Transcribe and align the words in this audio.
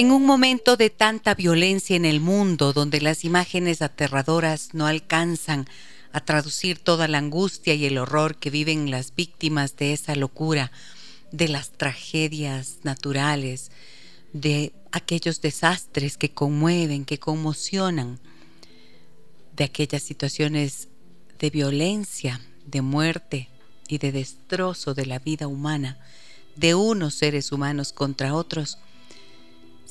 En 0.00 0.12
un 0.12 0.24
momento 0.24 0.78
de 0.78 0.88
tanta 0.88 1.34
violencia 1.34 1.94
en 1.94 2.06
el 2.06 2.20
mundo, 2.20 2.72
donde 2.72 3.02
las 3.02 3.22
imágenes 3.22 3.82
aterradoras 3.82 4.70
no 4.72 4.86
alcanzan 4.86 5.68
a 6.12 6.24
traducir 6.24 6.78
toda 6.78 7.06
la 7.06 7.18
angustia 7.18 7.74
y 7.74 7.84
el 7.84 7.98
horror 7.98 8.36
que 8.36 8.48
viven 8.48 8.90
las 8.90 9.14
víctimas 9.14 9.76
de 9.76 9.92
esa 9.92 10.16
locura, 10.16 10.72
de 11.32 11.48
las 11.48 11.72
tragedias 11.72 12.78
naturales, 12.82 13.72
de 14.32 14.72
aquellos 14.90 15.42
desastres 15.42 16.16
que 16.16 16.30
conmueven, 16.30 17.04
que 17.04 17.18
conmocionan, 17.18 18.20
de 19.54 19.64
aquellas 19.64 20.02
situaciones 20.02 20.88
de 21.38 21.50
violencia, 21.50 22.40
de 22.64 22.80
muerte 22.80 23.50
y 23.86 23.98
de 23.98 24.12
destrozo 24.12 24.94
de 24.94 25.04
la 25.04 25.18
vida 25.18 25.46
humana, 25.46 25.98
de 26.56 26.74
unos 26.74 27.16
seres 27.16 27.52
humanos 27.52 27.92
contra 27.92 28.32
otros, 28.32 28.78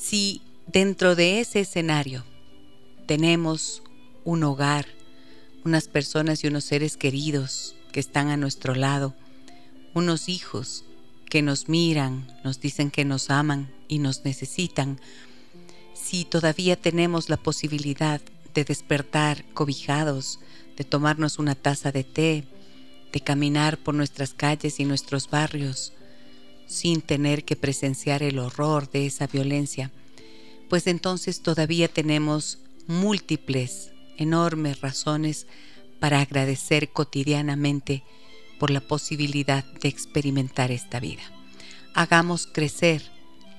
si 0.00 0.40
dentro 0.66 1.14
de 1.14 1.40
ese 1.40 1.60
escenario 1.60 2.24
tenemos 3.06 3.82
un 4.24 4.42
hogar, 4.44 4.86
unas 5.64 5.88
personas 5.88 6.42
y 6.42 6.46
unos 6.46 6.64
seres 6.64 6.96
queridos 6.96 7.76
que 7.92 8.00
están 8.00 8.28
a 8.28 8.38
nuestro 8.38 8.74
lado, 8.74 9.14
unos 9.92 10.30
hijos 10.30 10.86
que 11.28 11.42
nos 11.42 11.68
miran, 11.68 12.26
nos 12.44 12.60
dicen 12.60 12.90
que 12.90 13.04
nos 13.04 13.28
aman 13.28 13.70
y 13.88 13.98
nos 13.98 14.24
necesitan, 14.24 14.98
si 15.92 16.24
todavía 16.24 16.76
tenemos 16.76 17.28
la 17.28 17.36
posibilidad 17.36 18.22
de 18.54 18.64
despertar 18.64 19.44
cobijados, 19.52 20.40
de 20.78 20.84
tomarnos 20.84 21.38
una 21.38 21.54
taza 21.54 21.92
de 21.92 22.04
té, 22.04 22.44
de 23.12 23.20
caminar 23.20 23.76
por 23.76 23.94
nuestras 23.94 24.32
calles 24.32 24.80
y 24.80 24.86
nuestros 24.86 25.28
barrios, 25.28 25.92
sin 26.70 27.02
tener 27.02 27.44
que 27.44 27.56
presenciar 27.56 28.22
el 28.22 28.38
horror 28.38 28.88
de 28.90 29.04
esa 29.04 29.26
violencia, 29.26 29.90
pues 30.68 30.86
entonces 30.86 31.42
todavía 31.42 31.88
tenemos 31.88 32.58
múltiples, 32.86 33.90
enormes 34.16 34.80
razones 34.80 35.48
para 35.98 36.20
agradecer 36.20 36.90
cotidianamente 36.90 38.04
por 38.60 38.70
la 38.70 38.80
posibilidad 38.80 39.64
de 39.64 39.88
experimentar 39.88 40.70
esta 40.70 41.00
vida. 41.00 41.22
Hagamos 41.92 42.46
crecer 42.46 43.02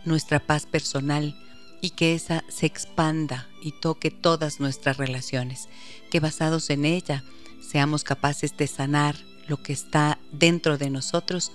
nuestra 0.06 0.40
paz 0.40 0.66
personal 0.66 1.36
y 1.82 1.90
que 1.90 2.16
esa 2.16 2.46
se 2.48 2.66
expanda 2.66 3.50
y 3.62 3.74
toque 3.74 4.10
todas 4.10 4.62
nuestras 4.62 4.96
relaciones, 4.96 5.68
que 6.10 6.22
basados 6.22 6.70
en 6.70 6.86
ella 6.86 7.26
seamos 7.62 8.06
capaces 8.06 8.56
de 8.56 8.68
sanar 8.68 9.18
lo 9.48 9.62
que 9.62 9.74
está 9.74 10.20
dentro 10.32 10.78
de 10.78 10.90
nosotros 10.90 11.52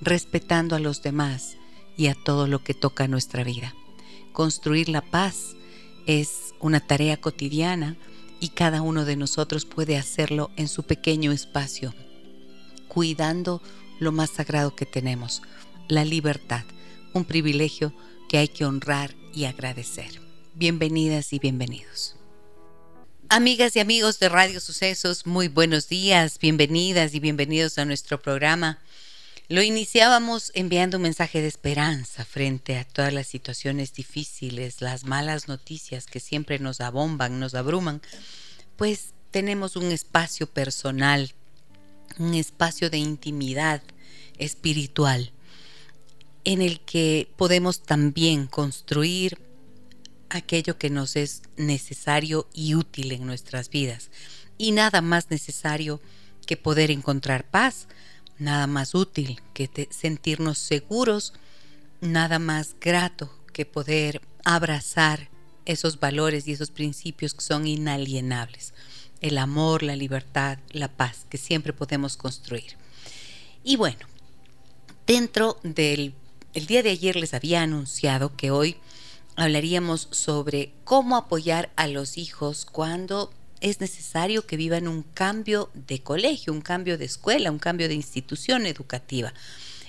respetando 0.00 0.76
a 0.76 0.80
los 0.80 1.02
demás 1.02 1.56
y 1.96 2.06
a 2.06 2.14
todo 2.14 2.46
lo 2.46 2.62
que 2.62 2.74
toca 2.74 3.08
nuestra 3.08 3.44
vida. 3.44 3.74
Construir 4.32 4.88
la 4.88 5.02
paz 5.02 5.56
es 6.06 6.54
una 6.60 6.80
tarea 6.80 7.18
cotidiana 7.18 7.96
y 8.40 8.48
cada 8.48 8.82
uno 8.82 9.04
de 9.04 9.16
nosotros 9.16 9.66
puede 9.66 9.96
hacerlo 9.96 10.50
en 10.56 10.68
su 10.68 10.84
pequeño 10.84 11.32
espacio, 11.32 11.94
cuidando 12.88 13.62
lo 13.98 14.12
más 14.12 14.30
sagrado 14.30 14.74
que 14.74 14.86
tenemos, 14.86 15.42
la 15.88 16.04
libertad, 16.04 16.64
un 17.12 17.24
privilegio 17.24 17.92
que 18.28 18.38
hay 18.38 18.48
que 18.48 18.64
honrar 18.64 19.14
y 19.34 19.44
agradecer. 19.44 20.20
Bienvenidas 20.54 21.32
y 21.32 21.38
bienvenidos. 21.38 22.19
Amigas 23.32 23.76
y 23.76 23.78
amigos 23.78 24.18
de 24.18 24.28
Radio 24.28 24.58
Sucesos, 24.58 25.24
muy 25.24 25.46
buenos 25.46 25.88
días, 25.88 26.40
bienvenidas 26.40 27.14
y 27.14 27.20
bienvenidos 27.20 27.78
a 27.78 27.84
nuestro 27.84 28.20
programa. 28.20 28.80
Lo 29.46 29.62
iniciábamos 29.62 30.50
enviando 30.52 30.96
un 30.96 31.04
mensaje 31.04 31.40
de 31.40 31.46
esperanza 31.46 32.24
frente 32.24 32.76
a 32.76 32.82
todas 32.84 33.12
las 33.12 33.28
situaciones 33.28 33.92
difíciles, 33.92 34.80
las 34.80 35.04
malas 35.04 35.46
noticias 35.46 36.06
que 36.06 36.18
siempre 36.18 36.58
nos 36.58 36.80
abomban, 36.80 37.38
nos 37.38 37.54
abruman, 37.54 38.02
pues 38.74 39.10
tenemos 39.30 39.76
un 39.76 39.92
espacio 39.92 40.48
personal, 40.48 41.30
un 42.18 42.34
espacio 42.34 42.90
de 42.90 42.98
intimidad 42.98 43.80
espiritual 44.38 45.30
en 46.42 46.62
el 46.62 46.80
que 46.80 47.28
podemos 47.36 47.82
también 47.82 48.48
construir 48.48 49.38
aquello 50.30 50.78
que 50.78 50.90
nos 50.90 51.16
es 51.16 51.42
necesario 51.56 52.48
y 52.54 52.74
útil 52.74 53.12
en 53.12 53.26
nuestras 53.26 53.70
vidas. 53.70 54.10
Y 54.58 54.72
nada 54.72 55.00
más 55.00 55.30
necesario 55.30 56.00
que 56.46 56.56
poder 56.56 56.90
encontrar 56.90 57.48
paz, 57.48 57.86
nada 58.38 58.66
más 58.66 58.94
útil 58.94 59.40
que 59.52 59.88
sentirnos 59.90 60.58
seguros, 60.58 61.34
nada 62.00 62.38
más 62.38 62.76
grato 62.80 63.30
que 63.52 63.66
poder 63.66 64.22
abrazar 64.44 65.28
esos 65.66 66.00
valores 66.00 66.48
y 66.48 66.52
esos 66.52 66.70
principios 66.70 67.34
que 67.34 67.42
son 67.42 67.66
inalienables. 67.66 68.72
El 69.20 69.38
amor, 69.38 69.82
la 69.82 69.96
libertad, 69.96 70.58
la 70.70 70.88
paz 70.88 71.26
que 71.28 71.36
siempre 71.36 71.72
podemos 71.72 72.16
construir. 72.16 72.76
Y 73.62 73.76
bueno, 73.76 74.06
dentro 75.06 75.58
del 75.62 76.14
el 76.52 76.66
día 76.66 76.82
de 76.82 76.90
ayer 76.90 77.14
les 77.14 77.34
había 77.34 77.62
anunciado 77.62 78.36
que 78.36 78.50
hoy 78.50 78.76
hablaríamos 79.40 80.08
sobre 80.10 80.70
cómo 80.84 81.16
apoyar 81.16 81.70
a 81.76 81.86
los 81.86 82.18
hijos 82.18 82.66
cuando 82.66 83.32
es 83.62 83.80
necesario 83.80 84.46
que 84.46 84.58
vivan 84.58 84.86
un 84.86 85.02
cambio 85.02 85.70
de 85.72 86.02
colegio, 86.02 86.52
un 86.52 86.60
cambio 86.60 86.98
de 86.98 87.06
escuela, 87.06 87.50
un 87.50 87.58
cambio 87.58 87.88
de 87.88 87.94
institución 87.94 88.66
educativa. 88.66 89.32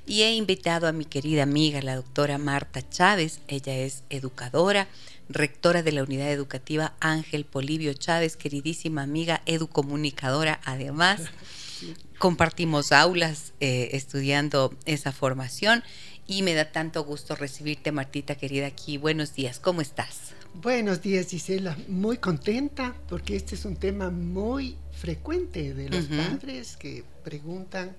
Y 0.07 0.21
he 0.21 0.35
invitado 0.35 0.87
a 0.87 0.93
mi 0.93 1.03
querida 1.03 1.43
amiga, 1.43 1.81
la 1.81 1.97
doctora 1.97 2.37
Marta 2.37 2.87
Chávez. 2.89 3.41
Ella 3.49 3.75
es 3.75 4.03
educadora, 4.09 4.87
rectora 5.27 5.83
de 5.83 5.91
la 5.91 6.03
unidad 6.03 6.31
educativa 6.31 6.93
Ángel 7.01 7.43
Polivio 7.43 7.93
Chávez, 7.93 8.37
queridísima 8.37 9.01
amiga, 9.01 9.41
educomunicadora 9.45 10.61
además. 10.63 11.23
Compartimos 12.19 12.93
aulas 12.93 13.51
eh, 13.59 13.89
estudiando 13.91 14.73
esa 14.85 15.11
formación 15.11 15.83
y 16.27 16.41
me 16.43 16.53
da 16.53 16.71
tanto 16.71 17.03
gusto 17.03 17.35
recibirte, 17.35 17.91
Martita 17.91 18.35
querida, 18.35 18.67
aquí. 18.67 18.97
Buenos 18.97 19.33
días, 19.33 19.59
¿cómo 19.59 19.81
estás? 19.81 20.33
Buenos 20.53 21.01
días, 21.01 21.29
Gisela. 21.29 21.77
Muy 21.87 22.17
contenta 22.17 22.95
porque 23.07 23.35
este 23.35 23.55
es 23.55 23.65
un 23.65 23.75
tema 23.75 24.09
muy 24.09 24.77
frecuente 24.91 25.73
de 25.73 25.89
los 25.89 26.05
padres 26.05 26.77
que 26.77 27.03
preguntan 27.23 27.95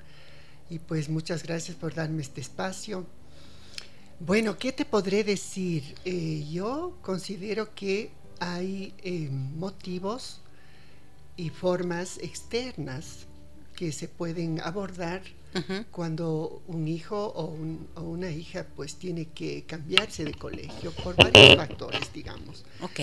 y 0.68 0.78
pues 0.78 1.08
muchas 1.08 1.42
gracias 1.42 1.76
por 1.76 1.94
darme 1.94 2.22
este 2.22 2.40
espacio. 2.40 3.06
Bueno, 4.20 4.58
¿qué 4.58 4.72
te 4.72 4.84
podré 4.84 5.24
decir? 5.24 5.94
Eh, 6.04 6.46
yo 6.50 6.96
considero 7.02 7.74
que 7.74 8.10
hay 8.38 8.94
eh, 9.02 9.28
motivos 9.30 10.40
y 11.36 11.50
formas 11.50 12.18
externas 12.18 13.26
que 13.74 13.92
se 13.92 14.08
pueden 14.08 14.60
abordar 14.60 15.22
cuando 15.90 16.62
un 16.66 16.88
hijo 16.88 17.26
o, 17.34 18.00
una 18.00 18.30
hija 18.30 18.66
pues 18.74 18.96
tiene 18.96 19.26
que 19.26 19.64
cambiarse 19.64 20.24
de 20.24 20.34
colegio 20.34 20.92
por 20.92 21.16
varios 21.16 21.56
factores, 21.56 22.12
digamos. 22.12 22.64
Ok. 22.80 23.00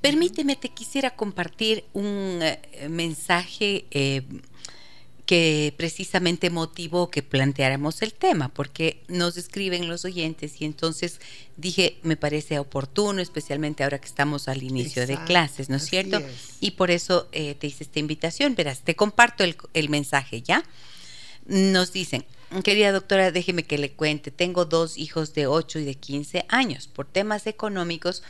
Permíteme, 0.00 0.56
te 0.56 0.68
quisiera 0.68 1.10
compartir 1.16 1.84
un 1.92 2.40
eh, 2.42 2.88
mensaje 2.88 3.86
eh, 3.90 4.22
que 5.26 5.74
precisamente 5.76 6.50
motivó 6.50 7.10
que 7.10 7.22
planteáramos 7.22 8.00
el 8.02 8.14
tema, 8.14 8.48
porque 8.48 9.02
nos 9.08 9.36
escriben 9.36 9.88
los 9.88 10.04
oyentes 10.04 10.60
y 10.60 10.64
entonces 10.64 11.20
dije, 11.56 11.98
me 12.02 12.16
parece 12.16 12.60
oportuno, 12.60 13.20
especialmente 13.20 13.82
ahora 13.82 13.98
que 13.98 14.06
estamos 14.06 14.46
al 14.46 14.62
inicio 14.62 15.04
de 15.06 15.18
clases, 15.24 15.68
¿no 15.68 15.76
es 15.76 15.86
cierto? 15.86 16.20
Y 16.60 16.72
por 16.72 16.92
eso 16.92 17.28
eh, 17.32 17.56
te 17.56 17.66
hice 17.66 17.82
esta 17.82 17.98
invitación. 17.98 18.54
Verás, 18.54 18.82
te 18.82 18.94
comparto 18.94 19.42
el, 19.42 19.56
el 19.74 19.88
mensaje, 19.88 20.42
¿ya? 20.42 20.62
Nos 21.46 21.92
dicen, 21.92 22.24
querida 22.64 22.90
doctora, 22.90 23.30
déjeme 23.30 23.62
que 23.62 23.78
le 23.78 23.92
cuente, 23.92 24.32
tengo 24.32 24.64
dos 24.64 24.98
hijos 24.98 25.32
de 25.32 25.46
8 25.46 25.78
y 25.78 25.84
de 25.84 25.94
15 25.94 26.44
años. 26.48 26.88
Por 26.88 27.06
temas 27.06 27.46
económicos, 27.46 28.24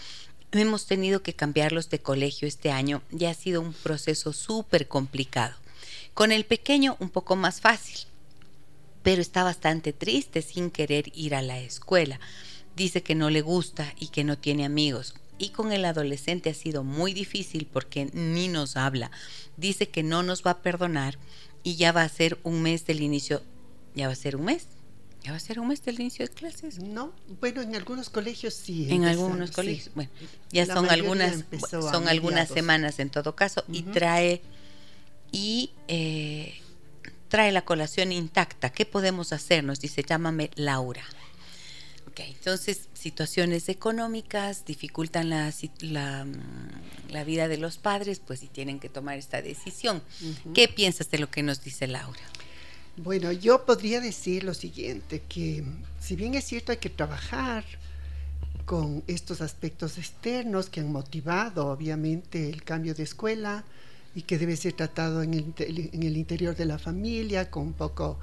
hemos 0.53 0.87
tenido 0.87 1.23
que 1.23 1.35
cambiarlos 1.35 1.89
de 1.89 1.99
colegio 1.99 2.47
este 2.47 2.71
año 2.71 3.03
y 3.11 3.25
ha 3.25 3.33
sido 3.33 3.63
un 3.63 3.73
proceso 3.73 4.35
súper 4.35 4.87
complicado. 4.87 5.55
Con 6.13 6.31
el 6.31 6.45
pequeño 6.45 6.97
un 7.01 7.09
poco 7.09 7.37
más 7.37 7.63
fácil, 7.63 8.07
pero 9.03 9.23
está 9.23 9.45
bastante 9.45 9.95
triste 9.95 10.43
sin 10.43 10.71
querer 10.71 11.11
ir 11.15 11.35
a 11.35 11.41
la 11.43 11.59
escuela. 11.59 12.21
Dice 12.75 13.03
que 13.03 13.15
no 13.15 13.31
le 13.31 13.41
gusta 13.41 13.95
y 13.99 14.09
que 14.09 14.25
no 14.25 14.37
tiene 14.37 14.67
amigos. 14.67 15.15
Y 15.39 15.51
con 15.51 15.73
el 15.73 15.85
adolescente 15.85 16.51
ha 16.51 16.55
sido 16.55 16.83
muy 16.85 17.15
difícil 17.15 17.67
porque 17.71 18.11
ni 18.13 18.49
nos 18.49 18.77
habla. 18.77 19.11
Dice 19.57 19.89
que 19.89 20.03
no 20.03 20.23
nos 20.23 20.43
va 20.43 20.53
a 20.53 20.63
perdonar 20.63 21.19
y 21.67 21.75
ya 21.75 21.91
va 21.91 22.03
a 22.03 22.09
ser 22.09 22.39
un 22.45 22.63
mes 22.63 22.87
del 22.87 23.03
inicio. 23.03 23.43
¿Ya 23.97 24.07
va 24.07 24.13
a 24.13 24.17
ser 24.17 24.37
un 24.37 24.45
mes? 24.45 24.69
¿Ya 25.25 25.33
va 25.33 25.37
a 25.37 25.41
ser 25.41 25.59
un 25.59 25.67
mes 25.67 25.85
del 25.85 25.99
inicio 25.99 26.25
de 26.25 26.33
clases? 26.33 26.79
No, 26.79 27.13
bueno, 27.41 27.61
en 27.61 27.75
algunos 27.75 28.09
colegios 28.09 28.55
sí. 28.55 28.87
En 28.89 29.05
algunos 29.05 29.51
colegios, 29.51 29.91
bueno, 29.97 30.09
ya 30.53 30.65
son 30.65 30.89
algunas, 30.89 31.45
son 31.69 32.07
algunas 32.07 32.49
semanas 32.49 33.01
en 33.01 33.11
todo 33.11 33.35
caso 33.35 33.65
y 33.67 33.83
trae 33.83 34.43
y 35.33 35.73
eh, 35.89 36.55
trae 37.27 37.51
la 37.51 37.65
colación 37.65 38.13
intacta. 38.13 38.71
¿Qué 38.71 38.87
podemos 38.87 39.33
hacer? 39.33 39.65
Nos 39.65 39.81
dice, 39.81 40.05
llámame 40.09 40.53
Laura. 40.55 41.03
Ok, 42.17 42.23
entonces 42.29 42.89
situaciones 42.95 43.69
económicas 43.69 44.65
dificultan 44.65 45.29
la, 45.29 45.53
la, 45.81 46.25
mm, 46.25 47.11
la, 47.11 47.25
vida 47.25 47.47
de 47.47 47.59
los 47.59 47.77
padres, 47.77 48.23
pues 48.27 48.41
si 48.41 48.47
tienen 48.47 48.81
que 48.81 48.89
tomar 48.89 49.19
esta 49.19 49.43
decisión. 49.43 50.01
¿Qué 50.55 50.67
piensas 50.67 51.11
de 51.11 51.19
lo 51.19 51.31
que 51.31 51.43
nos 51.43 51.63
dice 51.63 51.87
Laura? 51.87 52.23
Bueno, 52.97 53.33
yo 53.33 53.67
podría 53.67 54.01
decir 54.01 54.45
lo 54.45 54.55
siguiente, 54.55 55.25
que 55.29 55.63
si 56.01 56.17
bien 56.17 56.35
es 56.35 56.45
cierto 56.45 56.73
hay 56.73 56.79
que 56.79 56.89
trabajar 56.89 57.65
con 58.65 59.05
estos 59.07 59.43
aspectos 59.43 59.99
externos 59.99 60.71
que 60.71 60.81
han 60.81 60.91
motivado 60.91 61.67
obviamente 61.67 62.49
el 62.49 62.63
cambio 62.63 62.95
de 62.95 63.03
escuela, 63.03 63.63
y 64.15 64.23
que 64.23 64.39
debe 64.39 64.57
ser 64.57 64.73
tratado 64.73 65.23
en 65.23 65.35
el, 65.35 65.55
en 65.93 66.03
el 66.03 66.17
interior 66.17 66.57
de 66.57 66.65
la 66.65 66.79
familia 66.79 67.51
con 67.51 67.65
un 67.65 67.73
poco 67.75 68.19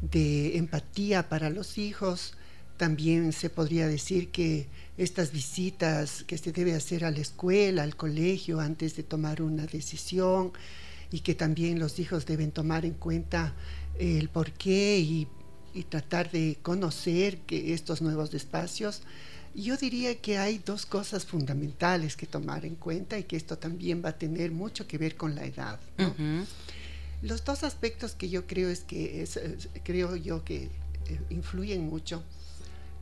de 0.00 0.56
empatía 0.56 1.28
para 1.28 1.50
los 1.50 1.76
hijos. 1.76 2.34
También 2.82 3.32
se 3.32 3.48
podría 3.48 3.86
decir 3.86 4.32
que 4.32 4.66
estas 4.98 5.30
visitas 5.30 6.24
que 6.24 6.36
se 6.36 6.50
debe 6.50 6.74
hacer 6.74 7.04
a 7.04 7.12
la 7.12 7.20
escuela, 7.20 7.84
al 7.84 7.94
colegio, 7.94 8.58
antes 8.58 8.96
de 8.96 9.04
tomar 9.04 9.40
una 9.40 9.66
decisión, 9.66 10.50
y 11.12 11.20
que 11.20 11.36
también 11.36 11.78
los 11.78 12.00
hijos 12.00 12.26
deben 12.26 12.50
tomar 12.50 12.84
en 12.84 12.94
cuenta 12.94 13.54
el 14.00 14.28
porqué 14.30 14.98
y, 14.98 15.28
y 15.72 15.84
tratar 15.84 16.32
de 16.32 16.58
conocer 16.60 17.38
que 17.46 17.72
estos 17.72 18.02
nuevos 18.02 18.34
espacios 18.34 19.02
yo 19.54 19.76
diría 19.76 20.20
que 20.20 20.38
hay 20.38 20.58
dos 20.58 20.84
cosas 20.84 21.24
fundamentales 21.24 22.16
que 22.16 22.26
tomar 22.26 22.64
en 22.64 22.74
cuenta 22.74 23.16
y 23.16 23.22
que 23.22 23.36
esto 23.36 23.58
también 23.58 24.02
va 24.04 24.08
a 24.08 24.18
tener 24.18 24.50
mucho 24.50 24.88
que 24.88 24.98
ver 24.98 25.14
con 25.14 25.36
la 25.36 25.44
edad. 25.44 25.78
Los 27.22 27.44
dos 27.44 27.62
aspectos 27.62 28.16
que 28.16 28.28
yo 28.28 28.48
creo 28.48 28.68
es 28.70 28.80
que 28.80 29.24
creo 29.84 30.16
yo 30.16 30.42
que 30.42 30.64
eh, 30.64 31.20
influyen 31.30 31.86
mucho 31.86 32.24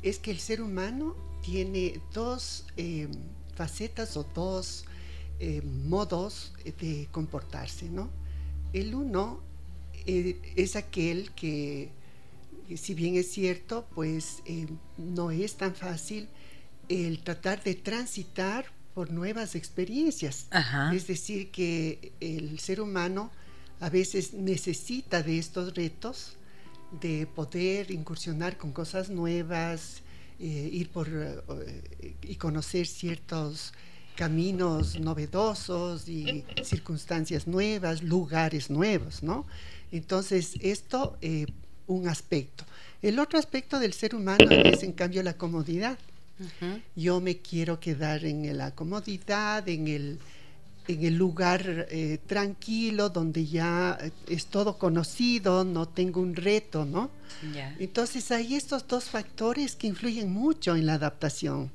es 0.03 0.19
que 0.19 0.31
el 0.31 0.39
ser 0.39 0.63
humano 0.63 1.17
tiene 1.43 2.01
dos 2.13 2.67
eh, 2.77 3.09
facetas 3.55 4.17
o 4.17 4.25
dos 4.35 4.85
eh, 5.39 5.63
modos 5.63 6.53
de 6.65 7.09
comportarse, 7.11 7.89
¿no? 7.89 8.11
El 8.73 8.95
uno 8.95 9.41
es 10.07 10.77
aquel 10.77 11.31
que, 11.33 11.91
si 12.77 12.95
bien 12.95 13.17
es 13.17 13.31
cierto, 13.31 13.87
pues 13.95 14.43
no 14.97 15.31
es 15.31 15.57
tan 15.57 15.75
fácil 15.75 16.29
el 16.89 17.23
tratar 17.23 17.63
de 17.63 17.75
transitar 17.75 18.67
por 18.95 19.11
nuevas 19.11 19.55
experiencias. 19.55 20.47
Es 20.93 21.07
decir, 21.07 21.51
que 21.51 22.13
el 22.21 22.59
ser 22.59 22.81
humano 22.81 23.31
a 23.79 23.89
veces 23.89 24.35
necesita 24.35 25.23
de 25.23 25.39
estos 25.39 25.75
retos, 25.75 26.37
de 27.01 27.27
poder 27.27 27.91
incursionar 27.91 28.57
con 28.57 28.73
cosas 28.73 29.11
nuevas, 29.11 30.03
eh, 30.39 30.71
ir 30.73 30.89
por 30.91 31.09
eh, 31.09 32.15
y 32.23 32.37
conocer 32.37 32.87
ciertos 32.87 33.73
caminos 34.17 34.99
novedosos 34.99 36.09
y 36.09 36.45
circunstancias 36.63 37.47
nuevas, 37.47 38.03
lugares 38.03 38.71
nuevos, 38.71 39.23
¿no? 39.23 39.47
Entonces, 39.93 40.55
esto, 40.61 41.17
eh, 41.21 41.47
un 41.87 42.09
aspecto. 42.09 42.65
El 43.03 43.19
otro 43.19 43.39
aspecto 43.39 43.79
del 43.79 43.93
ser 43.93 44.15
humano 44.15 44.51
es, 44.51 44.83
en 44.83 44.93
cambio, 44.93 45.23
la 45.23 45.35
comodidad. 45.35 45.99
Yo 46.97 47.21
me 47.21 47.39
quiero 47.39 47.81
quedar 47.81 48.25
en 48.25 48.57
la 48.57 48.75
comodidad, 48.75 49.69
en 49.69 49.89
el, 49.89 50.19
en 50.93 51.05
el 51.05 51.15
lugar 51.15 51.87
eh, 51.91 52.19
tranquilo, 52.27 53.09
donde 53.09 53.47
ya 53.47 53.99
es 54.27 54.47
todo 54.47 54.79
conocido, 54.79 55.65
no 55.65 55.89
tengo 55.89 56.21
un 56.21 56.35
reto, 56.35 56.85
¿no? 56.85 57.11
Entonces 57.79 58.31
hay 58.31 58.55
estos 58.55 58.87
dos 58.87 59.05
factores 59.05 59.77
que 59.77 59.87
influyen 59.87 60.31
mucho 60.31 60.77
en 60.77 60.87
la 60.87 60.95
adaptación 60.95 61.71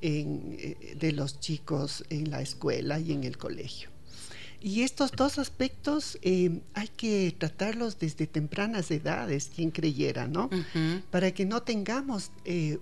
eh, 0.00 0.96
de 0.98 1.12
los 1.12 1.40
chicos 1.40 2.04
en 2.10 2.30
la 2.30 2.40
escuela 2.40 3.00
y 3.00 3.12
en 3.12 3.24
el 3.24 3.36
colegio. 3.36 3.94
Y 4.64 4.80
estos 4.80 5.12
dos 5.12 5.38
aspectos 5.38 6.18
eh, 6.22 6.62
hay 6.72 6.88
que 6.88 7.36
tratarlos 7.38 7.98
desde 7.98 8.26
tempranas 8.26 8.90
edades, 8.90 9.50
quien 9.54 9.70
creyera, 9.70 10.26
¿no? 10.26 10.48
Para 11.10 11.32
que 11.32 11.44
no 11.44 11.62
tengamos 11.62 12.30
eh, 12.46 12.78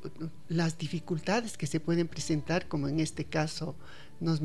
las 0.49 0.79
dificultades 0.79 1.57
que 1.57 1.67
se 1.67 1.81
pueden 1.81 2.07
presentar, 2.07 2.69
como 2.69 2.87
en 2.87 3.01
este 3.01 3.25
caso 3.25 3.75
nos, 4.21 4.41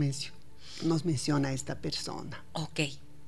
nos 0.84 1.06
menciona 1.06 1.54
esta 1.54 1.76
persona. 1.80 2.44
Ok. 2.54 2.82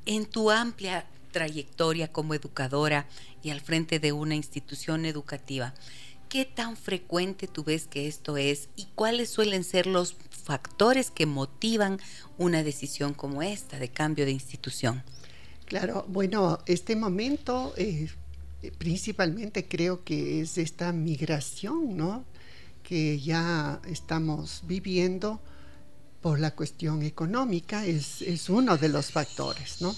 En 0.06 0.26
tu 0.26 0.52
amplia 0.52 1.06
trayectoria 1.32 2.12
como 2.12 2.34
educadora 2.34 3.08
y 3.44 3.52
al 3.52 3.62
frente 3.62 4.00
de 4.00 4.12
una 4.12 4.36
institución 4.36 5.06
educativa, 5.06 5.74
¿qué 6.28 6.46
tan 6.46 6.76
frecuente 6.78 7.48
tú 7.48 7.64
ves 7.64 7.88
que 7.88 8.08
esto 8.08 8.38
es 8.38 8.70
y 8.76 8.88
cuáles 8.96 9.30
suelen 9.30 9.64
ser 9.64 9.88
los 9.88 10.16
factores 10.44 11.12
que 11.12 11.26
motivan 11.26 12.00
una 12.38 12.64
decisión 12.64 13.14
como 13.14 13.42
esta 13.42 13.80
de 13.80 13.90
cambio 13.90 14.26
de 14.26 14.32
institución? 14.32 15.04
Claro, 15.66 16.06
bueno, 16.08 16.60
este 16.66 16.96
momento 16.96 17.74
eh, 17.78 18.10
principalmente 18.78 19.68
creo 19.68 20.04
que 20.04 20.42
es 20.42 20.58
esta 20.58 20.92
migración, 20.92 21.96
¿no? 21.96 22.26
Que 22.82 23.20
ya 23.20 23.80
estamos 23.88 24.64
viviendo 24.66 25.40
por 26.22 26.40
la 26.40 26.52
cuestión 26.52 27.04
económica, 27.04 27.86
es, 27.86 28.22
es 28.22 28.50
uno 28.50 28.78
de 28.78 28.90
los 28.90 29.12
factores, 29.12 29.82
¿no? 29.82 29.96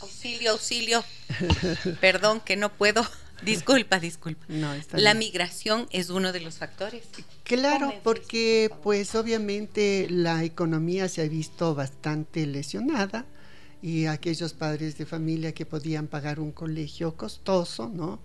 Auxilio, 0.00 0.52
auxilio. 0.52 1.04
Perdón 2.00 2.40
que 2.40 2.56
no 2.56 2.72
puedo. 2.72 3.06
Disculpa, 3.42 3.98
disculpa. 4.00 4.46
la 4.94 5.12
migración 5.12 5.86
es 5.90 6.08
uno 6.08 6.32
de 6.32 6.40
los 6.40 6.56
factores. 6.56 7.04
Claro, 7.44 7.92
porque 8.02 8.70
pues 8.82 9.14
obviamente 9.14 10.06
la 10.08 10.42
economía 10.42 11.06
se 11.08 11.20
ha 11.20 11.28
visto 11.28 11.74
bastante 11.74 12.46
lesionada 12.46 13.26
y 13.82 14.06
aquellos 14.06 14.54
padres 14.54 14.96
de 14.96 15.04
familia 15.04 15.52
que 15.52 15.66
podían 15.66 16.06
pagar 16.06 16.40
un 16.40 16.50
colegio 16.50 17.14
costoso, 17.14 17.88
¿no? 17.88 18.20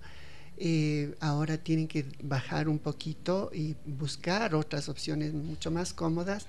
Eh, 0.63 1.15
ahora 1.21 1.57
tienen 1.57 1.87
que 1.87 2.05
bajar 2.21 2.69
un 2.69 2.77
poquito 2.77 3.49
y 3.51 3.75
buscar 3.83 4.53
otras 4.53 4.89
opciones 4.89 5.33
mucho 5.33 5.71
más 5.71 5.91
cómodas 5.91 6.45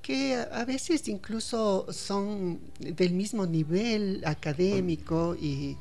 que 0.00 0.34
a 0.34 0.64
veces 0.64 1.06
incluso 1.08 1.86
son 1.92 2.58
del 2.78 3.12
mismo 3.12 3.44
nivel 3.44 4.22
académico 4.24 5.36
y, 5.38 5.76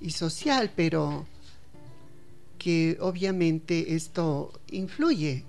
y 0.00 0.10
social, 0.10 0.72
pero 0.74 1.26
que 2.56 2.96
obviamente 2.98 3.94
esto 3.94 4.58
influye 4.70 5.44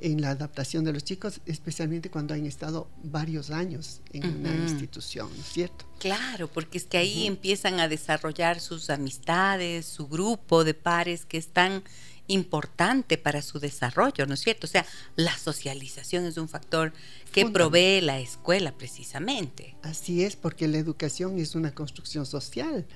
en 0.00 0.20
la 0.20 0.30
adaptación 0.30 0.84
de 0.84 0.92
los 0.92 1.04
chicos, 1.04 1.40
especialmente 1.46 2.10
cuando 2.10 2.34
han 2.34 2.46
estado 2.46 2.88
varios 3.02 3.50
años 3.50 4.00
en 4.12 4.26
una 4.26 4.54
institución, 4.54 5.30
¿cierto? 5.44 5.86
Claro, 5.98 6.48
porque 6.48 6.78
es 6.78 6.84
que 6.84 6.98
ahí 6.98 7.26
empiezan 7.26 7.80
a 7.80 7.88
desarrollar 7.88 8.60
sus 8.60 8.90
amistades, 8.90 9.86
su 9.86 10.08
grupo 10.08 10.64
de 10.64 10.74
pares 10.74 11.26
que 11.26 11.38
están 11.38 11.82
importante 12.30 13.18
para 13.18 13.42
su 13.42 13.58
desarrollo, 13.58 14.24
¿no 14.26 14.34
es 14.34 14.40
cierto? 14.40 14.66
O 14.66 14.70
sea, 14.70 14.86
la 15.16 15.36
socialización 15.36 16.24
es 16.26 16.36
un 16.36 16.48
factor 16.48 16.92
que 17.32 17.46
provee 17.46 18.00
la 18.00 18.20
escuela 18.20 18.72
precisamente. 18.72 19.76
Así 19.82 20.22
es, 20.24 20.36
porque 20.36 20.68
la 20.68 20.78
educación 20.78 21.38
es 21.38 21.54
una 21.54 21.74
construcción 21.74 22.26
social. 22.26 22.86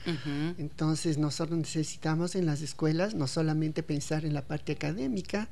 Entonces 0.56 1.18
nosotros 1.18 1.58
necesitamos 1.58 2.34
en 2.36 2.46
las 2.46 2.62
escuelas 2.62 3.14
no 3.14 3.26
solamente 3.26 3.82
pensar 3.82 4.24
en 4.24 4.34
la 4.34 4.42
parte 4.42 4.72
académica, 4.72 5.48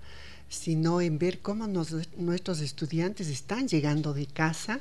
sino 0.52 1.00
en 1.00 1.18
ver 1.18 1.40
cómo 1.40 1.66
nuestros 1.66 2.60
estudiantes 2.60 3.28
están 3.28 3.66
llegando 3.66 4.12
de 4.14 4.26
casa, 4.26 4.80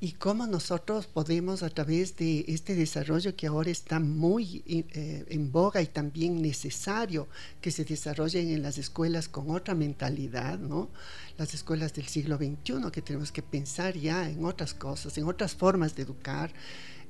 y 0.00 0.12
cómo 0.12 0.46
nosotros 0.46 1.06
podemos 1.06 1.64
a 1.64 1.70
través 1.70 2.16
de 2.16 2.44
este 2.46 2.76
desarrollo 2.76 3.34
que 3.34 3.48
ahora 3.48 3.70
está 3.70 3.98
muy 3.98 4.62
eh, 4.66 5.24
en 5.28 5.50
boga 5.50 5.82
y 5.82 5.86
también 5.86 6.40
necesario 6.40 7.26
que 7.60 7.72
se 7.72 7.84
desarrollen 7.84 8.50
en 8.50 8.62
las 8.62 8.78
escuelas 8.78 9.28
con 9.28 9.50
otra 9.50 9.74
mentalidad, 9.74 10.58
¿no? 10.58 10.88
Las 11.36 11.52
escuelas 11.54 11.94
del 11.94 12.06
siglo 12.06 12.36
XXI 12.36 12.90
que 12.92 13.02
tenemos 13.02 13.32
que 13.32 13.42
pensar 13.42 13.96
ya 13.96 14.28
en 14.30 14.44
otras 14.44 14.72
cosas, 14.72 15.18
en 15.18 15.24
otras 15.24 15.54
formas 15.54 15.96
de 15.96 16.02
educar. 16.02 16.52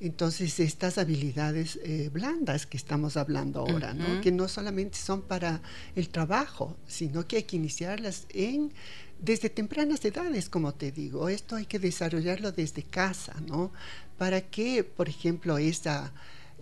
Entonces, 0.01 0.61
estas 0.61 0.97
habilidades 0.97 1.79
eh, 1.83 2.09
blandas 2.13 2.67
que 2.67 2.77
estamos 2.77 3.17
hablando 3.17 3.61
ahora, 3.61 3.95
¿no? 3.95 4.21
que 4.21 4.31
no 4.31 4.47
solamente 4.47 4.97
son 4.97 5.23
para 5.23 5.61
el 5.97 6.09
trabajo, 6.09 6.77
sino 6.87 7.27
que 7.27 7.37
hay 7.37 7.43
que 7.43 7.57
iniciarlas 7.57 8.27
en 8.31 8.73
desde 9.21 9.51
tempranas 9.51 10.05
edades, 10.05 10.49
como 10.49 10.75
te 10.75 10.93
digo, 10.93 11.29
esto 11.29 11.57
hay 11.57 11.67
que 11.67 11.79
desarrollarlo 11.79 12.53
desde 12.53 12.83
casa, 12.85 13.35
¿no? 13.47 13.73
Para 14.17 14.43
que, 14.43 14.85
por 14.85 15.09
ejemplo, 15.09 15.59
esa, 15.59 16.13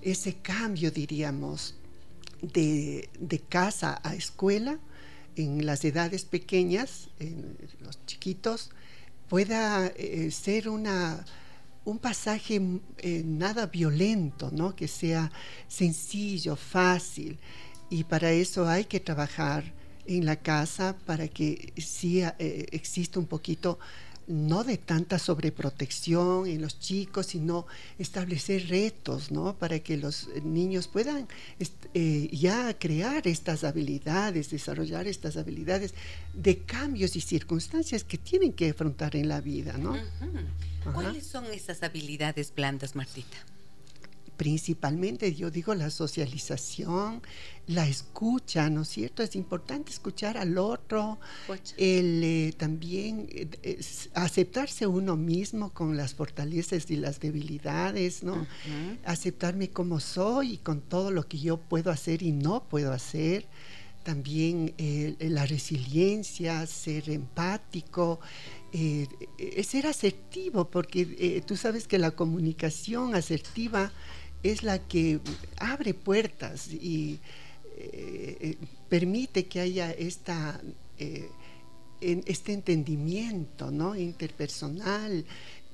ese 0.01 0.37
cambio, 0.37 0.91
diríamos, 0.91 1.75
de, 2.41 3.09
casa 3.49 4.01
a 4.03 4.15
escuela, 4.15 4.79
en 5.37 5.67
las 5.67 5.85
edades 5.85 6.25
pequeñas, 6.25 7.11
en 7.21 7.59
los 7.81 8.05
chiquitos, 8.07 8.71
pueda 9.29 9.89
eh, 9.89 10.31
ser 10.31 10.71
una, 10.71 11.27
un 11.87 11.99
pasaje 11.99 12.61
eh, 12.99 13.23
nada 13.25 13.67
violento, 13.67 14.51
¿no? 14.53 14.75
que 14.77 14.89
sea 14.89 15.33
sencillo, 15.69 16.57
fácil. 16.57 17.39
Y 17.89 18.05
para 18.05 18.33
eso 18.33 18.69
hay 18.69 18.85
que 18.85 19.01
trabajar 19.01 19.73
en 20.05 20.27
la 20.27 20.37
casa 20.37 20.97
para 21.07 21.29
que 21.29 21.73
sí 21.79 22.23
eh, 22.23 22.67
exista 22.73 23.19
un 23.19 23.27
poquito 23.27 23.79
no 24.27 24.65
de 24.65 24.77
tanta 24.77 25.21
sobreprotección 25.21 26.49
en 26.49 26.61
los 26.61 26.81
chicos, 26.81 27.27
sino 27.27 27.67
establecer 27.97 28.69
retos, 28.69 29.31
¿no? 29.31 29.57
Para 29.57 29.79
que 29.79 29.97
los 29.97 30.29
niños 30.43 30.89
puedan 30.89 31.29
eh, 31.95 32.29
ya 32.33 32.77
crear 32.77 33.29
estas 33.29 33.63
habilidades, 33.63 34.51
desarrollar 34.51 35.07
estas 35.07 35.37
habilidades 35.37 35.95
de 36.35 36.59
cambios 36.59 37.15
y 37.15 37.21
circunstancias 37.21 38.03
que 38.03 38.19
tienen 38.19 38.53
que 38.53 38.71
afrontar 38.71 39.15
en 39.15 39.29
la 39.29 39.41
vida, 39.41 39.79
¿no? 39.79 39.95
¿Cuáles 40.93 41.27
son 41.27 41.47
esas 41.47 41.83
habilidades 41.83 42.55
blandas, 42.55 42.95
Martita? 42.95 43.37
principalmente, 44.37 45.35
yo 45.35 45.51
digo, 45.51 45.75
la 45.75 45.91
socialización, 45.91 47.23
la 47.67 47.89
escucha, 47.89 48.71
¿no 48.71 48.83
es 48.83 48.89
cierto? 48.89 49.23
Es 49.23 49.35
importante 49.35 49.91
escuchar 49.91 50.37
al 50.37 50.59
otro, 50.59 51.19
el 51.77 52.23
eh, 52.23 52.55
también 52.57 53.27
eh, 53.31 53.81
aceptarse 54.15 54.87
uno 54.87 55.17
mismo 55.17 55.71
con 55.71 55.97
las 55.97 56.15
fortalezas 56.15 56.91
y 56.91 56.97
las 56.97 57.19
debilidades, 57.19 58.23
¿no? 58.23 58.47
Aceptarme 59.05 59.71
como 59.71 60.01
soy 60.01 60.55
y 60.55 60.59
con 60.59 60.81
todo 60.81 61.11
lo 61.11 61.27
que 61.27 61.39
yo 61.39 61.57
puedo 61.57 61.91
hacer 61.91 62.23
y 62.23 62.33
no 62.33 62.63
puedo 62.65 62.93
hacer. 62.93 63.47
También 64.07 64.73
eh, 64.79 65.17
la 65.19 65.47
resiliencia, 65.47 66.65
ser 66.69 67.11
empático, 67.11 68.21
ser 68.73 69.87
asertivo, 69.87 70.71
porque 70.71 71.43
tú 71.47 71.57
sabes 71.57 71.89
que 71.89 71.99
la 71.99 72.13
comunicación 72.13 73.17
asertiva 73.17 73.91
es 74.43 74.63
la 74.63 74.79
que 74.79 75.19
abre 75.57 75.95
puertas 75.95 76.69
y 76.73 77.19
eh, 77.79 78.57
permite 78.89 79.47
que 79.47 79.61
haya 79.61 79.91
esta, 79.91 80.61
eh, 80.99 81.29
este 82.01 82.53
entendimiento 82.53 83.71
¿no? 83.71 83.95
interpersonal 83.97 85.25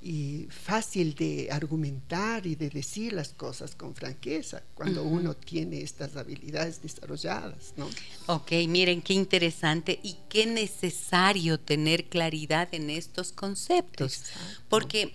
y 0.03 0.49
fácil 0.51 1.15
de 1.15 1.49
argumentar 1.51 2.47
y 2.47 2.57
de 2.57 2.69
decir 2.69 3.13
las 3.13 3.35
cosas 3.35 3.75
con 3.75 3.95
franqueza 3.95 4.63
cuando 4.75 5.05
uno 5.05 5.35
tiene 5.35 5.81
estas 5.81 6.17
habilidades 6.17 6.83
desarrolladas. 6.83 7.75
¿no? 7.77 7.89
Ok, 8.27 8.53
miren 8.69 9.01
qué 9.01 9.15
interesante 9.15 10.01
y 10.03 10.17
qué 10.29 10.47
necesario 10.47 11.61
tener 11.61 12.09
claridad 12.09 12.69
en 12.73 12.91
estos 12.91 13.33
conceptos. 13.33 14.25
Porque, 14.69 15.15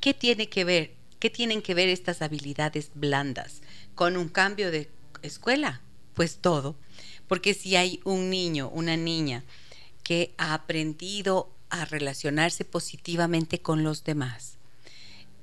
¿qué 0.00 0.12
tiene 0.12 0.48
que 0.48 0.64
ver 0.64 0.96
¿Qué 1.18 1.30
tienen 1.30 1.62
que 1.62 1.74
ver 1.74 1.88
estas 1.88 2.20
habilidades 2.20 2.90
blandas 2.94 3.62
con 3.94 4.16
un 4.16 4.28
cambio 4.28 4.70
de 4.70 4.90
escuela? 5.22 5.80
Pues 6.14 6.38
todo. 6.38 6.76
Porque 7.26 7.54
si 7.54 7.76
hay 7.76 8.00
un 8.04 8.30
niño, 8.30 8.68
una 8.68 8.96
niña 8.96 9.42
que 10.02 10.34
ha 10.36 10.54
aprendido 10.54 11.55
a 11.82 11.84
relacionarse 11.84 12.64
positivamente 12.64 13.60
con 13.60 13.82
los 13.82 14.04
demás, 14.04 14.58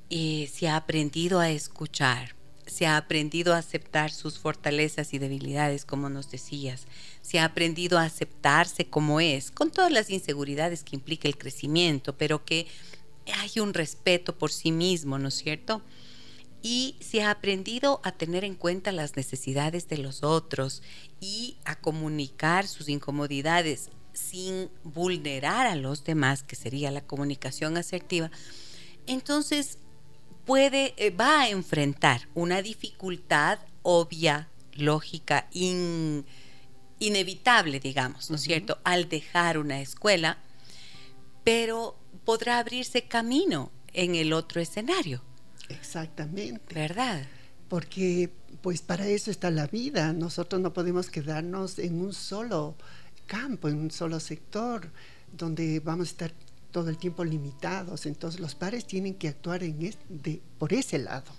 y 0.09 0.49
se 0.53 0.67
ha 0.67 0.75
aprendido 0.75 1.39
a 1.39 1.49
escuchar, 1.49 2.35
se 2.65 2.85
ha 2.85 2.97
aprendido 2.97 3.53
a 3.53 3.57
aceptar 3.57 4.11
sus 4.11 4.39
fortalezas 4.39 5.13
y 5.13 5.19
debilidades, 5.19 5.85
como 5.85 6.09
nos 6.09 6.31
decías, 6.31 6.85
se 7.21 7.39
ha 7.39 7.45
aprendido 7.45 7.97
a 7.97 8.03
aceptarse 8.03 8.85
como 8.85 9.19
es, 9.19 9.51
con 9.51 9.71
todas 9.71 9.91
las 9.91 10.09
inseguridades 10.09 10.83
que 10.83 10.95
implica 10.95 11.27
el 11.27 11.37
crecimiento, 11.37 12.17
pero 12.17 12.45
que 12.45 12.67
hay 13.33 13.59
un 13.59 13.73
respeto 13.73 14.37
por 14.37 14.51
sí 14.51 14.71
mismo, 14.71 15.17
¿no 15.17 15.29
es 15.29 15.35
cierto? 15.35 15.81
Y 16.61 16.95
se 17.01 17.23
ha 17.23 17.31
aprendido 17.31 17.99
a 18.03 18.13
tener 18.13 18.43
en 18.43 18.55
cuenta 18.55 18.91
las 18.91 19.15
necesidades 19.17 19.89
de 19.89 19.97
los 19.97 20.23
otros 20.23 20.81
y 21.19 21.57
a 21.65 21.75
comunicar 21.75 22.67
sus 22.67 22.87
incomodidades 22.87 23.89
sin 24.13 24.69
vulnerar 24.83 25.67
a 25.67 25.75
los 25.75 26.03
demás, 26.03 26.43
que 26.43 26.55
sería 26.55 26.91
la 26.91 27.01
comunicación 27.01 27.77
asertiva, 27.77 28.31
entonces 29.07 29.77
puede, 30.45 30.93
eh, 30.97 31.09
va 31.09 31.41
a 31.41 31.49
enfrentar 31.49 32.27
una 32.33 32.61
dificultad 32.61 33.59
obvia, 33.81 34.49
lógica, 34.73 35.47
inevitable, 36.99 37.79
digamos, 37.79 38.29
¿no 38.29 38.37
es 38.37 38.41
cierto?, 38.41 38.79
al 38.83 39.09
dejar 39.09 39.57
una 39.57 39.81
escuela, 39.81 40.37
pero 41.43 41.97
podrá 42.23 42.59
abrirse 42.59 43.03
camino 43.03 43.71
en 43.93 44.15
el 44.15 44.33
otro 44.33 44.61
escenario. 44.61 45.21
Exactamente. 45.69 46.73
¿Verdad? 46.73 47.25
Porque 47.67 48.31
pues 48.61 48.81
para 48.81 49.07
eso 49.07 49.29
está 49.29 49.51
la 49.51 49.67
vida. 49.67 50.13
Nosotros 50.13 50.61
no 50.61 50.73
podemos 50.73 51.09
quedarnos 51.09 51.79
en 51.79 51.99
un 51.99 52.13
solo 52.13 52.75
campo, 53.25 53.67
en 53.67 53.77
un 53.77 53.91
solo 53.91 54.19
sector, 54.19 54.89
donde 55.31 55.79
vamos 55.79 56.07
a 56.07 56.11
estar 56.11 56.33
todo 56.73 56.89
el 56.89 56.97
tiempo 56.97 57.23
limitados. 57.23 58.05
Entonces 58.05 58.41
los 58.41 58.55
padres 58.55 58.85
tienen 58.85 59.13
que 59.13 59.29
actuar 59.29 59.63
en 59.63 59.93
de, 60.09 60.41
por 60.57 60.73
ese 60.73 60.97
lado. 60.97 61.31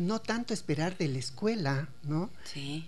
No 0.00 0.20
tanto 0.20 0.52
esperar 0.52 0.98
de 0.98 1.08
la 1.08 1.18
escuela, 1.18 1.88
¿no? 2.02 2.30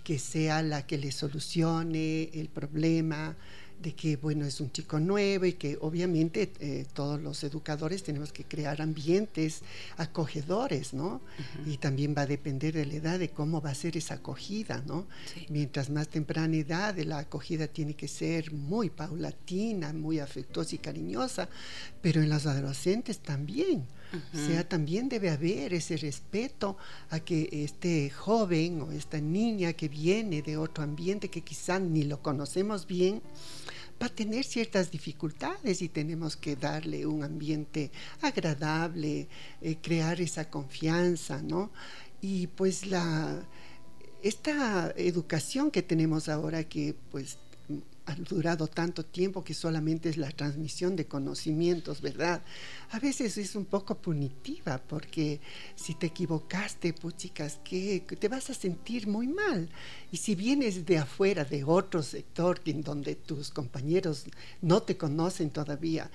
Que 0.03 0.19
sea 0.19 0.61
la 0.61 0.85
que 0.85 0.97
le 0.97 1.11
solucione 1.11 2.29
el 2.33 2.49
problema, 2.49 3.35
de 3.81 3.93
que, 3.93 4.15
bueno, 4.17 4.45
es 4.45 4.59
un 4.61 4.71
chico 4.71 4.99
nuevo 4.99 5.45
y 5.45 5.53
que 5.53 5.77
obviamente 5.81 6.51
eh, 6.59 6.85
todos 6.93 7.21
los 7.21 7.43
educadores 7.43 8.03
tenemos 8.03 8.31
que 8.31 8.43
crear 8.43 8.81
ambientes 8.81 9.61
acogedores, 9.97 10.93
¿no? 10.93 11.21
Y 11.65 11.77
también 11.77 12.15
va 12.17 12.23
a 12.23 12.25
depender 12.25 12.73
de 12.73 12.85
la 12.85 12.95
edad 12.95 13.19
de 13.19 13.29
cómo 13.29 13.61
va 13.61 13.71
a 13.71 13.75
ser 13.75 13.97
esa 13.97 14.15
acogida, 14.15 14.83
¿no? 14.87 15.07
Mientras 15.49 15.89
más 15.89 16.07
temprana 16.07 16.55
edad, 16.55 16.97
la 16.97 17.19
acogida 17.19 17.67
tiene 17.67 17.93
que 17.93 18.07
ser 18.07 18.51
muy 18.51 18.89
paulatina, 18.89 19.93
muy 19.93 20.19
afectuosa 20.19 20.75
y 20.75 20.79
cariñosa, 20.79 21.49
pero 22.01 22.21
en 22.21 22.29
los 22.29 22.45
adolescentes 22.45 23.19
también. 23.19 23.85
O 24.33 24.37
sea, 24.37 24.67
también 24.67 25.09
debe 25.09 25.29
haber 25.29 25.73
ese 25.73 25.97
respeto 25.97 26.77
a 27.09 27.19
que 27.19 27.49
este 27.51 28.09
joven 28.09 28.81
o 28.81 28.91
esta 28.91 29.19
niña 29.19 29.73
que 29.73 29.89
viene 29.89 30.41
de 30.41 30.57
otro 30.57 30.83
ambiente 30.83 31.29
que 31.29 31.41
quizá 31.41 31.79
ni 31.79 32.03
lo 32.03 32.21
conocemos 32.21 32.87
bien, 32.87 33.21
va 34.01 34.07
a 34.07 34.09
tener 34.09 34.43
ciertas 34.45 34.91
dificultades 34.91 35.81
y 35.81 35.89
tenemos 35.89 36.35
que 36.35 36.55
darle 36.55 37.05
un 37.05 37.23
ambiente 37.23 37.91
agradable, 38.21 39.27
eh, 39.61 39.77
crear 39.81 40.19
esa 40.21 40.49
confianza, 40.49 41.41
¿no? 41.41 41.71
Y 42.21 42.47
pues 42.47 42.87
la, 42.87 43.45
esta 44.21 44.91
educación 44.97 45.71
que 45.71 45.81
tenemos 45.81 46.29
ahora 46.29 46.63
que 46.63 46.95
pues 47.11 47.37
ha 48.05 48.15
durado 48.15 48.67
tanto 48.67 49.03
tiempo 49.03 49.43
que 49.43 49.53
solamente 49.53 50.09
es 50.09 50.17
la 50.17 50.29
transmisión 50.31 50.95
de 50.95 51.05
conocimientos, 51.05 52.01
¿verdad? 52.01 52.43
A 52.91 52.99
veces 52.99 53.37
es 53.37 53.55
un 53.55 53.65
poco 53.65 53.95
punitiva 53.95 54.77
porque 54.77 55.39
si 55.75 55.95
te 55.95 56.07
equivocaste, 56.07 56.93
puchicas, 56.93 57.59
que 57.63 58.01
te 58.01 58.27
vas 58.27 58.49
a 58.49 58.53
sentir 58.53 59.07
muy 59.07 59.27
mal. 59.27 59.69
Y 60.11 60.17
si 60.17 60.35
vienes 60.35 60.85
de 60.85 60.99
afuera, 60.99 61.45
de 61.45 61.63
otro 61.63 62.03
sector, 62.03 62.61
en 62.65 62.81
donde 62.81 63.15
tus 63.15 63.49
compañeros 63.49 64.25
no 64.61 64.83
te 64.83 64.97
conocen 64.97 65.49
todavía 65.49 66.11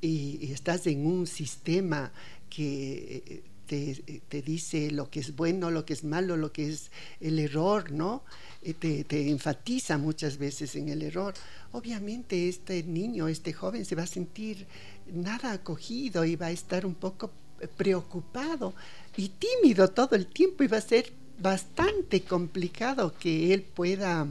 y, 0.00 0.52
estás 0.52 0.86
en 0.86 1.06
un 1.06 1.26
sistema 1.26 2.12
que 2.48 3.42
te, 3.70 4.20
te, 4.28 4.42
dice 4.42 4.90
lo 4.90 5.10
que 5.10 5.20
es 5.20 5.36
bueno, 5.36 5.70
lo 5.70 5.84
que 5.84 5.92
es 5.92 6.02
malo, 6.02 6.36
lo 6.36 6.52
que 6.52 6.68
es 6.68 6.90
el 7.20 7.38
error, 7.38 7.92
¿no? 7.92 8.24
Eh, 8.62 8.74
te, 8.74 9.30
enfatiza 9.30 9.96
muchas 9.96 10.38
veces 10.38 10.74
en 10.74 10.88
el 10.88 11.02
error. 11.02 11.34
Obviamente 11.70 12.48
este 12.48 12.82
niño, 12.82 13.28
este 13.28 13.52
joven 13.52 13.84
se 13.84 13.94
va 13.94 14.02
a 14.02 14.08
sentir 14.08 14.66
nada 15.06 15.52
acogido 15.52 16.24
y 16.24 16.34
va 16.34 16.46
a 16.46 16.50
estar 16.50 16.84
un 16.84 16.96
poco 16.96 17.30
preocupado 17.76 18.74
y 19.16 19.28
tímido 19.28 19.86
todo 19.86 20.16
el 20.16 20.26
tiempo 20.26 20.64
y 20.64 20.66
va 20.66 20.78
a 20.78 20.80
ser 20.80 21.12
bastante 21.38 22.22
complicado 22.22 23.14
que 23.20 23.54
él 23.54 23.62
pueda 23.62 24.26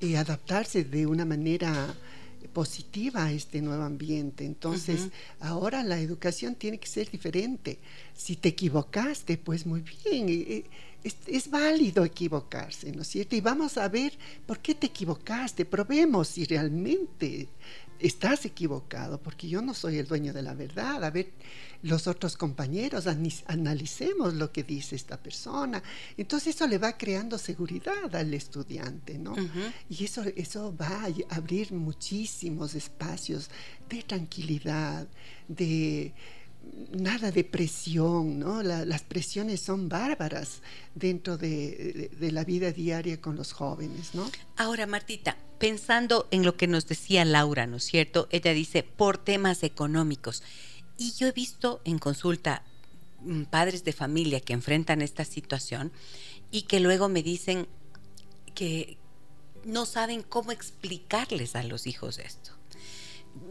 eh, 0.00 0.16
adaptarse 0.16 0.82
de 0.82 1.06
una 1.06 1.24
manera 1.24 1.94
positiva 2.52 3.24
a 3.24 3.32
este 3.32 3.62
nuevo 3.62 3.82
ambiente. 3.82 4.44
Entonces, 4.44 5.08
ahora 5.40 5.82
la 5.82 6.00
educación 6.00 6.54
tiene 6.54 6.78
que 6.78 6.86
ser 6.86 7.10
diferente. 7.10 7.78
Si 8.14 8.36
te 8.36 8.50
equivocaste, 8.50 9.38
pues 9.38 9.66
muy 9.66 9.82
bien. 10.04 10.26
Eh, 10.28 10.64
es, 11.04 11.50
válido 11.50 12.04
equivocarse, 12.04 12.92
¿no 12.92 13.02
es 13.02 13.08
cierto? 13.08 13.34
Y 13.34 13.40
vamos 13.40 13.76
a 13.76 13.88
ver 13.88 14.12
por 14.46 14.60
qué 14.60 14.74
te 14.74 14.86
equivocaste, 14.86 15.64
probemos 15.64 16.28
si 16.28 16.44
realmente 16.44 17.48
estás 18.02 18.44
equivocado, 18.44 19.22
porque 19.22 19.48
yo 19.48 19.62
no 19.62 19.74
soy 19.74 19.98
el 19.98 20.06
dueño 20.06 20.32
de 20.32 20.42
la 20.42 20.54
verdad. 20.54 21.02
A 21.04 21.10
ver, 21.10 21.32
los 21.82 22.06
otros 22.06 22.36
compañeros, 22.36 23.06
analicemos 23.46 24.34
lo 24.34 24.52
que 24.52 24.64
dice 24.64 24.96
esta 24.96 25.16
persona. 25.16 25.82
Entonces 26.16 26.54
eso 26.56 26.66
le 26.66 26.78
va 26.78 26.96
creando 26.98 27.38
seguridad 27.38 28.14
al 28.14 28.34
estudiante, 28.34 29.18
¿no? 29.18 29.34
Y 29.88 30.04
eso, 30.04 30.22
eso 30.36 30.76
va 30.76 31.06
a 31.06 31.36
abrir 31.36 31.72
muchísimos 31.72 32.74
espacios 32.74 33.50
de 33.88 34.02
tranquilidad, 34.02 35.06
de 35.48 36.12
nada 36.92 37.30
de 37.30 37.44
presión, 37.44 38.38
¿no? 38.38 38.62
las 38.62 39.02
presiones 39.02 39.60
son 39.60 39.88
bárbaras 39.88 40.60
dentro 40.94 41.38
de, 41.38 42.10
la 42.20 42.44
vida 42.44 42.70
diaria 42.70 43.20
con 43.20 43.36
los 43.36 43.52
jóvenes, 43.52 44.14
¿no? 44.14 44.30
Ahora, 44.56 44.86
Martita, 44.86 45.36
pensando 45.58 46.28
en 46.30 46.44
lo 46.44 46.56
que 46.56 46.66
nos 46.66 46.86
decía 46.86 47.24
Laura, 47.24 47.66
¿no 47.66 47.76
es 47.76 47.84
cierto? 47.84 48.28
Ella 48.30 48.52
dice, 48.52 48.82
por 48.82 49.18
temas 49.18 49.62
económicos. 49.62 50.42
Y 50.98 51.12
yo 51.12 51.26
he 51.26 51.32
visto 51.32 51.80
en 51.84 51.98
consulta 51.98 52.62
mm, 53.20 53.44
padres 53.44 53.84
de 53.84 53.92
familia 53.92 54.40
que 54.40 54.52
enfrentan 54.52 55.02
esta 55.02 55.24
situación 55.24 55.92
y 56.50 56.62
que 56.62 56.80
luego 56.80 57.08
me 57.08 57.22
dicen 57.22 57.66
que 58.54 58.98
no 59.64 59.86
saben 59.86 60.22
cómo 60.22 60.52
explicarles 60.52 61.56
a 61.56 61.62
los 61.62 61.86
hijos 61.86 62.18
esto 62.18 62.52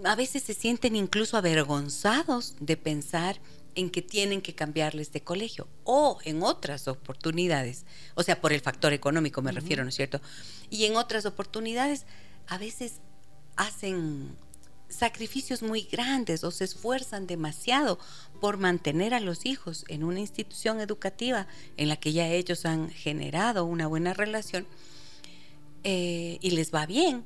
a 0.04 0.16
veces 0.16 0.44
se 0.44 0.54
sienten 0.54 0.96
incluso 0.96 1.38
avergonzados 1.38 2.56
de 2.60 2.78
pensar 2.78 3.40
en 3.76 3.90
que 3.90 4.02
tienen 4.02 4.42
que 4.42 4.54
cambiarles 4.54 5.12
de 5.12 5.22
colegio 5.22 5.68
o 5.84 6.20
en 6.24 6.44
otras 6.44 6.88
oportunidades, 6.88 7.86
o 8.16 8.24
sea, 8.24 8.42
por 8.42 8.52
el 8.54 8.62
factor 8.62 8.94
económico 8.94 9.42
me 9.42 9.52
refiero, 9.52 9.84
¿no 9.84 9.90
es 9.90 9.96
cierto? 9.96 10.22
Y 10.70 10.86
en 10.86 10.98
otras 10.98 11.26
oportunidades 11.26 12.06
a 12.48 12.58
veces 12.58 12.96
hacen 13.56 14.36
sacrificios 14.90 15.62
muy 15.62 15.84
grandes 15.84 16.44
o 16.44 16.52
se 16.52 16.66
esfuerzan 16.66 17.26
demasiado 17.28 17.98
por 18.42 18.58
mantener 18.58 19.14
a 19.14 19.20
los 19.20 19.46
hijos 19.46 19.86
en 19.88 20.04
una 20.04 20.20
institución 20.20 20.82
educativa 20.82 21.48
en 21.78 21.88
la 21.88 21.96
que 21.96 22.12
ya 22.12 22.28
ellos 22.28 22.66
han 22.66 22.90
generado 22.90 23.64
una 23.66 23.88
buena 23.88 24.14
relación 24.14 24.68
eh, 25.84 26.38
y 26.42 26.52
les 26.52 26.74
va 26.74 26.86
bien, 26.86 27.24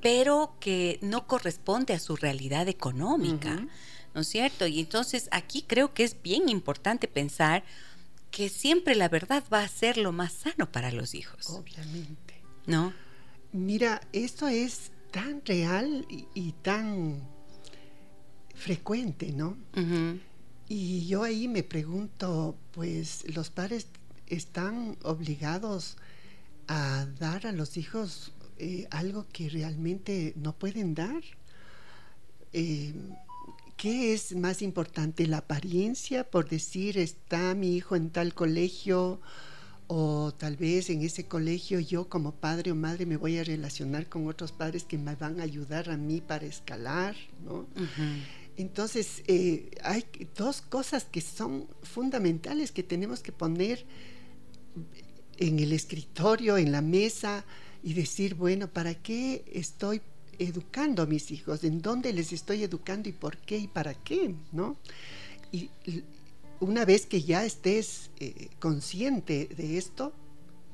pero 0.00 0.56
que 0.60 0.98
no 1.02 1.26
corresponde 1.26 1.94
a 1.94 1.98
su 1.98 2.16
realidad 2.16 2.68
económica, 2.68 3.66
¿no 4.14 4.22
es 4.22 4.28
cierto? 4.28 4.66
Y 4.66 4.80
entonces 4.80 5.28
aquí 5.30 5.62
creo 5.62 5.92
que 5.94 6.04
es 6.04 6.20
bien 6.22 6.48
importante 6.48 7.08
pensar 7.08 7.64
que 8.30 8.48
siempre 8.48 8.94
la 8.94 9.08
verdad 9.08 9.44
va 9.52 9.62
a 9.62 9.68
ser 9.68 9.96
lo 9.96 10.12
más 10.12 10.32
sano 10.32 10.70
para 10.70 10.90
los 10.92 11.14
hijos. 11.14 11.50
Obviamente. 11.50 12.40
¿No? 12.66 12.92
Mira, 13.52 14.00
esto 14.12 14.48
es 14.48 14.92
tan 15.10 15.42
real 15.44 16.06
y, 16.08 16.52
tan 16.62 17.20
frecuente, 18.54 19.32
¿no? 19.32 19.56
Y 20.68 21.06
yo 21.06 21.24
ahí 21.24 21.48
me 21.48 21.64
pregunto, 21.64 22.56
pues 22.70 23.24
los 23.34 23.50
padres 23.50 23.88
están 24.28 24.96
obligados 25.02 25.96
a 26.68 27.06
dar 27.18 27.48
a 27.48 27.52
los 27.52 27.76
hijos 27.76 28.32
eh, 28.62 28.86
algo 28.90 29.26
que 29.32 29.48
realmente 29.48 30.34
no 30.36 30.52
pueden 30.52 30.94
dar. 30.94 31.22
Eh, 32.52 32.92
¿Qué 33.78 34.12
es 34.12 34.36
más 34.36 34.60
importante? 34.60 35.26
¿La 35.26 35.38
apariencia 35.38 36.24
por 36.28 36.46
decir 36.46 36.98
está 36.98 37.54
mi 37.54 37.74
hijo 37.74 37.96
en 37.96 38.10
tal 38.10 38.34
colegio? 38.34 39.18
O 39.86 40.34
tal 40.36 40.58
vez 40.58 40.90
en 40.90 41.00
ese 41.00 41.24
colegio 41.24 41.80
yo 41.80 42.10
como 42.10 42.32
padre 42.32 42.70
o 42.72 42.74
madre 42.74 43.06
me 43.06 43.16
voy 43.16 43.38
a 43.38 43.44
relacionar 43.44 44.10
con 44.10 44.28
otros 44.28 44.52
padres 44.52 44.84
que 44.84 44.98
me 44.98 45.14
van 45.14 45.40
a 45.40 45.44
ayudar 45.44 45.88
a 45.88 45.96
mí 45.96 46.20
para 46.20 46.44
escalar, 46.44 47.16
¿no? 47.42 47.66
Entonces, 48.58 49.22
eh, 49.26 49.70
hay 49.82 50.04
dos 50.36 50.60
cosas 50.60 51.06
que 51.06 51.22
son 51.22 51.66
fundamentales 51.82 52.72
que 52.72 52.82
tenemos 52.82 53.20
que 53.20 53.32
poner 53.32 53.86
en 55.38 55.58
el 55.58 55.72
escritorio, 55.72 56.58
en 56.58 56.72
la 56.72 56.82
mesa, 56.82 57.46
y 57.82 57.94
decir, 57.94 58.34
bueno, 58.34 58.68
¿para 58.68 58.94
qué 58.94 59.44
estoy 59.52 60.02
educando 60.38 61.02
a 61.02 61.06
mis 61.06 61.30
hijos? 61.30 61.64
¿En 61.64 61.82
dónde 61.82 62.12
les 62.12 62.32
estoy 62.32 62.62
educando 62.62 63.08
y 63.08 63.12
por 63.12 63.36
qué 63.38 63.58
y 63.58 63.68
para 63.68 63.94
qué? 63.94 64.34
¿no? 64.52 64.76
Y 65.52 65.70
una 66.60 66.84
vez 66.84 67.06
que 67.06 67.22
ya 67.22 67.44
estés 67.44 68.10
eh, 68.20 68.48
consciente 68.58 69.48
de 69.56 69.78
esto 69.78 70.12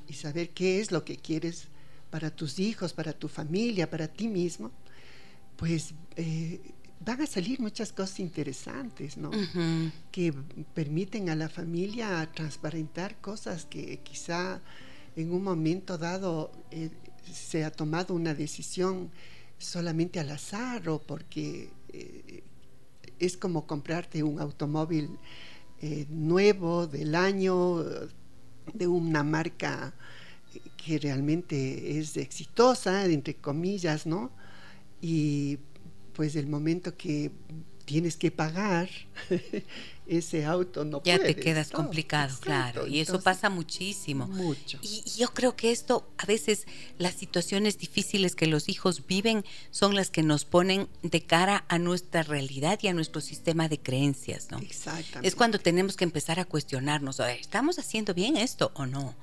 y 0.09 0.15
saber 0.15 0.51
qué 0.51 0.81
es 0.81 0.91
lo 0.91 1.05
que 1.05 1.17
quieres 1.17 1.69
para 2.11 2.31
tus 2.31 2.59
hijos, 2.59 2.93
para 2.93 3.13
tu 3.13 3.29
familia, 3.29 3.89
para 3.91 4.09
ti 4.09 4.29
mismo, 4.29 4.71
pues 5.57 5.95
eh, 6.17 6.61
van 7.05 7.23
a 7.23 7.27
salir 7.27 7.61
muchas 7.61 7.93
cosas 7.93 8.21
interesantes, 8.21 9.17
¿no? 9.17 9.31
Que 10.11 10.33
permiten 10.75 11.29
a 11.31 11.35
la 11.35 11.49
familia 11.49 12.29
transparentar 12.35 13.17
cosas 13.21 13.65
que 13.65 13.99
quizá 14.01 14.61
en 15.17 15.33
un 15.33 15.43
momento 15.43 15.99
dado 15.99 16.53
eh, 16.71 16.91
se 17.33 17.65
ha 17.65 17.73
tomado 17.73 18.15
una 18.15 18.35
decisión 18.35 19.11
solamente 19.59 20.21
al 20.21 20.31
azar 20.31 20.89
o 20.89 21.01
porque 21.01 21.71
eh, 21.93 22.45
es 23.19 23.37
como 23.37 23.67
comprarte 23.67 24.23
un 24.23 24.39
automóvil 24.39 25.19
eh, 25.81 26.07
nuevo 26.11 26.87
del 26.87 27.15
año 27.15 27.83
de 28.75 28.87
una 28.87 29.23
marca 29.23 29.95
que 30.77 30.99
realmente 30.99 31.99
es 31.99 32.17
exitosa, 32.17 33.05
entre 33.07 33.35
comillas, 33.35 34.07
¿no? 34.07 34.31
Y 35.01 35.59
pues 36.15 36.37
el 36.37 36.47
momento 36.47 36.97
que 36.97 37.31
tienes 37.87 38.17
que 38.17 38.31
pagar 38.31 38.91
ese 40.07 40.45
auto 40.45 40.85
no 40.85 41.03
ya 41.03 41.19
te 41.19 41.35
quedas 41.35 41.71
complicado 41.71 42.37
claro 42.41 42.87
y 42.87 43.01
eso 43.01 43.21
pasa 43.21 43.51
muchísimo. 43.51 44.27
mucho. 44.29 44.79
Y, 44.83 45.03
yo 45.17 45.33
creo 45.33 45.57
que 45.57 45.73
esto 45.73 46.09
a 46.19 46.27
veces 46.27 46.67
las 46.99 47.15
situaciones 47.15 47.79
difíciles 47.79 48.37
que 48.37 48.47
los 48.47 48.69
hijos 48.69 49.07
viven 49.07 49.45
son 49.71 49.95
las 49.95 50.11
que 50.11 50.23
nos 50.23 50.45
ponen 50.45 50.89
de 51.03 51.23
cara 51.23 51.65
a 51.69 51.79
nuestra 51.79 52.23
realidad 52.23 52.79
y 52.83 52.89
a 52.89 52.93
nuestro 52.93 53.21
sistema 53.21 53.69
de 53.69 53.79
creencias 53.79 54.51
no 54.51 54.59
exactamente. 54.59 55.27
es 55.27 55.35
cuando 55.35 55.59
tenemos 55.59 55.97
que 55.97 56.05
empezar 56.05 56.39
a 56.39 56.45
cuestionarnos 56.45 57.21
estamos 57.21 57.79
haciendo 57.79 58.15
bien 58.15 58.37
esto 58.37 58.73
o 58.75 58.87
no 58.87 59.15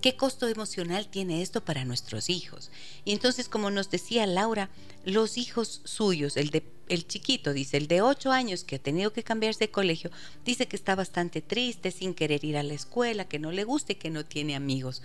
¿Qué 0.00 0.16
costo 0.16 0.46
emocional 0.46 1.08
tiene 1.08 1.42
esto 1.42 1.64
para 1.64 1.84
nuestros 1.84 2.30
hijos? 2.30 2.70
Y 3.04 3.10
entonces, 3.10 3.48
como 3.48 3.72
nos 3.72 3.90
decía 3.90 4.26
Laura, 4.28 4.70
los 5.04 5.38
hijos 5.38 5.80
suyos, 5.84 6.36
el 6.36 6.50
de 6.50 6.60
el 6.88 7.06
chiquito, 7.06 7.52
dice, 7.52 7.76
el 7.76 7.88
de 7.88 8.02
ocho 8.02 8.32
años 8.32 8.64
que 8.64 8.76
ha 8.76 8.78
tenido 8.78 9.12
que 9.12 9.22
cambiarse 9.22 9.64
de 9.64 9.70
colegio, 9.70 10.10
dice 10.44 10.66
que 10.66 10.76
está 10.76 10.94
bastante 10.94 11.42
triste, 11.42 11.90
sin 11.90 12.14
querer 12.14 12.44
ir 12.44 12.56
a 12.56 12.62
la 12.62 12.74
escuela, 12.74 13.26
que 13.26 13.38
no 13.38 13.52
le 13.52 13.64
guste, 13.64 13.96
que 13.96 14.10
no 14.10 14.24
tiene 14.24 14.56
amigos. 14.56 15.02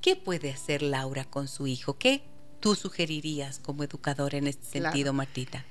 ¿Qué 0.00 0.16
puede 0.16 0.50
hacer 0.50 0.82
Laura 0.82 1.24
con 1.24 1.48
su 1.48 1.66
hijo? 1.66 1.98
¿Qué 1.98 2.22
tú 2.60 2.74
sugerirías 2.74 3.58
como 3.58 3.84
educadora 3.84 4.38
en 4.38 4.46
este 4.46 4.66
sentido, 4.66 5.12
Martita? 5.12 5.64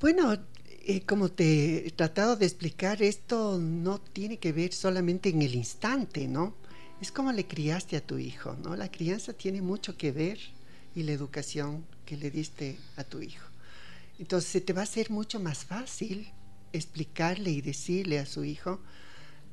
Bueno, 0.00 0.36
eh, 0.84 1.02
como 1.02 1.30
te 1.30 1.86
he 1.86 1.90
tratado 1.92 2.36
de 2.36 2.46
explicar, 2.46 3.02
esto 3.02 3.58
no 3.58 4.00
tiene 4.00 4.38
que 4.38 4.52
ver 4.52 4.72
solamente 4.72 5.28
en 5.28 5.42
el 5.42 5.54
instante, 5.54 6.26
¿no? 6.26 6.54
Es 7.00 7.12
como 7.12 7.32
le 7.32 7.46
criaste 7.46 7.96
a 7.96 8.00
tu 8.00 8.18
hijo, 8.18 8.56
¿no? 8.62 8.76
La 8.76 8.90
crianza 8.90 9.32
tiene 9.32 9.62
mucho 9.62 9.96
que 9.96 10.12
ver 10.12 10.38
y 10.94 11.04
la 11.04 11.12
educación 11.12 11.84
que 12.04 12.16
le 12.16 12.30
diste 12.30 12.78
a 12.96 13.04
tu 13.04 13.20
hijo. 13.22 13.51
Entonces 14.18 14.64
te 14.64 14.72
va 14.72 14.80
a 14.80 14.84
hacer 14.84 15.10
mucho 15.10 15.40
más 15.40 15.64
fácil 15.64 16.32
explicarle 16.72 17.50
y 17.50 17.60
decirle 17.60 18.18
a 18.18 18.26
su 18.26 18.44
hijo 18.44 18.80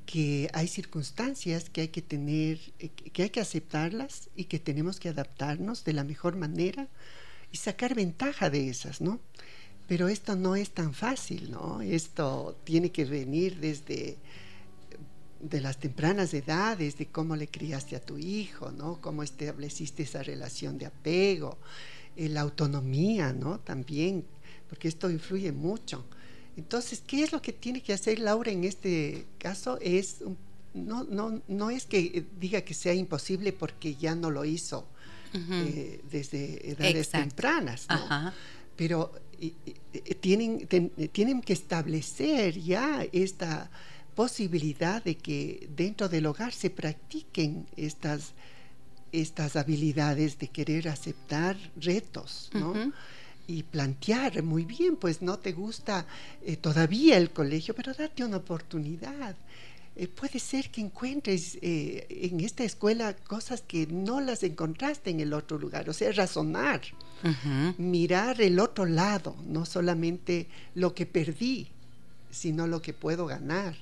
que 0.05 0.49
hay 0.53 0.67
circunstancias 0.67 1.69
que 1.69 1.81
hay 1.81 1.87
que 1.89 2.01
tener, 2.01 2.59
eh, 2.79 2.89
que 2.89 3.23
hay 3.23 3.29
que 3.29 3.41
aceptarlas 3.41 4.29
y 4.35 4.45
que 4.45 4.59
tenemos 4.59 4.99
que 4.99 5.09
adaptarnos 5.09 5.83
de 5.83 5.93
la 5.93 6.03
mejor 6.03 6.35
manera 6.35 6.87
y 7.51 7.57
sacar 7.57 7.93
ventaja 7.95 8.49
de 8.49 8.69
esas, 8.69 9.01
¿no? 9.01 9.19
Pero 9.87 10.07
esto 10.07 10.35
no 10.35 10.55
es 10.55 10.71
tan 10.71 10.93
fácil, 10.93 11.51
¿no? 11.51 11.81
Esto 11.81 12.57
tiene 12.63 12.91
que 12.91 13.05
venir 13.05 13.59
desde 13.59 14.17
de 15.39 15.61
las 15.61 15.77
tempranas 15.77 16.33
edades, 16.33 16.97
de 16.97 17.07
cómo 17.07 17.35
le 17.35 17.47
criaste 17.47 17.95
a 17.95 18.01
tu 18.01 18.17
hijo, 18.17 18.71
¿no? 18.71 18.99
Cómo 19.01 19.23
estableciste 19.23 20.03
esa 20.03 20.21
relación 20.21 20.77
de 20.77 20.87
apego, 20.87 21.57
eh, 22.15 22.29
la 22.29 22.41
autonomía, 22.41 23.31
¿no? 23.33 23.59
También, 23.59 24.25
porque 24.69 24.87
esto 24.87 25.09
influye 25.09 25.51
mucho. 25.51 26.05
Entonces, 26.55 27.01
¿qué 27.05 27.23
es 27.23 27.31
lo 27.31 27.41
que 27.41 27.53
tiene 27.53 27.81
que 27.81 27.93
hacer 27.93 28.19
Laura 28.19 28.51
en 28.51 28.63
este 28.63 29.25
caso? 29.37 29.77
Es 29.81 30.17
no, 30.73 31.03
no, 31.03 31.41
no 31.47 31.69
es 31.69 31.85
que 31.85 32.25
diga 32.39 32.61
que 32.61 32.73
sea 32.73 32.93
imposible 32.93 33.53
porque 33.53 33.95
ya 33.95 34.15
no 34.15 34.29
lo 34.29 34.45
hizo 34.45 34.87
eh, 35.33 36.01
desde 36.11 36.71
edades 36.71 37.09
tempranas, 37.09 37.87
¿no? 37.89 38.31
Pero 38.75 39.11
tienen, 40.21 40.67
tienen 41.11 41.41
que 41.41 41.53
establecer 41.53 42.59
ya 42.59 43.05
esta 43.11 43.69
posibilidad 44.15 45.03
de 45.03 45.15
que 45.15 45.69
dentro 45.75 46.09
del 46.09 46.25
hogar 46.25 46.53
se 46.53 46.69
practiquen 46.69 47.67
estas, 47.75 48.33
estas 49.11 49.55
habilidades 49.55 50.39
de 50.39 50.47
querer 50.47 50.87
aceptar 50.87 51.57
retos, 51.77 52.49
¿no? 52.53 52.73
Y 53.49 53.63
plantear 53.63 54.43
muy 54.43 54.63
bien, 54.63 54.95
pues 54.95 55.23
no 55.23 55.39
te 55.39 55.53
gusta 55.53 56.05
eh, 56.45 56.55
todavía 56.55 57.17
el 57.17 57.31
colegio, 57.31 57.73
pero 57.73 57.95
date 57.95 58.23
una 58.23 58.37
oportunidad. 58.37 59.35
Eh, 59.95 60.07
puede 60.07 60.37
ser 60.37 60.69
que 60.69 60.81
encuentres 60.81 61.57
eh, 61.63 62.05
en 62.09 62.41
esta 62.41 62.63
escuela 62.63 63.15
cosas 63.15 63.63
que 63.67 63.87
no 63.87 64.21
las 64.21 64.43
encontraste 64.43 65.09
en 65.09 65.19
el 65.19 65.33
otro 65.33 65.57
lugar, 65.57 65.89
o 65.89 65.93
sea, 65.93 66.11
razonar, 66.11 66.81
mirar 67.79 68.39
el 68.39 68.59
otro 68.59 68.85
lado, 68.85 69.35
no 69.47 69.65
solamente 69.65 70.47
lo 70.75 70.93
que 70.93 71.07
perdí, 71.07 71.69
sino 72.29 72.67
lo 72.67 72.83
que 72.83 72.93
puedo 72.93 73.25
ganar. 73.25 73.75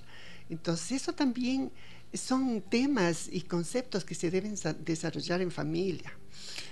Entonces, 0.49 1.01
eso 1.01 1.11
también 1.11 1.71
son 2.13 2.61
temas 2.61 3.27
y 3.29 3.41
conceptos 3.41 4.05
que 4.05 4.15
se 4.15 4.31
deben 4.31 4.55
desarrollar 4.85 5.41
en 5.41 5.51
familia. 5.51 6.13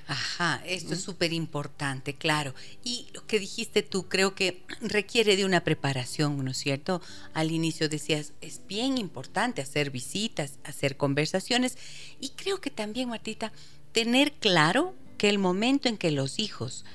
Ajá, 0.08 0.62
esto 0.66 0.94
es 0.94 1.02
súper 1.02 1.34
importante, 1.34 2.14
claro. 2.14 2.54
Y 2.84 3.08
lo 3.14 3.26
que 3.26 3.40
dijiste 3.40 3.82
tú 3.82 4.08
creo 4.08 4.36
que 4.36 4.64
requiere 4.82 5.36
de 5.36 5.46
una 5.46 5.64
preparación, 5.64 6.44
¿no 6.44 6.52
es 6.52 6.58
cierto? 6.58 7.02
Al 7.34 7.52
inicio 7.52 7.90
decías, 7.90 8.34
es 8.42 8.62
bien 8.68 9.00
importante 9.00 9.62
hacer 9.62 9.90
visitas, 9.90 10.60
hacer 10.64 10.96
conversaciones 10.96 11.78
y 12.20 12.30
creo 12.30 12.62
que 12.62 12.70
también, 12.70 13.10
Martita, 13.10 13.52
tener 13.94 14.34
claro 14.34 14.94
que 15.18 15.30
el 15.30 15.40
momento 15.40 15.90
en 15.90 15.98
que 15.98 16.12
los 16.12 16.38
hijos 16.38 16.86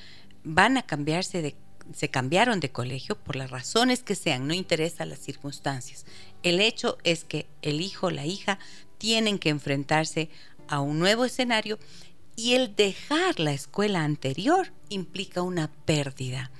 van 0.44 0.76
a 0.76 0.82
cambiarse 0.82 1.42
de 1.42 1.56
se 1.94 2.08
cambiaron 2.08 2.60
de 2.60 2.70
colegio 2.70 3.16
por 3.16 3.34
las 3.34 3.50
razones 3.50 4.04
que 4.04 4.14
sean, 4.14 4.46
no 4.46 4.54
interesa 4.54 5.04
las 5.06 5.18
circunstancias. 5.18 6.06
El 6.44 6.60
hecho 6.60 6.98
es 7.02 7.24
que 7.24 7.46
el 7.62 7.80
hijo 7.80 8.06
o 8.06 8.10
la 8.10 8.26
hija 8.26 8.60
tienen 8.98 9.38
que 9.40 9.48
enfrentarse 9.48 10.30
a 10.68 10.80
un 10.80 10.98
nuevo 10.98 11.24
escenario 11.24 11.78
y 12.36 12.54
el 12.54 12.74
dejar 12.74 13.38
la 13.38 13.52
escuela 13.52 14.02
anterior 14.02 14.72
implica 14.88 15.42
una 15.42 15.70
pérdida. 15.70 16.50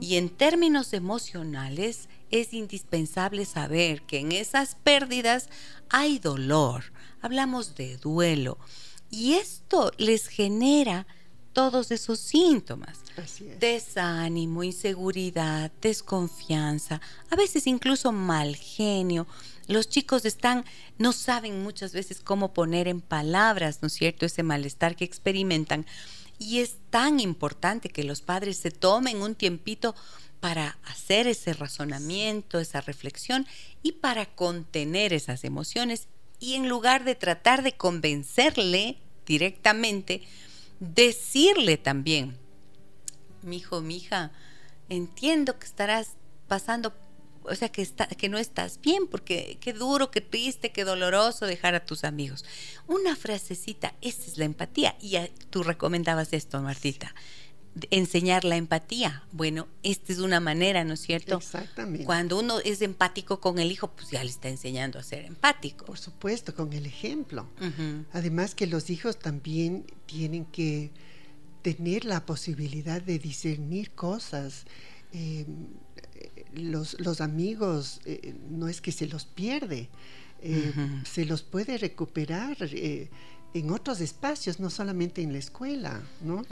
Y 0.00 0.16
en 0.16 0.28
términos 0.30 0.92
emocionales 0.92 2.08
es 2.30 2.52
indispensable 2.52 3.44
saber 3.44 4.02
que 4.02 4.18
en 4.20 4.32
esas 4.32 4.74
pérdidas 4.74 5.48
hay 5.88 6.18
dolor. 6.18 6.84
Hablamos 7.20 7.74
de 7.74 7.96
duelo. 7.96 8.58
Y 9.10 9.34
esto 9.34 9.92
les 9.98 10.26
genera 10.28 11.06
todos 11.56 11.90
esos 11.90 12.20
síntomas. 12.20 12.98
Desánimo, 13.58 14.62
inseguridad, 14.62 15.72
desconfianza, 15.80 17.00
a 17.30 17.36
veces 17.36 17.66
incluso 17.66 18.12
mal 18.12 18.56
genio, 18.56 19.26
los 19.66 19.88
chicos 19.88 20.24
están, 20.24 20.64
no 20.98 21.12
saben 21.12 21.62
muchas 21.62 21.92
veces 21.92 22.20
cómo 22.20 22.52
poner 22.52 22.88
en 22.88 23.00
palabras, 23.00 23.78
¿no 23.82 23.88
es 23.88 23.94
cierto?, 23.94 24.26
ese 24.26 24.42
malestar 24.42 24.96
que 24.96 25.04
experimentan. 25.04 25.86
Y 26.38 26.58
es 26.60 26.76
tan 26.90 27.18
importante 27.20 27.88
que 27.88 28.04
los 28.04 28.20
padres 28.20 28.58
se 28.58 28.70
tomen 28.70 29.22
un 29.22 29.34
tiempito 29.34 29.94
para 30.40 30.78
hacer 30.84 31.26
ese 31.26 31.54
razonamiento, 31.54 32.60
esa 32.60 32.80
reflexión 32.80 33.46
y 33.82 33.92
para 33.92 34.26
contener 34.26 35.12
esas 35.12 35.44
emociones 35.44 36.08
y 36.38 36.54
en 36.54 36.68
lugar 36.68 37.04
de 37.04 37.14
tratar 37.14 37.62
de 37.62 37.72
convencerle 37.72 38.98
directamente, 39.24 40.22
decirle 40.80 41.78
también, 41.78 42.36
mi 43.42 43.56
hijo, 43.56 43.80
mi 43.80 43.96
hija, 43.96 44.32
entiendo 44.88 45.58
que 45.58 45.66
estarás 45.66 46.12
pasando 46.46 46.92
o 47.48 47.54
sea, 47.54 47.68
que, 47.68 47.82
está, 47.82 48.06
que 48.06 48.28
no 48.28 48.38
estás 48.38 48.80
bien, 48.80 49.06
porque 49.06 49.58
qué 49.60 49.72
duro, 49.72 50.10
qué 50.10 50.20
triste, 50.20 50.72
qué 50.72 50.84
doloroso 50.84 51.46
dejar 51.46 51.74
a 51.74 51.84
tus 51.84 52.04
amigos. 52.04 52.44
Una 52.86 53.16
frasecita, 53.16 53.94
esa 54.00 54.22
es 54.22 54.38
la 54.38 54.44
empatía. 54.44 54.96
Y 55.00 55.16
tú 55.50 55.62
recomendabas 55.62 56.32
esto, 56.32 56.60
Martita. 56.60 57.14
Enseñar 57.90 58.44
la 58.44 58.56
empatía. 58.56 59.24
Bueno, 59.32 59.68
esta 59.82 60.12
es 60.12 60.18
una 60.18 60.40
manera, 60.40 60.82
¿no 60.84 60.94
es 60.94 61.00
cierto? 61.00 61.36
Exactamente. 61.36 62.04
Cuando 62.04 62.38
uno 62.38 62.58
es 62.60 62.80
empático 62.80 63.40
con 63.40 63.58
el 63.58 63.70
hijo, 63.70 63.88
pues 63.88 64.10
ya 64.10 64.24
le 64.24 64.30
está 64.30 64.48
enseñando 64.48 64.98
a 64.98 65.02
ser 65.02 65.24
empático. 65.24 65.84
Por 65.84 65.98
supuesto, 65.98 66.54
con 66.54 66.72
el 66.72 66.86
ejemplo. 66.86 67.48
Además 68.12 68.54
que 68.54 68.66
los 68.66 68.88
hijos 68.90 69.18
también 69.18 69.84
tienen 70.06 70.46
que 70.46 70.90
tener 71.62 72.04
la 72.04 72.24
posibilidad 72.24 73.02
de 73.02 73.18
discernir 73.18 73.90
cosas. 73.90 74.64
Eh, 75.12 75.44
los, 76.56 76.98
los 77.00 77.20
amigos 77.20 78.00
eh, 78.04 78.34
no 78.50 78.68
es 78.68 78.80
que 78.80 78.92
se 78.92 79.06
los 79.06 79.24
pierde, 79.24 79.88
eh, 80.42 80.72
se 81.04 81.24
los 81.24 81.42
puede 81.42 81.78
recuperar 81.78 82.56
eh, 82.60 83.08
en 83.54 83.70
otros 83.70 84.00
espacios, 84.00 84.60
no 84.60 84.68
solamente 84.68 85.22
en 85.22 85.32
la 85.32 85.38
escuela, 85.38 86.02
¿no? 86.20 86.44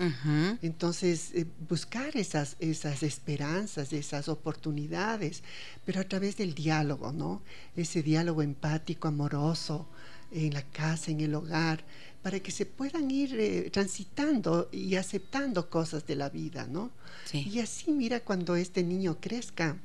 Entonces, 0.63 1.33
buscar 1.69 2.17
esas, 2.17 2.57
esas 2.61 3.03
esperanzas, 3.03 3.93
esas 3.93 4.29
oportunidades, 4.29 5.43
pero 5.85 6.01
a 6.01 6.05
través 6.05 6.39
del 6.39 6.55
diálogo, 6.55 7.13
¿no? 7.13 7.43
Ese 7.77 8.03
diálogo 8.03 8.41
empático, 8.41 9.09
amoroso, 9.09 9.87
en 10.33 10.55
la 10.55 10.63
casa, 10.63 11.11
en 11.11 11.21
el 11.21 11.35
hogar, 11.35 11.85
para 12.23 12.41
que 12.41 12.51
se 12.51 12.65
puedan 12.65 13.11
ir 13.11 13.71
transitando 13.71 14.71
y 14.73 14.95
aceptando 14.95 15.69
cosas 15.69 16.07
de 16.07 16.17
la 16.17 16.31
vida, 16.31 16.67
¿no? 16.67 16.91
Y 17.33 17.61
así, 17.61 17.93
mira, 17.93 18.21
cuando 18.21 18.57
este 18.57 18.83
niño 18.83 19.19
crezca, 19.21 19.77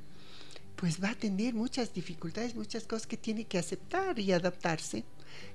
pues 0.79 1.03
va 1.03 1.09
a 1.09 1.15
tener 1.15 1.53
muchas 1.53 1.93
dificultades, 1.93 2.55
muchas 2.55 2.85
cosas 2.85 3.05
que 3.05 3.17
tiene 3.17 3.43
que 3.43 3.57
aceptar 3.57 4.17
y 4.17 4.31
adaptarse 4.31 5.03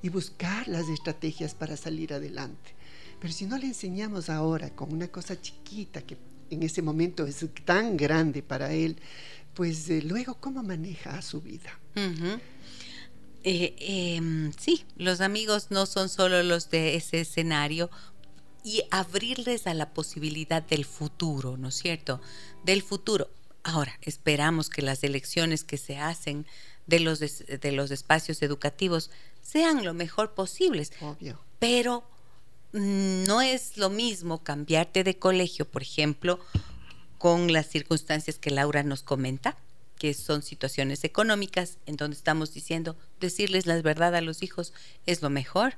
y 0.03 0.11
buscar 0.11 0.69
las 0.69 0.87
estrategias 0.89 1.55
para 1.55 1.79
salir 1.79 2.13
adelante. 2.13 2.75
Pero 3.21 3.33
si 3.33 3.47
no 3.47 3.57
le 3.57 3.67
enseñamos 3.67 4.29
ahora 4.29 4.69
con 4.71 4.93
una 4.93 5.09
cosa 5.09 5.41
chiquita 5.41 6.03
que 6.03 6.19
en 6.51 6.63
ese 6.63 6.83
momento 6.83 7.27
es 7.27 7.43
tan 7.65 7.97
grande 7.97 8.43
para 8.43 8.75
él, 8.75 8.97
pues 9.55 9.89
eh, 9.89 10.03
luego 10.03 10.35
cómo 10.35 10.63
maneja 10.63 11.23
su 11.23 11.41
vida. 11.41 11.79
Eh, 13.45 13.75
em, 13.79 14.53
sí, 14.53 14.85
los 14.99 15.23
amigos 15.23 15.69
no 15.71 15.87
son 15.87 16.11
solo 16.11 16.43
los 16.43 16.69
de 16.69 16.97
ese 16.97 17.21
escenario 17.21 17.89
y 18.63 18.83
abrirles 18.91 19.67
a 19.67 19.73
la 19.73 19.95
posibilidad 19.95 20.63
del 20.63 20.85
futuro, 20.85 21.57
¿no 21.57 21.69
es 21.69 21.77
cierto? 21.77 22.21
Del 22.65 22.83
futuro. 22.83 23.31
Ahora, 23.65 23.99
esperamos 24.03 24.69
que 24.69 24.83
las 24.83 25.03
elecciones 25.05 25.65
que 25.65 25.79
se 25.79 25.97
hacen 25.97 26.47
de 26.87 27.01
los, 27.01 27.19
de, 27.19 27.73
los 27.73 27.91
espacios 27.91 28.43
educativos 28.43 29.11
sean 29.43 29.85
lo 29.85 29.95
mejor 29.95 30.35
posibles. 30.35 30.93
Obvio. 31.01 31.41
Pero 31.59 32.05
no 32.73 33.41
es 33.41 33.79
lo 33.79 33.89
mismo 33.89 34.43
cambiarte 34.43 35.03
de 35.03 35.19
colegio, 35.19 35.65
por 35.65 35.83
ejemplo, 35.83 36.41
con 37.17 37.53
las 37.55 37.67
circunstancias 37.67 38.39
que 38.39 38.51
Laura 38.51 38.83
nos 38.83 39.03
comenta, 39.03 39.57
que 39.99 40.13
son 40.13 40.43
situaciones 40.43 41.03
económicas 41.05 41.79
en 41.87 41.97
donde 41.97 42.19
estamos 42.19 42.53
diciendo 42.53 42.97
decirles 43.19 43.65
la 43.65 43.81
verdad 43.81 44.15
a 44.15 44.21
los 44.21 44.43
hijos 44.43 44.75
es 45.07 45.23
lo 45.23 45.31
mejor 45.31 45.77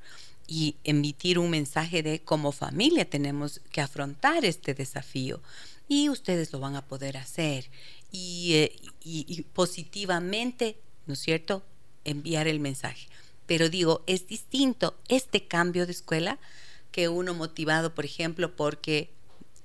y 0.48 0.76
emitir 0.84 1.38
un 1.38 1.50
mensaje 1.50 2.02
de 2.02 2.20
como 2.20 2.50
familia 2.50 3.08
tenemos 3.08 3.60
que 3.70 3.80
afrontar 3.80 4.44
este 4.44 4.74
desafío 4.74 5.40
y 5.88 6.08
ustedes 6.08 6.52
lo 6.52 6.60
van 6.60 6.76
a 6.76 6.86
poder 6.86 7.16
hacer 7.16 7.70
eh, 8.12 8.76
y, 9.02 9.42
positivamente, 9.52 10.78
¿no 11.06 11.14
es 11.14 11.20
cierto?, 11.20 11.64
enviar 12.04 12.48
el 12.48 12.60
mensaje. 12.60 13.08
Pero 13.46 13.68
digo, 13.68 14.02
es 14.06 14.26
distinto 14.26 14.96
este 15.08 15.46
cambio 15.46 15.86
de 15.86 15.92
escuela 15.92 16.38
que 16.92 17.08
uno 17.08 17.34
motivado, 17.34 17.94
por 17.94 18.04
ejemplo, 18.04 18.56
porque 18.56 19.10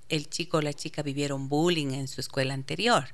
el 0.10 0.30
chico 0.30 0.58
o 0.58 0.62
la 0.62 0.74
chica 0.74 1.02
vivieron 1.02 1.50
bullying 1.50 1.94
en 1.94 2.08
su 2.08 2.20
escuela 2.20 2.54
anterior. 2.54 3.06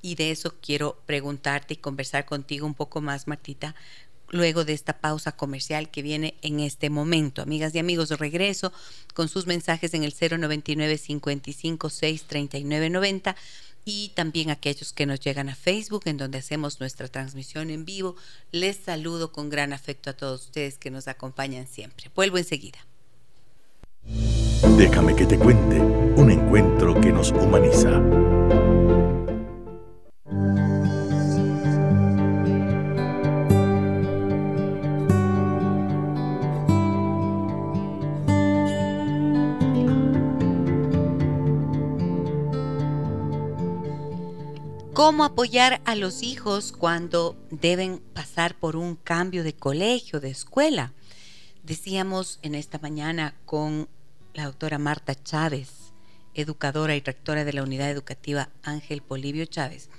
Y 0.00 0.16
de 0.16 0.30
eso 0.30 0.54
quiero 0.60 1.00
preguntarte 1.06 1.74
y 1.74 1.78
conversar 1.78 2.26
contigo 2.26 2.66
un 2.66 2.74
poco 2.74 3.00
más, 3.00 3.26
Martita, 3.26 3.74
luego 4.34 4.64
de 4.64 4.72
esta 4.72 4.98
pausa 4.98 5.32
comercial 5.32 5.90
que 5.90 6.02
viene 6.02 6.34
en 6.42 6.58
este 6.58 6.90
momento. 6.90 7.40
Amigas 7.40 7.74
y 7.74 7.78
amigos, 7.78 8.10
regreso 8.10 8.72
con 9.14 9.28
sus 9.28 9.46
mensajes 9.46 9.94
en 9.94 10.02
el 10.02 10.12
099 10.12 10.98
55 10.98 11.88
6 11.88 12.24
39 12.24 12.90
90 12.90 13.36
y 13.84 14.10
también 14.14 14.50
aquellos 14.50 14.92
que 14.92 15.06
nos 15.06 15.20
llegan 15.20 15.48
a 15.48 15.54
Facebook 15.54 16.02
en 16.06 16.16
donde 16.16 16.38
hacemos 16.38 16.80
nuestra 16.80 17.06
transmisión 17.06 17.70
en 17.70 17.84
vivo. 17.84 18.16
Les 18.50 18.76
saludo 18.76 19.30
con 19.30 19.50
gran 19.50 19.72
afecto 19.72 20.10
a 20.10 20.14
todos 20.14 20.46
ustedes 20.46 20.78
que 20.78 20.90
nos 20.90 21.06
acompañan 21.06 21.68
siempre. 21.68 22.10
Vuelvo 22.14 22.38
enseguida. 22.38 22.78
Déjame 24.76 25.14
que 25.14 25.26
te 25.26 25.38
cuente 25.38 25.78
un 25.78 26.30
encuentro 26.30 27.00
que 27.00 27.12
nos 27.12 27.30
humaniza. 27.30 28.02
Cómo 44.94 45.24
apoyar 45.24 45.82
a 45.86 45.96
los 45.96 46.22
hijos 46.22 46.70
cuando 46.70 47.36
deben 47.50 47.98
pasar 47.98 48.56
por 48.56 48.76
un 48.76 48.94
cambio 48.94 49.42
de 49.42 49.52
colegio, 49.52 50.20
de 50.20 50.30
escuela. 50.30 50.92
Decíamos 51.64 52.38
en 52.42 52.54
esta 52.54 52.78
mañana 52.78 53.34
con 53.44 53.88
la 54.34 54.44
doctora 54.44 54.78
Marta 54.78 55.20
Chávez, 55.20 55.92
educadora 56.34 56.94
y 56.94 57.00
rectora 57.00 57.44
de 57.44 57.52
la 57.52 57.64
unidad 57.64 57.90
educativa 57.90 58.50
Ángel 58.62 59.02
Polivio 59.02 59.46
Chávez, 59.46 59.90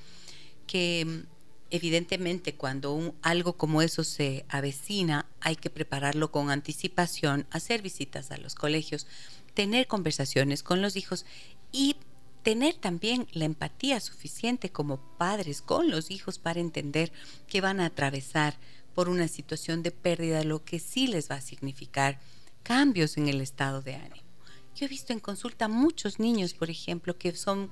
que 0.65 1.03
mm, 1.05 1.27
evidentemente 1.71 2.55
cuando 2.55 3.15
algo 3.21 3.57
como 3.57 3.81
eso 3.81 4.05
se 4.05 4.45
avecina 4.47 5.25
hay 5.41 5.57
que 5.57 5.69
prepararlo 5.69 6.31
con 6.31 6.49
anticipación, 6.49 7.47
hacer 7.51 7.81
visitas 7.81 8.31
a 8.31 8.37
los 8.37 8.55
colegios, 8.55 9.07
tener 9.53 9.87
conversaciones 9.87 10.63
con 10.63 10.81
los 10.81 10.95
hijos 10.95 11.25
y 11.73 11.97
tener 12.45 12.75
también 12.75 13.27
la 13.31 13.45
empatía 13.45 13.99
suficiente 13.99 14.69
como 14.69 14.99
padres 15.17 15.63
con 15.63 15.89
los 15.89 16.11
hijos 16.11 16.37
para 16.37 16.59
entender 16.59 17.11
que 17.47 17.59
van 17.59 17.79
a 17.79 17.87
atravesar 17.87 18.55
por 18.93 19.09
una 19.09 19.27
situación 19.27 19.81
de 19.81 19.89
pérdida, 19.89 20.43
lo 20.43 20.63
que 20.63 20.77
sí 20.77 21.07
les 21.07 21.31
va 21.31 21.37
a 21.37 21.41
significar 21.41 22.19
cambios 22.61 23.17
en 23.17 23.29
el 23.29 23.41
estado 23.41 23.81
de 23.81 23.95
ánimo. 23.95 24.27
Yo 24.75 24.85
he 24.85 24.87
visto 24.87 25.11
en 25.11 25.19
consulta 25.19 25.67
muchos 25.67 26.19
niños, 26.19 26.53
por 26.53 26.69
ejemplo, 26.69 27.17
que 27.17 27.35
son 27.35 27.71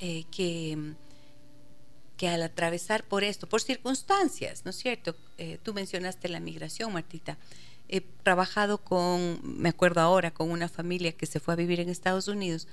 eh, 0.00 0.24
que, 0.30 0.94
que 2.16 2.28
al 2.28 2.42
atravesar 2.42 3.04
por 3.04 3.24
esto, 3.24 3.46
por 3.46 3.60
circunstancias, 3.60 4.64
¿no 4.64 4.70
es 4.70 4.76
cierto? 4.76 5.16
Eh, 5.36 5.58
tú 5.62 5.74
mencionaste 5.74 6.30
la 6.30 6.40
migración, 6.40 6.94
Martita. 6.94 7.36
He 7.90 8.00
trabajado 8.00 8.78
con, 8.78 9.40
me 9.42 9.68
acuerdo 9.68 10.00
ahora, 10.00 10.32
con 10.32 10.50
una 10.50 10.70
familia 10.70 11.12
que 11.12 11.26
se 11.26 11.40
fue 11.40 11.52
a 11.52 11.58
vivir 11.58 11.80
en 11.80 11.90
Estados 11.90 12.26
Unidos 12.26 12.68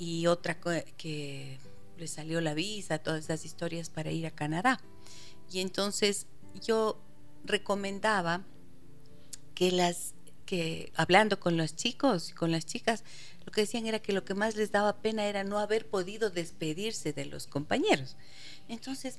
y 0.00 0.26
otra 0.28 0.58
que 0.58 1.58
le 1.98 2.08
salió 2.08 2.40
la 2.40 2.54
visa, 2.54 2.98
todas 2.98 3.24
esas 3.24 3.44
historias 3.44 3.90
para 3.90 4.10
ir 4.10 4.26
a 4.26 4.30
Canadá. 4.30 4.80
Y 5.52 5.60
entonces 5.60 6.26
yo 6.62 6.98
recomendaba 7.44 8.42
que 9.54 9.70
las 9.70 10.14
que 10.46 10.90
hablando 10.96 11.38
con 11.38 11.58
los 11.58 11.76
chicos 11.76 12.30
y 12.30 12.32
con 12.32 12.50
las 12.50 12.64
chicas, 12.64 13.04
lo 13.44 13.52
que 13.52 13.60
decían 13.60 13.86
era 13.86 13.98
que 14.00 14.14
lo 14.14 14.24
que 14.24 14.34
más 14.34 14.56
les 14.56 14.72
daba 14.72 15.02
pena 15.02 15.26
era 15.26 15.44
no 15.44 15.58
haber 15.58 15.86
podido 15.86 16.30
despedirse 16.30 17.12
de 17.12 17.26
los 17.26 17.46
compañeros. 17.46 18.16
Entonces, 18.68 19.18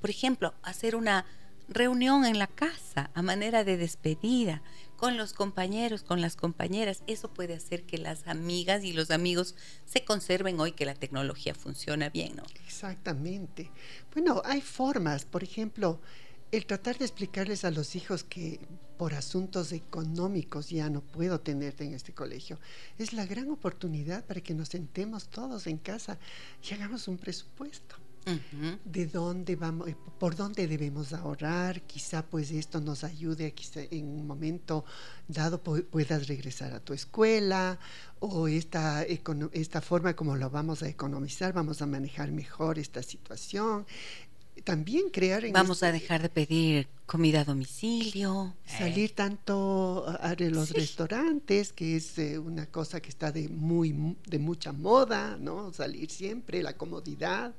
por 0.00 0.10
ejemplo, 0.10 0.54
hacer 0.62 0.94
una 0.94 1.26
reunión 1.68 2.24
en 2.24 2.38
la 2.38 2.46
casa 2.46 3.10
a 3.14 3.22
manera 3.22 3.64
de 3.64 3.76
despedida, 3.76 4.62
con 5.04 5.18
los 5.18 5.34
compañeros, 5.34 6.02
con 6.02 6.22
las 6.22 6.34
compañeras. 6.34 7.02
Eso 7.06 7.28
puede 7.28 7.52
hacer 7.52 7.82
que 7.82 7.98
las 7.98 8.26
amigas 8.26 8.84
y 8.84 8.94
los 8.94 9.10
amigos 9.10 9.54
se 9.84 10.02
conserven 10.02 10.58
hoy 10.60 10.72
que 10.72 10.86
la 10.86 10.94
tecnología 10.94 11.54
funciona 11.54 12.08
bien, 12.08 12.36
¿no? 12.36 12.42
Exactamente. 12.64 13.70
Bueno, 14.14 14.40
hay 14.46 14.62
formas, 14.62 15.26
por 15.26 15.44
ejemplo, 15.44 16.00
el 16.52 16.64
tratar 16.64 16.96
de 16.96 17.04
explicarles 17.04 17.66
a 17.66 17.70
los 17.70 17.96
hijos 17.96 18.24
que 18.24 18.60
por 18.96 19.12
asuntos 19.12 19.72
económicos 19.72 20.70
ya 20.70 20.88
no 20.88 21.02
puedo 21.02 21.38
tenerte 21.38 21.84
en 21.84 21.92
este 21.92 22.14
colegio, 22.14 22.58
es 22.96 23.12
la 23.12 23.26
gran 23.26 23.50
oportunidad 23.50 24.24
para 24.24 24.40
que 24.40 24.54
nos 24.54 24.70
sentemos 24.70 25.28
todos 25.28 25.66
en 25.66 25.76
casa 25.76 26.18
y 26.62 26.72
hagamos 26.72 27.08
un 27.08 27.18
presupuesto 27.18 27.96
de 28.84 29.06
dónde 29.06 29.56
vamos, 29.56 29.88
eh, 29.88 29.96
por 30.18 30.34
dónde 30.34 30.66
debemos 30.66 31.12
ahorrar, 31.12 31.82
quizá 31.82 32.24
pues 32.24 32.50
esto 32.50 32.80
nos 32.80 33.04
ayude 33.04 33.46
a 33.46 33.50
que 33.50 33.88
en 33.90 34.06
un 34.06 34.26
momento 34.26 34.84
dado 35.28 35.62
puedas 35.62 36.26
regresar 36.28 36.72
a 36.72 36.80
tu 36.80 36.94
escuela 36.94 37.78
o 38.20 38.48
esta, 38.48 39.02
esta 39.02 39.80
forma 39.80 40.14
como 40.14 40.36
lo 40.36 40.48
vamos 40.48 40.82
a 40.82 40.88
economizar, 40.88 41.52
vamos 41.52 41.82
a 41.82 41.86
manejar 41.86 42.32
mejor 42.32 42.78
esta 42.78 43.02
situación. 43.02 43.86
También 44.62 45.10
crear... 45.10 45.44
vamos 45.50 45.82
a 45.82 45.88
este 45.88 46.00
dejar 46.00 46.22
de 46.22 46.28
pedir 46.28 46.88
comida 47.06 47.40
a 47.40 47.44
domicilio. 47.44 48.54
Salir 48.64 49.14
tanto 49.14 50.06
a 50.06 50.34
los 50.38 50.70
restaurantes, 50.70 51.72
que 51.72 51.96
es 51.96 52.16
eh, 52.18 52.38
una 52.38 52.66
cosa 52.66 53.00
que 53.00 53.08
está 53.08 53.32
de, 53.32 53.48
muy, 53.48 54.16
de 54.26 54.38
mucha 54.38 54.72
moda, 54.72 55.36
¿no? 55.38 55.72
Salir 55.72 56.10
siempre, 56.10 56.62
la 56.62 56.74
comodidad. 56.74 57.52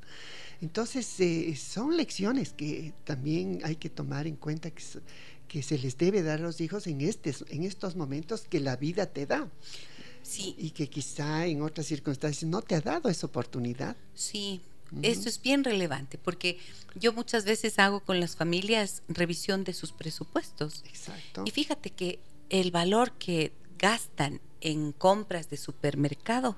Entonces, 0.62 1.20
eh, 1.20 1.56
son 1.56 1.98
lecciones 1.98 2.54
que 2.54 2.94
también 3.04 3.60
hay 3.64 3.76
que 3.76 3.90
tomar 3.90 4.28
en 4.28 4.36
cuenta 4.36 4.72
que, 4.72 4.84
que 5.48 5.64
se 5.64 5.78
les 5.78 5.98
debe 5.98 6.24
dar 6.24 6.40
a 6.40 6.44
los 6.44 6.62
hijos 6.62 6.88
en, 6.88 7.02
este, 7.02 7.34
en 7.50 7.64
estos 7.64 7.96
momentos 7.96 8.46
que 8.50 8.60
la 8.60 8.76
vida 8.76 9.06
te 9.06 9.26
da. 9.26 9.50
Sí. 10.22 10.56
Y 10.58 10.72
que 10.72 10.90
quizá 10.90 11.46
en 11.46 11.62
otras 11.62 11.86
circunstancias 11.86 12.50
no 12.50 12.62
te 12.62 12.76
ha 12.76 12.82
dado 12.82 13.10
esa 13.10 13.28
oportunidad. 13.28 13.96
Sí, 14.16 14.62
esto 15.02 15.30
es 15.30 15.42
bien 15.42 15.64
relevante 15.64 16.18
porque 16.18 16.58
yo 16.96 17.14
muchas 17.14 17.46
veces 17.46 17.80
hago 17.80 18.00
con 18.00 18.20
las 18.20 18.36
familias 18.36 19.04
revisión 19.08 19.64
de 19.64 19.74
sus 19.74 19.92
presupuestos. 19.92 20.84
Exacto. 20.88 21.44
Y 21.46 21.52
fíjate 21.52 21.90
que 21.90 22.20
el 22.50 22.72
valor 22.72 23.12
que 23.14 23.52
gastan 23.78 24.42
en 24.62 24.92
compras 24.92 25.50
de 25.50 25.58
supermercado 25.58 26.58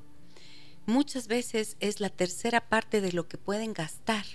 muchas 0.88 1.28
veces 1.28 1.78
es 1.80 2.00
la 2.00 2.10
tercera 2.10 2.68
parte 2.68 3.02
de 3.02 3.12
lo 3.12 3.28
que 3.28 3.38
pueden 3.38 3.74
gastar 3.74 4.26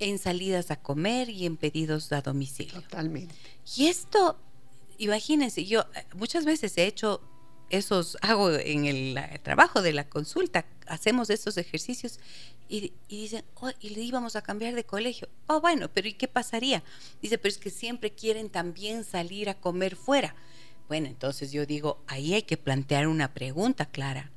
en 0.00 0.18
salidas 0.18 0.70
a 0.70 0.76
comer 0.76 1.28
y 1.28 1.46
en 1.46 1.56
pedidos 1.56 2.10
a 2.12 2.22
domicilio. 2.22 2.80
Totalmente. 2.82 3.34
Y 3.76 3.86
esto, 3.86 4.36
imagínense, 4.98 5.64
yo 5.64 5.82
eh, 5.94 6.04
muchas 6.16 6.44
veces 6.44 6.76
he 6.78 6.86
hecho 6.86 7.20
esos, 7.70 8.16
hago 8.22 8.50
en 8.50 8.86
el, 8.86 9.18
trabajo 9.42 9.82
de 9.82 9.92
la 9.92 10.08
consulta, 10.08 10.64
hacemos 10.86 11.28
estos 11.28 11.58
ejercicios 11.58 12.18
y, 12.68 12.92
dicen, 13.08 13.44
oh, 13.56 13.70
y 13.80 13.90
le 13.90 14.00
íbamos 14.00 14.36
a 14.36 14.42
cambiar 14.42 14.74
de 14.74 14.84
colegio. 14.84 15.28
Oh, 15.48 15.60
bueno, 15.60 15.90
pero 15.92 16.08
¿y 16.08 16.14
qué 16.14 16.28
pasaría? 16.28 16.82
Dice, 17.20 17.36
pero 17.36 17.52
es 17.52 17.58
que 17.58 17.70
siempre 17.70 18.12
quieren 18.12 18.48
también 18.48 19.04
salir 19.04 19.50
a 19.50 19.60
comer 19.60 19.96
fuera. 19.96 20.34
Bueno, 20.88 21.08
entonces 21.08 21.52
yo 21.52 21.66
digo, 21.66 22.02
ahí 22.06 22.32
hay 22.32 22.42
que 22.42 22.56
plantear 22.56 23.08
una 23.08 23.34
pregunta 23.34 23.86
clara. 23.86 24.30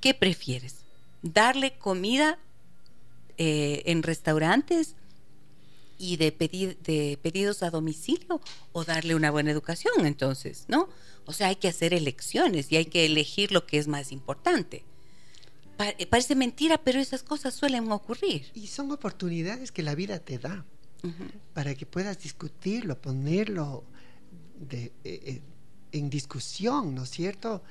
¿Qué 0.00 0.14
prefieres? 0.14 0.84
¿Darle 1.22 1.76
comida 1.78 2.38
eh, 3.38 3.82
en 3.86 4.02
restaurantes 4.02 4.94
y 5.98 6.16
de, 6.16 6.32
pedir, 6.32 6.78
de 6.78 7.18
pedidos 7.22 7.62
a 7.62 7.70
domicilio 7.70 8.40
o 8.72 8.84
darle 8.84 9.14
una 9.14 9.30
buena 9.30 9.50
educación 9.50 10.06
entonces, 10.06 10.64
¿no? 10.68 10.88
O 11.24 11.32
sea, 11.32 11.48
hay 11.48 11.56
que 11.56 11.68
hacer 11.68 11.94
elecciones 11.94 12.70
y 12.70 12.76
hay 12.76 12.86
que 12.86 13.04
elegir 13.04 13.52
lo 13.52 13.66
que 13.66 13.78
es 13.78 13.88
más 13.88 14.12
importante. 14.12 14.84
Eh, 15.78 16.06
parece 16.06 16.34
mentira, 16.34 16.78
pero 16.78 16.98
esas 16.98 17.22
cosas 17.22 17.54
suelen 17.54 17.90
ocurrir. 17.90 18.50
Y 18.54 18.68
son 18.68 18.90
oportunidades 18.90 19.72
que 19.72 19.82
la 19.82 19.94
vida 19.94 20.18
te 20.18 20.38
da 20.38 20.64
para 21.54 21.74
que 21.74 21.86
puedas 21.86 22.18
discutirlo, 22.18 23.00
ponerlo 23.00 23.84
eh, 24.70 25.40
en 25.92 26.10
discusión, 26.10 26.94
¿no 26.94 27.04
es 27.04 27.10
cierto? 27.10 27.62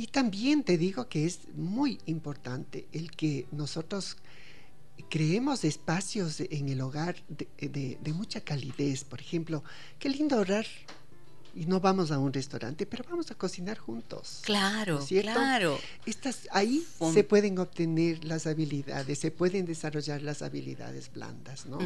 Y 0.00 0.06
también 0.06 0.62
te 0.62 0.78
digo 0.78 1.10
que 1.10 1.26
es 1.26 1.40
muy 1.54 1.98
importante 2.06 2.88
el 2.90 3.10
que 3.10 3.46
nosotros 3.52 4.16
creemos 5.10 5.62
espacios 5.62 6.40
en 6.40 6.70
el 6.70 6.80
hogar 6.80 7.16
de, 7.28 7.98
mucha 8.14 8.40
calidez. 8.40 9.04
Por 9.04 9.20
ejemplo, 9.20 9.62
qué 9.98 10.08
lindo 10.08 10.38
orar 10.38 10.64
y 11.60 11.66
no 11.66 11.78
vamos 11.78 12.10
a 12.10 12.18
un 12.18 12.32
restaurante, 12.32 12.86
pero 12.86 13.04
vamos 13.06 13.30
a 13.30 13.34
cocinar 13.34 13.76
juntos. 13.76 14.38
Claro, 14.40 14.98
claro. 15.06 15.78
Estas, 16.06 16.48
ahí 16.52 16.86
se 17.12 17.22
pueden 17.22 17.58
obtener 17.58 18.24
las 18.24 18.46
habilidades, 18.46 19.18
se 19.18 19.30
pueden 19.30 19.66
desarrollar 19.66 20.22
las 20.22 20.40
habilidades 20.40 21.12
blandas, 21.12 21.66
¿no? 21.66 21.78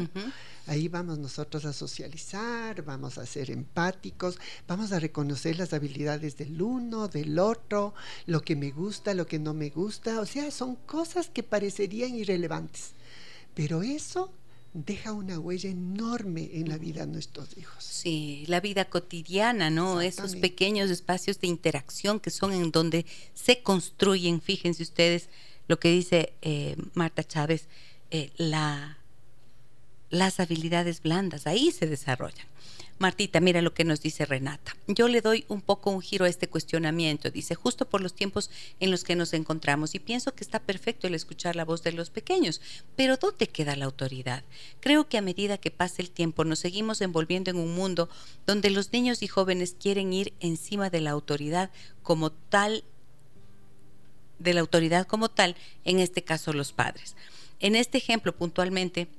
Ahí 0.65 0.87
vamos 0.87 1.19
nosotros 1.19 1.65
a 1.65 1.73
socializar, 1.73 2.83
vamos 2.83 3.17
a 3.17 3.25
ser 3.25 3.51
empáticos, 3.51 4.39
vamos 4.65 4.93
a 4.93 4.99
reconocer 4.99 5.59
las 5.59 5.73
habilidades 5.73 6.37
del 6.37 6.61
uno, 6.61 7.09
del 7.09 7.37
otro, 7.37 7.93
lo 8.27 8.43
que 8.43 8.55
me 8.55 8.71
gusta, 8.71 9.13
lo 9.13 9.27
que 9.27 9.39
no 9.39 9.53
me 9.53 9.71
gusta, 9.71 10.21
o 10.21 10.25
sea, 10.25 10.51
son 10.51 10.77
cosas 10.77 11.27
que 11.27 11.43
parecerían 11.43 12.15
irrelevantes, 12.15 12.93
pero 13.53 13.83
eso 13.83 14.31
deja 14.75 15.13
una 15.13 15.39
huella 15.39 15.69
enorme 15.69 16.49
en 16.51 16.67
la 16.67 16.77
vida 16.77 17.05
de 17.05 17.13
nuestros 17.13 17.57
hijos. 17.57 17.81
Sí, 17.81 18.43
la 18.47 18.59
vida 18.59 18.83
cotidiana, 18.85 19.69
¿no? 19.69 20.01
Esos 20.01 20.35
pequeños 20.35 20.91
espacios 20.91 21.39
de 21.39 21.47
interacción 21.47 22.19
que 22.19 22.29
son 22.29 22.51
en 22.51 22.71
donde 22.71 23.05
se 23.33 23.63
construyen, 23.63 24.41
fíjense 24.41 24.83
ustedes 24.83 25.29
lo 25.69 25.79
que 25.79 25.91
dice 25.91 26.33
eh, 26.41 26.75
Marta 26.93 27.23
Chávez, 27.23 27.69
eh, 28.11 28.31
la, 28.35 28.97
las 30.09 30.41
habilidades 30.41 31.01
blandas, 31.01 31.47
ahí 31.47 31.71
se 31.71 31.87
desarrollan. 31.87 32.45
Martita, 32.97 33.41
mira 33.41 33.61
lo 33.61 33.73
que 33.73 33.83
nos 33.83 34.01
dice 34.01 34.25
Renata. 34.25 34.77
Yo 34.87 35.09
le 35.09 35.19
doy 35.19 35.43
un 35.49 35.61
poco 35.61 35.91
un 35.91 36.01
giro 36.01 36.23
a 36.23 36.29
este 36.29 36.47
cuestionamiento. 36.47 37.29
Dice, 37.29 37.53
justo 37.53 37.89
por 37.89 38.01
los 38.01 38.13
tiempos 38.13 38.49
en 38.79 38.89
los 38.89 39.03
que 39.03 39.17
nos 39.17 39.33
encontramos 39.33 39.95
y 39.95 39.99
pienso 39.99 40.33
que 40.33 40.45
está 40.45 40.59
perfecto 40.59 41.05
el 41.05 41.13
escuchar 41.13 41.57
la 41.57 41.65
voz 41.65 41.83
de 41.83 41.91
los 41.91 42.09
pequeños, 42.09 42.61
pero 42.95 43.17
¿dónde 43.17 43.47
queda 43.47 43.75
la 43.75 43.83
autoridad? 43.83 44.43
Creo 44.79 45.09
que 45.09 45.17
a 45.17 45.21
medida 45.21 45.57
que 45.57 45.71
pasa 45.71 46.01
el 46.01 46.09
tiempo 46.09 46.45
nos 46.45 46.59
seguimos 46.59 47.01
envolviendo 47.01 47.51
en 47.51 47.57
un 47.57 47.75
mundo 47.75 48.09
donde 48.47 48.69
los 48.69 48.93
niños 48.93 49.23
y 49.23 49.27
jóvenes 49.27 49.75
quieren 49.77 50.13
ir 50.13 50.33
encima 50.39 50.89
de 50.89 51.01
la 51.01 51.11
autoridad 51.11 51.71
como 52.01 52.31
tal, 52.31 52.85
de 54.39 54.53
la 54.53 54.61
autoridad 54.61 55.05
como 55.05 55.29
tal, 55.29 55.57
en 55.83 55.99
este 55.99 56.23
caso 56.23 56.53
los 56.53 56.71
padres. 56.71 57.17
En 57.59 57.75
este 57.75 57.97
ejemplo 57.97 58.33
puntualmente, 58.33 59.09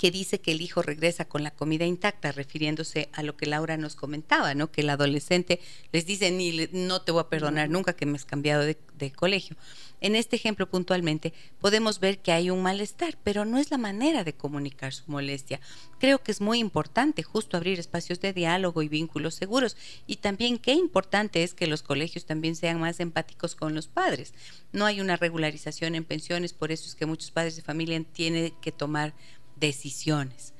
que 0.00 0.10
dice 0.10 0.40
que 0.40 0.52
el 0.52 0.62
hijo 0.62 0.80
regresa 0.80 1.26
con 1.26 1.42
la 1.42 1.50
comida 1.50 1.84
intacta, 1.84 2.32
refiriéndose 2.32 3.10
a 3.12 3.22
lo 3.22 3.36
que 3.36 3.44
Laura 3.44 3.76
nos 3.76 3.96
comentaba, 3.96 4.54
¿no? 4.54 4.72
Que 4.72 4.80
el 4.80 4.88
adolescente 4.88 5.60
les 5.92 6.06
dice, 6.06 6.30
ni 6.30 6.68
no 6.72 7.02
te 7.02 7.12
voy 7.12 7.20
a 7.20 7.28
perdonar 7.28 7.68
nunca 7.68 7.92
que 7.92 8.06
me 8.06 8.16
has 8.16 8.24
cambiado 8.24 8.62
de, 8.62 8.78
de 8.94 9.12
colegio. 9.12 9.58
En 10.00 10.16
este 10.16 10.36
ejemplo 10.36 10.70
puntualmente 10.70 11.34
podemos 11.60 12.00
ver 12.00 12.20
que 12.20 12.32
hay 12.32 12.48
un 12.48 12.62
malestar, 12.62 13.18
pero 13.22 13.44
no 13.44 13.58
es 13.58 13.70
la 13.70 13.76
manera 13.76 14.24
de 14.24 14.32
comunicar 14.32 14.94
su 14.94 15.04
molestia. 15.06 15.60
Creo 15.98 16.22
que 16.22 16.32
es 16.32 16.40
muy 16.40 16.60
importante 16.60 17.22
justo 17.22 17.58
abrir 17.58 17.78
espacios 17.78 18.20
de 18.20 18.32
diálogo 18.32 18.80
y 18.80 18.88
vínculos 18.88 19.34
seguros. 19.34 19.76
Y 20.06 20.16
también 20.16 20.56
qué 20.56 20.72
importante 20.72 21.42
es 21.42 21.52
que 21.52 21.66
los 21.66 21.82
colegios 21.82 22.24
también 22.24 22.56
sean 22.56 22.80
más 22.80 23.00
empáticos 23.00 23.54
con 23.54 23.74
los 23.74 23.86
padres. 23.86 24.32
No 24.72 24.86
hay 24.86 25.02
una 25.02 25.16
regularización 25.16 25.94
en 25.94 26.04
pensiones, 26.04 26.54
por 26.54 26.72
eso 26.72 26.86
es 26.86 26.94
que 26.94 27.04
muchos 27.04 27.30
padres 27.30 27.56
de 27.56 27.62
familia 27.62 28.02
tienen 28.14 28.54
que 28.62 28.72
tomar 28.72 29.12
decisiones. 29.60 30.54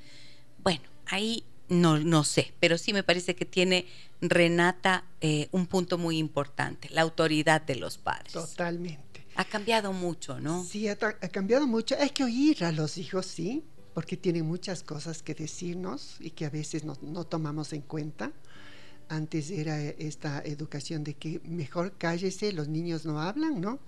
Bueno, 0.63 0.83
ahí 1.07 1.45
no, 1.69 1.99
no 1.99 2.25
sé, 2.25 2.53
pero 2.61 2.79
sí 2.79 2.93
me 2.93 3.03
parece 3.03 3.35
que 3.35 3.45
tiene 3.45 3.87
Renata 4.21 5.05
eh, 5.21 5.49
un 5.53 5.67
punto 5.67 5.99
muy 5.99 6.19
importante, 6.19 6.89
la 6.91 7.03
autoridad 7.03 7.63
de 7.63 7.77
los 7.77 7.97
padres. 7.97 8.33
Totalmente. 8.33 9.27
Ha 9.37 9.45
cambiado 9.45 9.93
mucho, 9.93 10.41
¿no? 10.41 10.65
Sí, 10.65 10.89
ha, 10.89 10.93
ha 10.93 11.29
cambiado 11.29 11.67
mucho. 11.67 11.95
Hay 11.99 12.11
que 12.11 12.25
oír 12.25 12.65
a 12.65 12.73
los 12.73 12.99
hijos, 12.99 13.27
sí, 13.27 13.65
porque 13.95 14.17
tienen 14.17 14.47
muchas 14.47 14.83
cosas 14.83 15.23
que 15.23 15.35
decirnos 15.35 16.17
y 16.21 16.31
que 16.31 16.45
a 16.45 16.51
veces 16.51 16.85
no, 16.85 16.99
no 17.01 17.25
tomamos 17.25 17.73
en 17.73 17.83
cuenta 17.83 18.33
antes 19.11 19.51
era 19.51 19.83
esta 19.83 20.41
educación 20.41 21.03
de 21.03 21.15
que 21.15 21.41
mejor 21.45 21.99
cállese, 21.99 22.53
los 22.53 22.69
niños 22.69 23.05
no 23.05 23.21
hablan, 23.21 23.61
¿no? 23.61 23.81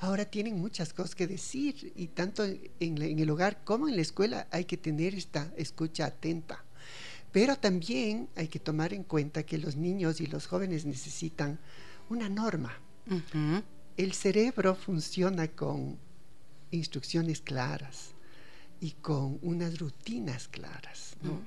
Ahora 0.00 0.24
tienen 0.24 0.58
muchas 0.58 0.94
cosas 0.94 1.14
que 1.14 1.26
decir 1.26 1.92
y 1.94 2.08
tanto 2.08 2.44
en, 2.44 2.98
el 2.98 3.30
hogar 3.30 3.62
como 3.62 3.88
en 3.88 3.96
la 3.96 4.02
escuela 4.02 4.48
hay 4.50 4.64
que 4.64 4.78
tener 4.78 5.14
esta 5.14 5.52
escucha 5.58 6.06
atenta. 6.06 6.64
Pero 7.30 7.56
también 7.56 8.30
hay 8.36 8.48
que 8.48 8.58
tomar 8.58 8.94
en 8.94 9.04
cuenta 9.04 9.42
que 9.42 9.58
los 9.58 9.76
niños 9.76 10.18
y 10.22 10.26
los 10.26 10.46
jóvenes 10.46 10.86
necesitan 10.86 11.60
una 12.08 12.30
norma. 12.30 12.72
El 13.98 14.14
cerebro 14.14 14.74
funciona 14.74 15.46
con 15.48 15.98
instrucciones 16.70 17.42
claras 17.42 18.14
y 18.80 18.92
con 18.92 19.38
unas 19.42 19.78
rutinas 19.78 20.48
claras, 20.48 21.18
¿no? 21.22 21.42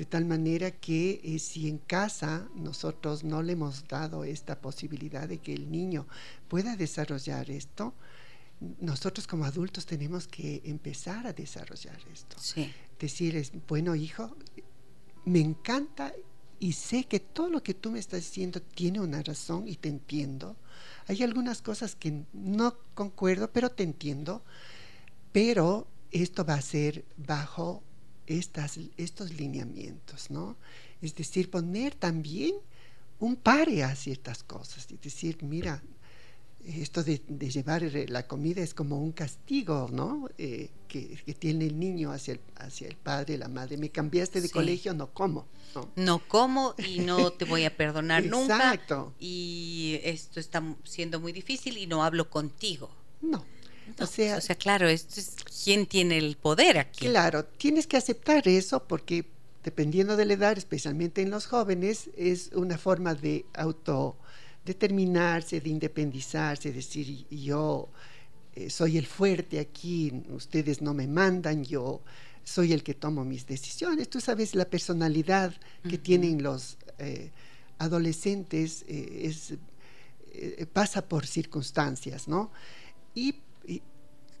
De 0.00 0.06
tal 0.06 0.24
manera 0.24 0.70
que 0.70 1.20
eh, 1.22 1.38
si 1.38 1.68
en 1.68 1.76
casa 1.76 2.48
nosotros 2.54 3.22
no 3.22 3.42
le 3.42 3.52
hemos 3.52 3.86
dado 3.86 4.24
esta 4.24 4.58
posibilidad 4.58 5.28
de 5.28 5.36
que 5.36 5.52
el 5.52 5.70
niño 5.70 6.06
pueda 6.48 6.74
desarrollar 6.74 7.50
esto, 7.50 7.92
nosotros 8.80 9.26
como 9.26 9.44
adultos 9.44 9.84
tenemos 9.84 10.26
que 10.26 10.62
empezar 10.64 11.26
a 11.26 11.34
desarrollar 11.34 11.98
esto. 12.10 12.38
Sí. 12.40 12.72
Decirles, 12.98 13.52
bueno 13.68 13.94
hijo, 13.94 14.34
me 15.26 15.40
encanta 15.40 16.14
y 16.58 16.72
sé 16.72 17.04
que 17.04 17.20
todo 17.20 17.50
lo 17.50 17.62
que 17.62 17.74
tú 17.74 17.90
me 17.90 17.98
estás 17.98 18.20
diciendo 18.20 18.62
tiene 18.62 19.00
una 19.00 19.22
razón 19.22 19.68
y 19.68 19.76
te 19.76 19.90
entiendo. 19.90 20.56
Hay 21.08 21.22
algunas 21.22 21.60
cosas 21.60 21.94
que 21.94 22.24
no 22.32 22.74
concuerdo, 22.94 23.52
pero 23.52 23.68
te 23.68 23.82
entiendo. 23.82 24.42
Pero 25.30 25.86
esto 26.10 26.46
va 26.46 26.54
a 26.54 26.62
ser 26.62 27.04
bajo 27.18 27.82
estas, 28.30 28.78
estos 28.96 29.32
lineamientos, 29.32 30.30
¿no? 30.30 30.56
Es 31.02 31.14
decir, 31.14 31.50
poner 31.50 31.94
también 31.94 32.54
un 33.18 33.36
pare 33.36 33.82
a 33.82 33.94
ciertas 33.96 34.44
cosas, 34.44 34.86
es 34.90 35.00
decir, 35.00 35.38
mira, 35.42 35.82
esto 36.64 37.02
de, 37.02 37.18
llevar 37.18 37.82
la 38.08 38.26
comida 38.26 38.62
es 38.62 38.74
como 38.74 38.98
un 38.98 39.12
castigo, 39.12 39.88
¿no? 39.90 40.28
Eh, 40.38 40.70
que, 40.88 41.18
tiene 41.38 41.66
el 41.66 41.80
niño 41.80 42.12
hacia 42.12 42.34
el, 42.34 42.40
hacia 42.56 42.86
el 42.86 42.96
padre, 42.96 43.38
la 43.38 43.48
madre. 43.48 43.78
Me 43.78 43.88
cambiaste 43.88 44.42
de 44.42 44.50
colegio, 44.50 44.92
no 44.92 45.10
como. 45.10 45.46
No. 45.74 45.88
no 45.96 46.28
como 46.28 46.74
y 46.76 46.98
no 46.98 47.32
te 47.32 47.46
voy 47.46 47.64
a 47.64 47.74
perdonar 47.74 48.24
nunca. 48.26 48.56
Exacto. 48.56 49.14
Y 49.18 50.00
esto 50.02 50.38
está 50.38 50.62
siendo 50.84 51.18
muy 51.18 51.32
difícil 51.32 51.78
y 51.78 51.86
no 51.86 52.04
hablo 52.04 52.28
contigo. 52.28 52.90
No 53.22 53.42
o, 53.98 54.06
sea, 54.06 54.36
o 54.36 54.40
sea, 54.40 54.56
claro, 54.56 54.88
esto 54.88 55.20
es 55.20 55.36
quién 55.64 55.86
tiene 55.86 56.18
el 56.18 56.36
poder 56.36 56.78
aquí. 56.78 57.06
Claro, 57.06 57.44
tienes 57.44 57.86
que 57.86 57.96
aceptar 57.96 58.46
eso 58.46 58.86
porque 58.86 59.24
dependiendo 59.64 60.16
de 60.16 60.24
la 60.24 60.34
edad, 60.34 60.56
especialmente 60.56 61.22
en 61.22 61.30
los 61.30 61.46
jóvenes, 61.46 62.10
es 62.16 62.50
una 62.54 62.78
forma 62.78 63.14
de 63.14 63.44
autodeterminarse, 63.54 65.60
de 65.60 65.70
independizarse, 65.70 66.72
decir 66.72 67.26
yo 67.30 67.88
eh, 68.54 68.70
soy 68.70 68.98
el 68.98 69.06
fuerte 69.06 69.60
aquí, 69.60 70.24
ustedes 70.30 70.82
no 70.82 70.94
me 70.94 71.06
mandan, 71.06 71.64
yo 71.64 72.00
soy 72.42 72.72
el 72.72 72.82
que 72.82 72.94
tomo 72.94 73.24
mis 73.24 73.46
decisiones. 73.46 74.08
Tú 74.08 74.20
sabes, 74.20 74.54
la 74.54 74.64
personalidad 74.64 75.54
que 75.88 75.98
tienen 75.98 76.42
los 76.42 76.78
eh, 76.98 77.30
adolescentes 77.78 78.84
eh, 78.88 79.22
es, 79.24 79.54
pasa 80.72 81.06
por 81.06 81.26
circunstancias, 81.26 82.28
¿no? 82.28 82.50
Y 83.14 83.34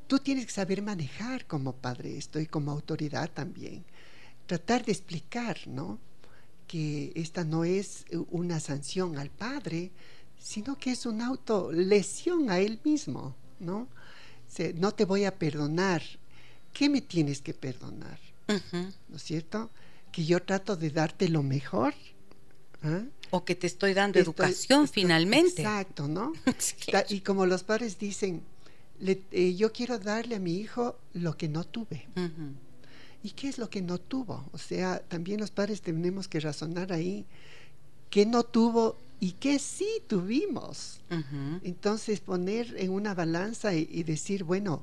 tú 0.06 0.18
tienes 0.18 0.46
que 0.46 0.52
saber 0.52 0.82
manejar 0.82 1.46
como 1.46 1.72
padre 1.72 2.18
esto 2.18 2.40
y 2.40 2.46
como 2.46 2.72
autoridad 2.72 3.30
también. 3.30 3.84
Tratar 4.46 4.84
de 4.84 4.90
explicar, 4.90 5.56
¿no? 5.66 6.00
Que 6.66 7.12
esta 7.14 7.44
no 7.44 7.64
es 7.64 8.06
una 8.30 8.58
sanción 8.58 9.18
al 9.18 9.30
padre, 9.30 9.92
sino 10.40 10.76
que 10.76 10.90
es 10.90 11.06
una 11.06 11.28
autolesión 11.28 12.50
a 12.50 12.58
él 12.58 12.80
mismo, 12.82 13.36
¿no? 13.60 13.86
no 14.74 14.92
te 14.92 15.04
voy 15.04 15.24
a 15.26 15.38
perdonar. 15.38 16.02
¿Qué 16.72 16.88
me 16.88 17.00
tienes 17.00 17.40
que 17.40 17.54
perdonar? 17.54 18.18
¿No 19.08 19.16
es 19.16 19.22
cierto? 19.22 19.70
Que 20.10 20.24
yo 20.24 20.42
trato 20.42 20.76
de 20.76 20.90
darte 20.90 21.28
lo 21.28 21.44
mejor. 21.44 21.94
¿ah? 22.82 23.02
O 23.30 23.44
que 23.44 23.54
te 23.54 23.68
estoy 23.68 23.94
dando 23.94 24.18
educación 24.18 24.88
finalmente. 24.88 25.62
Exacto, 25.62 26.08
¿no? 26.08 26.32
Y 27.10 27.20
como 27.20 27.46
los 27.46 27.62
padres 27.62 27.96
dicen, 27.96 28.42
eh, 29.02 29.54
yo 29.54 29.72
quiero 29.72 29.98
darle 29.98 30.36
a 30.36 30.40
mi 30.40 30.54
hijo 30.54 30.96
lo 31.14 31.36
que 31.36 31.48
no 31.48 31.64
tuve. 31.64 32.06
¿Y 33.22 33.30
qué 33.30 33.48
es 33.48 33.58
lo 33.58 33.68
que 33.68 33.82
no 33.82 33.98
tuvo? 33.98 34.44
O 34.52 34.58
sea, 34.58 35.00
también 35.00 35.40
los 35.40 35.50
padres 35.50 35.82
tenemos 35.82 36.28
que 36.28 36.40
razonar 36.40 36.92
ahí 36.92 37.26
qué 38.10 38.26
no 38.26 38.42
tuvo 38.42 38.96
y 39.20 39.32
qué 39.32 39.58
sí 39.58 39.88
tuvimos. 40.06 41.00
Entonces 41.62 42.20
poner 42.20 42.74
en 42.78 42.90
una 42.90 43.14
balanza 43.14 43.74
y, 43.74 44.02
decir, 44.02 44.44
bueno, 44.44 44.82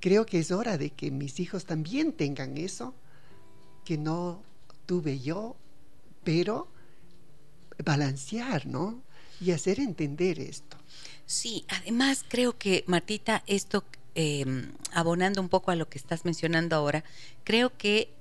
creo 0.00 0.26
que 0.26 0.38
es 0.38 0.50
hora 0.50 0.78
de 0.78 0.90
que 0.90 1.10
mis 1.10 1.40
hijos 1.40 1.64
también 1.66 2.12
tengan 2.12 2.56
eso 2.56 2.94
que 3.84 3.98
no 3.98 4.42
tuve 4.86 5.20
yo, 5.20 5.56
pero 6.24 6.68
balancear, 7.84 8.66
¿no? 8.66 9.02
Y 9.40 9.50
hacer 9.50 9.78
entender 9.80 10.40
esto. 10.40 10.78
Sí, 11.26 11.66
además 11.68 12.24
creo 12.26 12.56
que, 12.56 12.84
Martita, 12.86 13.42
esto, 13.46 13.84
em, 14.14 14.72
abonando 14.92 15.40
un 15.40 15.48
poco 15.48 15.72
a 15.72 15.76
lo 15.76 15.88
que 15.88 15.98
estás 15.98 16.24
mencionando 16.24 16.76
ahora, 16.76 17.04
creo 17.44 17.76
que 17.76 18.14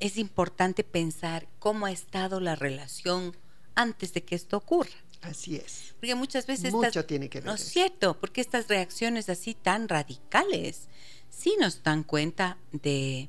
es 0.00 0.16
importante 0.16 0.84
pensar 0.84 1.48
cómo 1.58 1.86
ha 1.86 1.92
estado 1.92 2.40
la 2.40 2.54
relación 2.54 3.36
antes 3.74 4.14
de 4.14 4.22
que 4.22 4.36
esto 4.36 4.56
ocurra. 4.56 4.90
Así 5.22 5.56
es. 5.56 5.94
Porque 5.98 6.14
muchas 6.14 6.46
veces... 6.46 6.72
Mucho 6.72 7.04
tiene 7.06 7.28
que 7.28 7.38
ver. 7.38 7.46
No 7.46 7.54
es 7.54 7.62
cierto, 7.62 8.18
porque 8.20 8.40
estas 8.40 8.68
reacciones 8.68 9.28
así 9.28 9.54
tan 9.54 9.88
radicales 9.88 10.88
sí 11.30 11.56
nos 11.58 11.82
dan 11.82 12.04
cuenta 12.04 12.58
de, 12.72 13.28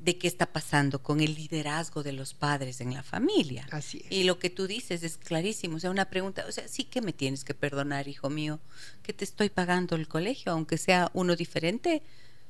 de 0.00 0.16
qué 0.18 0.28
está 0.28 0.46
pasando 0.46 1.02
con 1.02 1.20
el 1.20 1.34
liderazgo 1.34 2.02
de 2.02 2.12
los 2.12 2.34
padres 2.34 2.80
en 2.80 2.94
la 2.94 3.02
familia. 3.02 3.66
Así 3.70 4.02
es. 4.04 4.12
Y 4.12 4.24
lo 4.24 4.38
que 4.38 4.50
tú 4.50 4.66
dices 4.66 5.02
es 5.02 5.16
clarísimo. 5.16 5.76
O 5.76 5.80
sea, 5.80 5.90
una 5.90 6.10
pregunta, 6.10 6.44
o 6.48 6.52
sea, 6.52 6.68
sí 6.68 6.84
que 6.84 7.00
me 7.00 7.12
tienes 7.12 7.44
que 7.44 7.54
perdonar, 7.54 8.08
hijo 8.08 8.30
mío, 8.30 8.60
que 9.02 9.12
te 9.12 9.24
estoy 9.24 9.48
pagando 9.48 9.96
el 9.96 10.08
colegio, 10.08 10.52
aunque 10.52 10.78
sea 10.78 11.10
uno 11.14 11.36
diferente, 11.36 12.02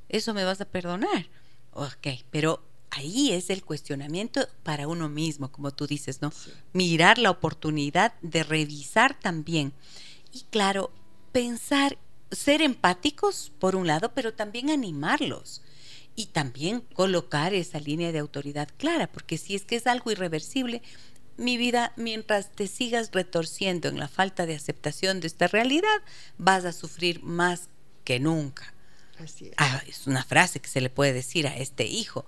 eso 0.09 0.35
me 0.35 0.45
vas 0.45 0.61
a 0.61 0.67
perdonar. 0.67 1.27
Ok, 1.73 2.09
pero 2.31 2.63
ahí 2.91 3.33
es 3.33 3.51
el 3.51 3.65
cuestionamiento 3.65 4.47
para 4.63 4.89
uno 4.89 5.09
mismo, 5.09 5.51
como 5.51 5.71
tú 5.71 5.87
dices, 5.87 6.23
¿no? 6.23 6.33
Mirar 6.73 7.19
la 7.19 7.31
oportunidad 7.31 8.15
de 8.23 8.43
revisar 8.43 9.19
también. 9.19 9.73
Y 10.33 10.43
claro, 10.51 10.91
pensar, 11.33 11.99
ser 12.31 12.63
empáticos 12.63 13.53
por 13.59 13.77
un 13.77 13.87
lado, 13.87 14.13
pero 14.15 14.35
también 14.35 14.71
animarlos. 14.71 15.63
Y 16.19 16.27
también 16.27 16.81
colocar 16.95 17.55
esa 17.55 17.79
línea 17.79 18.11
de 18.11 18.19
autoridad 18.19 18.69
clara, 18.77 19.07
porque 19.07 19.39
si 19.39 19.55
es 19.55 19.65
que 19.65 19.77
es 19.77 19.87
algo 19.87 20.11
irreversible, 20.11 20.83
mi 21.37 21.57
vida, 21.57 21.93
mientras 21.95 22.51
te 22.51 22.67
sigas 22.67 23.11
retorciendo 23.13 23.87
en 23.87 24.01
la 24.01 24.09
falta 24.09 24.45
de 24.45 24.57
aceptación 24.57 25.21
de 25.21 25.29
esta 25.29 25.47
realidad, 25.47 26.03
vas 26.37 26.65
a 26.65 26.73
sufrir 26.73 27.23
más 27.23 27.69
que 28.03 28.19
nunca. 28.19 28.75
Así 29.23 29.47
es. 29.47 29.55
Ah, 29.59 29.81
es 29.87 30.09
una 30.09 30.25
frase 30.25 30.59
que 30.59 30.69
se 30.69 30.81
le 30.81 30.91
puede 30.91 31.13
decir 31.13 31.47
a 31.47 31.57
este 31.57 31.87
hijo. 31.87 32.27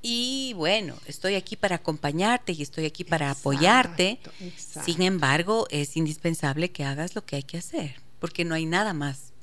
Y 0.00 0.52
bueno, 0.54 0.94
estoy 1.06 1.34
aquí 1.34 1.56
para 1.56 1.74
acompañarte 1.74 2.52
y 2.52 2.62
estoy 2.62 2.86
aquí 2.86 3.02
para 3.02 3.26
Exacto, 3.30 3.50
apoyarte. 3.50 4.20
exacto. 4.38 4.84
Sin 4.84 5.02
embargo, 5.02 5.66
es 5.70 5.96
indispensable 5.96 6.70
que 6.70 6.84
hagas 6.84 7.16
lo 7.16 7.24
que 7.26 7.34
hay 7.34 7.42
que 7.42 7.58
hacer, 7.58 7.96
porque 8.20 8.44
no 8.44 8.54
hay 8.54 8.66
nada 8.66 8.92
más. 8.92 9.33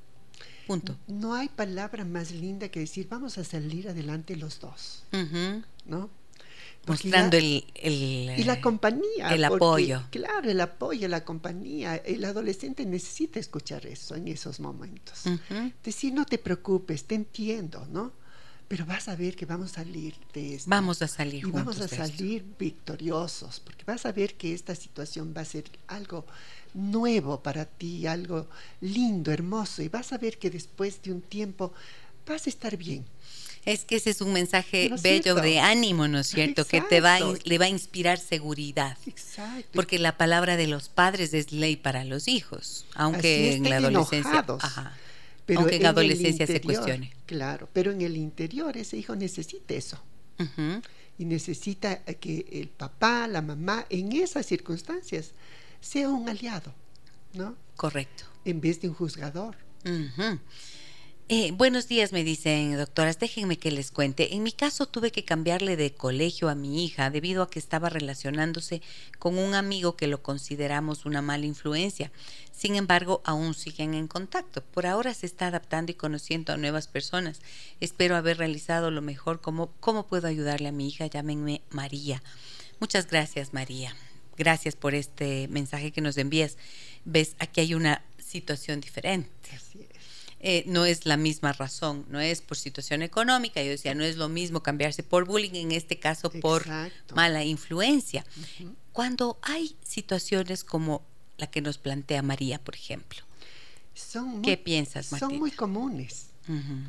Punto. 0.67 0.95
No 1.07 1.33
hay 1.33 1.49
palabra 1.49 2.05
más 2.05 2.31
linda 2.31 2.69
que 2.69 2.79
decir 2.79 3.07
vamos 3.09 3.37
a 3.37 3.43
salir 3.43 3.89
adelante 3.89 4.35
los 4.35 4.59
dos, 4.59 5.03
Ujú. 5.11 5.63
¿no? 5.85 6.09
Porque 6.85 7.09
Mostrando 7.09 7.37
el, 7.37 7.63
el, 7.75 8.39
y 8.39 8.43
la 8.43 8.53
eh, 8.53 8.61
compañía. 8.61 9.29
el 9.29 9.41
porque, 9.47 9.55
apoyo. 9.55 10.03
Claro, 10.09 10.49
el 10.49 10.59
apoyo, 10.61 11.07
la 11.07 11.23
compañía. 11.23 11.95
El 11.97 12.25
adolescente 12.25 12.85
necesita 12.87 13.39
escuchar 13.39 13.85
eso 13.85 14.15
en 14.15 14.27
esos 14.27 14.59
momentos. 14.59 15.23
Decir, 15.83 16.11
no 16.13 16.25
te 16.25 16.39
preocupes, 16.39 17.03
te 17.03 17.13
entiendo, 17.13 17.85
¿no? 17.91 18.13
Pero 18.67 18.85
vas 18.87 19.09
a 19.09 19.15
ver 19.15 19.35
que 19.35 19.45
vamos 19.45 19.71
a 19.73 19.75
salir 19.75 20.15
de 20.33 20.55
esto. 20.55 20.69
Vamos 20.69 21.01
a 21.03 21.07
salir 21.07 21.45
y 21.45 21.51
vamos 21.51 21.79
a 21.81 21.87
salir 21.87 22.43
victoriosos, 22.57 23.59
porque 23.59 23.83
vas 23.85 24.05
a 24.07 24.11
ver 24.11 24.33
que 24.35 24.53
esta 24.53 24.73
situación 24.73 25.33
va 25.37 25.41
a 25.41 25.45
ser 25.45 25.65
algo 25.87 26.25
nuevo 26.73 27.41
para 27.41 27.65
ti, 27.65 28.07
algo 28.07 28.47
lindo, 28.79 29.31
hermoso, 29.31 29.81
y 29.81 29.89
vas 29.89 30.13
a 30.13 30.17
ver 30.17 30.37
que 30.37 30.49
después 30.49 31.01
de 31.01 31.11
un 31.11 31.21
tiempo 31.21 31.73
vas 32.25 32.47
a 32.47 32.49
estar 32.49 32.77
bien. 32.77 33.05
Es 33.65 33.85
que 33.85 33.97
ese 33.97 34.09
es 34.09 34.21
un 34.21 34.33
mensaje 34.33 34.89
¿No 34.89 34.95
es 34.95 35.03
bello 35.03 35.33
cierto? 35.33 35.41
de 35.41 35.59
ánimo, 35.59 36.07
¿no 36.07 36.19
es 36.19 36.27
cierto? 36.27 36.65
Que 36.65 36.81
te 36.81 36.99
va 36.99 37.19
le 37.43 37.57
va 37.59 37.65
a 37.65 37.69
inspirar 37.69 38.17
seguridad. 38.17 38.97
Exacto. 39.05 39.69
Porque 39.73 39.99
la 39.99 40.17
palabra 40.17 40.57
de 40.57 40.67
los 40.67 40.89
padres 40.89 41.33
es 41.33 41.51
ley 41.51 41.75
para 41.75 42.03
los 42.03 42.27
hijos, 42.27 42.85
aunque 42.95 43.53
en 43.53 43.69
la 43.69 43.77
adolescencia, 43.77 44.45
ajá, 44.47 44.97
Pero 45.45 45.59
aunque 45.59 45.75
en 45.75 45.81
el 45.81 45.87
adolescencia 45.87 46.47
se 46.47 46.61
cuestione. 46.61 47.13
Claro, 47.27 47.69
pero 47.71 47.91
en 47.91 48.01
el 48.01 48.17
interior 48.17 48.75
ese 48.77 48.97
hijo 48.97 49.15
necesita 49.15 49.75
eso. 49.75 49.99
Y 51.19 51.25
necesita 51.25 52.03
que 52.03 52.47
el 52.51 52.69
papá, 52.69 53.27
la 53.27 53.43
mamá, 53.43 53.85
en 53.89 54.11
esas 54.13 54.47
circunstancias, 54.47 55.33
sea 55.81 56.09
un 56.09 56.29
aliado, 56.29 56.73
¿no? 57.33 57.55
correcto. 57.75 58.25
En 58.45 58.61
vez 58.61 58.79
de 58.79 58.89
un 58.89 58.93
juzgador. 58.93 59.55
Eh, 61.29 61.51
buenos 61.53 61.87
días, 61.87 62.11
me 62.11 62.23
dicen 62.23 62.77
doctoras. 62.77 63.17
Déjenme 63.17 63.57
que 63.57 63.71
les 63.71 63.89
cuente. 63.89 64.35
En 64.35 64.43
mi 64.43 64.51
caso 64.51 64.85
tuve 64.85 65.11
que 65.11 65.25
cambiarle 65.25 65.75
de 65.77 65.93
colegio 65.93 66.49
a 66.49 66.55
mi 66.55 66.85
hija 66.85 67.09
debido 67.09 67.41
a 67.41 67.49
que 67.49 67.57
estaba 67.57 67.89
relacionándose 67.89 68.83
con 69.17 69.39
un 69.39 69.55
amigo 69.55 69.95
que 69.95 70.05
lo 70.05 70.21
consideramos 70.21 71.05
una 71.05 71.23
mala 71.23 71.47
influencia. 71.47 72.11
Sin 72.51 72.75
embargo, 72.75 73.21
aún 73.25 73.55
siguen 73.55 73.95
en 73.95 74.07
contacto. 74.07 74.61
Por 74.61 74.85
ahora 74.85 75.15
se 75.15 75.25
está 75.25 75.47
adaptando 75.47 75.91
y 75.91 75.95
conociendo 75.95 76.53
a 76.53 76.57
nuevas 76.57 76.87
personas. 76.87 77.39
Espero 77.79 78.15
haber 78.15 78.37
realizado 78.37 78.91
lo 78.91 79.01
mejor. 79.01 79.41
¿Cómo, 79.41 79.71
cómo 79.79 80.05
puedo 80.05 80.27
ayudarle 80.27 80.67
a 80.67 80.71
mi 80.73 80.87
hija? 80.87 81.07
Llámenme 81.07 81.63
María. 81.71 82.21
Muchas 82.79 83.07
gracias, 83.07 83.53
María. 83.53 83.95
Gracias 84.37 84.75
por 84.75 84.95
este 84.95 85.47
mensaje 85.49 85.91
que 85.91 86.01
nos 86.01 86.17
envías. 86.17 86.57
Ves, 87.05 87.35
aquí 87.39 87.61
hay 87.61 87.73
una 87.73 88.03
situación 88.17 88.79
diferente 88.81 89.29
Así 89.55 89.79
es. 89.81 89.89
eh, 90.39 90.63
no 90.67 90.85
es 90.85 91.05
la 91.05 91.17
misma 91.17 91.51
razón, 91.53 92.05
no 92.09 92.19
es 92.19 92.41
por 92.41 92.57
situación 92.57 93.01
económica, 93.01 93.61
yo 93.61 93.69
decía, 93.71 93.93
no 93.93 94.03
es 94.03 94.15
lo 94.17 94.29
mismo 94.29 94.63
cambiarse 94.63 95.03
por 95.03 95.25
bullying, 95.25 95.55
en 95.55 95.71
este 95.73 95.99
caso 95.99 96.31
por 96.31 96.65
mala 97.13 97.43
influencia. 97.43 98.25
Cuando 98.93 99.37
hay 99.41 99.75
situaciones 99.83 100.63
como 100.63 101.03
la 101.37 101.47
que 101.47 101.61
nos 101.61 101.77
plantea 101.77 102.21
María, 102.21 102.59
por 102.59 102.75
ejemplo, 102.75 103.21
Son 103.93 104.27
muy, 104.27 104.41
¿qué 104.41 104.57
piensas, 104.57 105.07
son 105.07 105.19
Martita? 105.19 105.39
muy 105.39 105.51
comunes. 105.51 106.27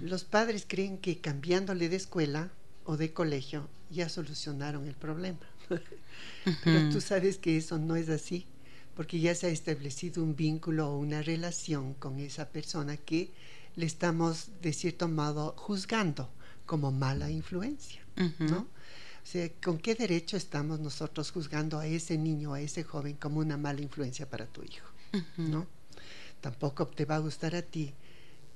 Los 0.00 0.24
padres 0.24 0.64
creen 0.66 0.98
que 0.98 1.18
cambiándole 1.18 1.88
de 1.88 1.96
escuela 1.96 2.50
o 2.84 2.96
de 2.96 3.12
colegio 3.12 3.68
ya 3.90 4.08
solucionaron 4.08 4.86
el 4.88 4.94
problema. 4.94 5.38
Pero 6.64 6.88
tú 6.92 7.00
sabes 7.00 7.38
que 7.38 7.56
eso 7.56 7.78
no 7.78 7.96
es 7.96 8.08
así, 8.08 8.46
porque 8.94 9.20
ya 9.20 9.34
se 9.34 9.46
ha 9.46 9.50
establecido 9.50 10.22
un 10.22 10.36
vínculo 10.36 10.90
o 10.90 10.98
una 10.98 11.22
relación 11.22 11.94
con 11.94 12.18
esa 12.18 12.48
persona 12.48 12.96
que 12.96 13.30
le 13.76 13.86
estamos, 13.86 14.48
de 14.60 14.72
cierto 14.72 15.08
modo, 15.08 15.54
juzgando 15.56 16.28
como 16.66 16.90
mala 16.92 17.30
influencia, 17.30 18.00
Ujú. 18.16 18.44
¿no? 18.44 18.58
O 18.58 19.26
sea, 19.26 19.48
¿con 19.62 19.78
qué 19.78 19.94
derecho 19.94 20.36
estamos 20.36 20.80
nosotros 20.80 21.30
juzgando 21.30 21.78
a 21.78 21.86
ese 21.86 22.18
niño, 22.18 22.54
a 22.54 22.60
ese 22.60 22.82
joven 22.82 23.16
como 23.16 23.40
una 23.40 23.56
mala 23.56 23.80
influencia 23.80 24.28
para 24.28 24.46
tu 24.46 24.62
hijo, 24.62 24.86
Ujú. 25.14 25.48
¿no? 25.48 25.66
Tampoco 26.40 26.86
te 26.88 27.04
va 27.04 27.16
a 27.16 27.20
gustar 27.20 27.54
a 27.54 27.62
ti 27.62 27.94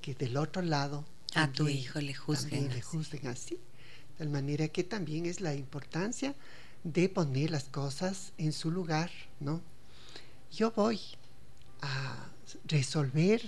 que 0.03 0.15
del 0.15 0.37
otro 0.37 0.63
lado 0.63 1.05
A 1.35 1.51
tu 1.53 1.69
hijo 1.69 2.01
le 2.01 2.15
juzguen 2.15 2.69
le 2.69 2.81
así. 2.81 2.83
juzguen 2.83 3.27
así. 3.29 3.55
De 3.55 4.19
tal 4.19 4.29
manera 4.31 4.69
que 4.69 4.83
también 4.85 5.27
es 5.27 5.41
la 5.41 5.55
importancia 5.55 6.35
de 6.87 7.09
poner 7.09 7.51
las 7.51 7.65
cosas 7.65 8.33
en 8.39 8.53
su 8.53 8.71
lugar, 8.71 9.11
¿no? 9.41 9.61
Yo 10.53 10.71
voy 10.71 11.01
a 11.83 12.29
resolver 12.69 13.43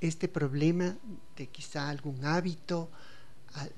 este 0.00 0.26
problema 0.26 0.96
de 1.36 1.46
quizá 1.46 1.88
algún 1.88 2.24
hábito, 2.24 2.90
al- 3.54 3.72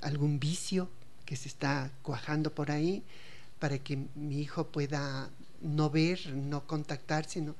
algún 0.00 0.40
vicio 0.40 0.88
que 1.26 1.36
se 1.36 1.48
está 1.48 1.90
cuajando 2.02 2.54
por 2.54 2.70
ahí, 2.70 3.02
para 3.58 3.78
que 3.78 3.98
mi 4.14 4.40
hijo 4.40 4.66
pueda 4.68 5.28
no 5.60 5.90
ver, 5.90 6.34
no 6.34 6.66
contactarse. 6.66 7.42
No. 7.42 7.54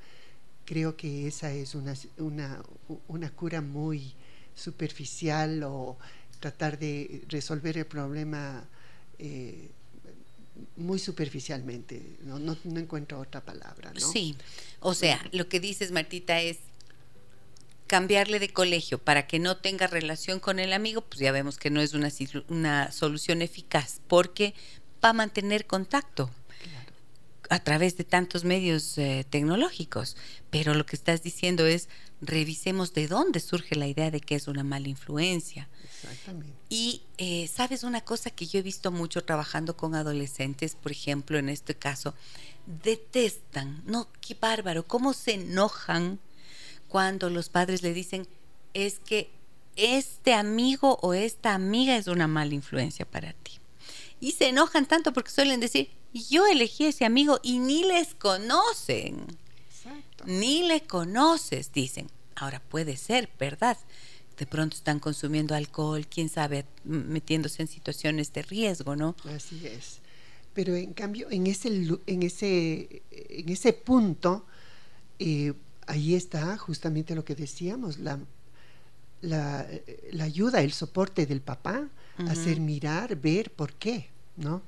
Creo 0.64 0.96
que 0.96 1.26
esa 1.26 1.52
es 1.52 1.74
una, 1.74 1.94
una, 2.18 2.62
una 3.06 3.30
cura 3.30 3.60
muy 3.60 4.14
superficial 4.54 5.62
o 5.64 5.98
tratar 6.40 6.78
de 6.78 7.24
resolver 7.28 7.76
el 7.76 7.86
problema 7.86 8.64
eh, 9.18 9.70
muy 10.76 10.98
superficialmente. 10.98 12.16
No, 12.22 12.38
no, 12.38 12.56
no 12.64 12.80
encuentro 12.80 13.20
otra 13.20 13.44
palabra. 13.44 13.92
¿no? 13.92 14.00
Sí, 14.00 14.36
o 14.80 14.94
sea, 14.94 15.24
lo 15.32 15.48
que 15.48 15.60
dices, 15.60 15.90
Martita, 15.90 16.40
es 16.40 16.58
cambiarle 17.86 18.38
de 18.38 18.50
colegio 18.50 18.98
para 18.98 19.26
que 19.26 19.38
no 19.38 19.56
tenga 19.56 19.86
relación 19.86 20.40
con 20.40 20.58
el 20.58 20.72
amigo, 20.72 21.00
pues 21.00 21.20
ya 21.20 21.32
vemos 21.32 21.56
que 21.58 21.70
no 21.70 21.80
es 21.80 21.94
una, 21.94 22.12
una 22.48 22.92
solución 22.92 23.42
eficaz, 23.42 24.00
porque 24.06 24.54
va 25.02 25.10
a 25.10 25.14
mantener 25.14 25.66
contacto 25.66 26.30
Claro. 26.62 26.92
a 27.48 27.58
través 27.64 27.96
de 27.96 28.04
tantos 28.04 28.44
medios 28.44 28.98
eh, 28.98 29.24
tecnológicos. 29.28 30.16
Pero 30.50 30.74
lo 30.74 30.84
que 30.84 30.96
estás 30.96 31.22
diciendo 31.22 31.66
es, 31.66 31.88
revisemos 32.20 32.92
de 32.92 33.08
dónde 33.08 33.40
surge 33.40 33.74
la 33.74 33.86
idea 33.86 34.10
de 34.10 34.20
que 34.20 34.34
es 34.34 34.48
una 34.48 34.64
mala 34.64 34.88
influencia. 34.88 35.68
Exactamente. 36.02 36.52
Y 36.68 37.02
eh, 37.16 37.48
sabes 37.48 37.82
una 37.82 38.00
cosa 38.00 38.30
que 38.30 38.46
yo 38.46 38.58
he 38.58 38.62
visto 38.62 38.90
mucho 38.90 39.24
trabajando 39.24 39.76
con 39.76 39.94
adolescentes, 39.94 40.74
por 40.74 40.92
ejemplo, 40.92 41.38
en 41.38 41.48
este 41.48 41.74
caso, 41.74 42.14
detestan, 42.66 43.82
no, 43.86 44.08
qué 44.20 44.34
bárbaro, 44.34 44.86
cómo 44.86 45.12
se 45.12 45.34
enojan 45.34 46.18
cuando 46.88 47.30
los 47.30 47.48
padres 47.48 47.82
le 47.82 47.92
dicen, 47.92 48.26
es 48.74 48.98
que 48.98 49.30
este 49.76 50.34
amigo 50.34 50.98
o 51.02 51.14
esta 51.14 51.54
amiga 51.54 51.96
es 51.96 52.08
una 52.08 52.26
mala 52.26 52.54
influencia 52.54 53.04
para 53.04 53.32
ti. 53.32 53.52
Y 54.20 54.32
se 54.32 54.48
enojan 54.48 54.86
tanto 54.86 55.12
porque 55.12 55.30
suelen 55.30 55.60
decir, 55.60 55.90
yo 56.12 56.46
elegí 56.46 56.86
a 56.86 56.88
ese 56.88 57.04
amigo 57.04 57.38
y 57.42 57.58
ni 57.58 57.84
les 57.84 58.14
conocen 58.14 59.26
Exacto. 59.68 60.24
ni 60.26 60.62
le 60.64 60.82
conoces, 60.82 61.72
dicen. 61.72 62.10
Ahora 62.34 62.60
puede 62.60 62.96
ser, 62.96 63.30
¿verdad? 63.38 63.76
De 64.38 64.46
pronto 64.46 64.76
están 64.76 65.00
consumiendo 65.00 65.54
alcohol, 65.54 66.06
quién 66.06 66.28
sabe, 66.28 66.64
metiéndose 66.84 67.62
en 67.62 67.68
situaciones 67.68 68.32
de 68.32 68.42
riesgo, 68.42 68.94
¿no? 68.94 69.16
Así 69.34 69.66
es. 69.66 69.98
Pero 70.54 70.74
en 70.76 70.92
cambio, 70.92 71.28
en 71.30 71.46
ese, 71.46 71.68
en 72.06 72.22
ese, 72.22 73.02
en 73.10 73.48
ese 73.48 73.72
punto, 73.72 74.46
eh, 75.18 75.52
ahí 75.86 76.14
está 76.14 76.56
justamente 76.56 77.14
lo 77.14 77.24
que 77.24 77.34
decíamos, 77.34 77.98
la, 77.98 78.18
la, 79.20 79.66
ayuda, 80.20 80.62
el 80.62 80.72
soporte 80.72 81.26
del 81.26 81.40
papá, 81.40 81.88
hacer 82.28 82.58
mirar, 82.58 83.14
ver 83.16 83.52
por 83.52 83.74
qué, 83.74 84.08
¿no? 84.36 84.62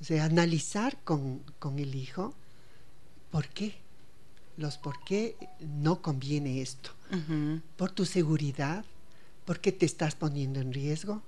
O 0.00 0.04
sea, 0.04 0.24
analizar 0.24 0.96
con, 1.04 1.40
con 1.58 1.78
el 1.78 1.94
hijo 1.94 2.34
por 3.30 3.48
qué, 3.48 3.74
los 4.56 4.78
por 4.78 5.02
qué 5.04 5.36
no 5.60 6.00
conviene 6.00 6.62
esto. 6.62 6.90
Por 7.76 7.90
tu 7.90 8.04
seguridad, 8.04 8.84
porque 9.48 9.72
te 9.72 9.86
estás 9.86 10.14
poniendo 10.14 10.60
en 10.60 10.74
riesgo, 10.74 11.22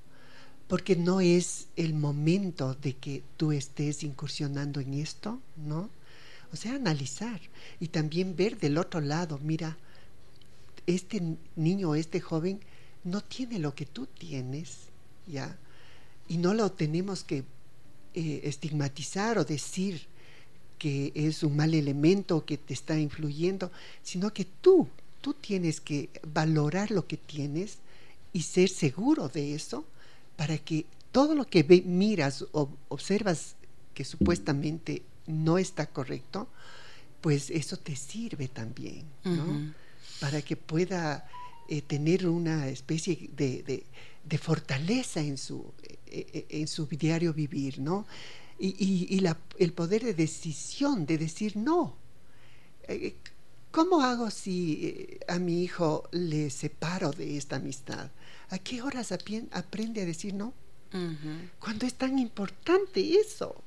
porque 0.69 0.95
no 0.95 1.23
es 1.23 1.69
el 1.77 1.95
momento 1.95 2.75
de 2.75 2.93
que 2.93 3.23
tú 3.39 3.51
estés 3.51 4.03
incursionando 4.03 4.79
en 4.81 4.93
esto, 4.93 5.41
¿no? 5.57 5.89
O 6.53 6.57
sea, 6.57 6.75
analizar 6.75 7.41
y 7.81 7.89
también 7.89 8.37
ver 8.37 8.59
del 8.59 8.77
otro 8.77 9.01
lado, 9.01 9.41
mira, 9.43 9.79
este 10.87 11.39
niño, 11.57 11.95
este 11.95 12.21
joven 12.21 12.61
no 13.05 13.23
tiene 13.23 13.59
lo 13.59 13.75
que 13.75 13.87
tú 13.87 14.05
tienes, 14.07 14.91
¿ya? 15.27 15.57
Y 16.29 16.37
no 16.37 16.53
lo 16.53 16.71
tenemos 16.73 17.25
que 17.25 17.45
eh, 18.13 18.43
estigmatizar 18.45 19.39
o 19.39 19.47
decir 19.47 20.09
que 20.79 21.11
es 21.15 21.43
un 21.43 21.57
mal 21.57 21.73
elemento 21.73 22.45
que 22.45 22.59
te 22.59 22.75
está 22.75 22.99
influyendo, 22.99 23.73
sino 24.03 24.35
que 24.35 24.45
tú, 24.45 24.89
tú 25.23 25.33
tienes 25.33 25.81
que 25.81 26.11
valorar 26.35 26.91
lo 26.91 27.07
que 27.07 27.17
tienes 27.17 27.79
y 28.33 28.43
ser 28.43 28.69
seguro 28.69 29.29
de 29.29 29.55
eso 29.55 29.85
para 30.37 30.59
que 30.59 30.87
todo 31.13 31.35
lo 31.35 31.47
que 31.47 31.65
miras 31.85 32.45
o 32.53 32.71
observas 32.89 33.57
que 33.95 34.05
supuestamente 34.05 35.03
no 35.27 35.59
está 35.59 35.87
correcto, 35.87 36.49
pues 37.21 37.51
eso 37.51 37.77
te 37.77 37.97
sirve 37.97 38.49
también, 38.49 39.05
¿no? 39.25 39.73
Para 40.21 40.41
que 40.43 40.57
pueda 40.57 41.29
eh, 41.69 41.83
tener 41.83 42.27
una 42.27 42.69
especie 42.69 43.31
de, 43.37 43.85
fortaleza 44.39 45.21
en 45.21 45.37
su, 45.37 45.73
eh, 46.07 46.27
eh, 46.33 46.47
en 46.49 46.67
su 46.67 46.87
diario 46.87 47.35
vivir, 47.35 47.79
¿no? 47.79 48.07
Y, 48.59 49.23
el 49.59 49.73
poder 49.73 50.05
de 50.05 50.15
decisión, 50.15 51.07
de 51.07 51.19
decir 51.19 51.57
no. 51.57 51.97
¿Cómo 53.71 54.03
hago 54.03 54.31
si 54.31 55.19
a 55.29 55.39
mi 55.39 55.63
hijo 55.63 56.09
le 56.11 56.51
separo 56.51 57.13
de 57.13 57.37
esta 57.37 57.57
amistad? 57.57 58.11
¿A 58.51 58.59
qué 58.59 58.83
horas 58.83 59.13
aprende 59.13 60.03
a 60.03 60.05
decir 60.05 60.35
no? 60.35 60.53
Cuando 61.61 61.87
es 61.87 61.95
tan 61.95 62.19
importante 62.19 63.15
eso. 63.15 63.63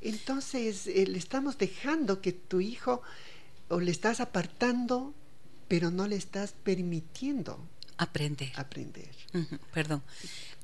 Entonces 0.00 0.86
eh, 0.86 1.06
le 1.06 1.18
estamos 1.18 1.58
dejando 1.58 2.20
que 2.20 2.32
tu 2.32 2.60
hijo 2.60 3.02
o 3.68 3.80
le 3.80 3.90
estás 3.90 4.20
apartando, 4.20 5.14
pero 5.68 5.90
no 5.90 6.06
le 6.06 6.16
estás 6.16 6.52
permitiendo 6.52 7.58
aprender. 7.96 8.52
Aprender. 8.56 9.10
Perdón. 9.72 10.02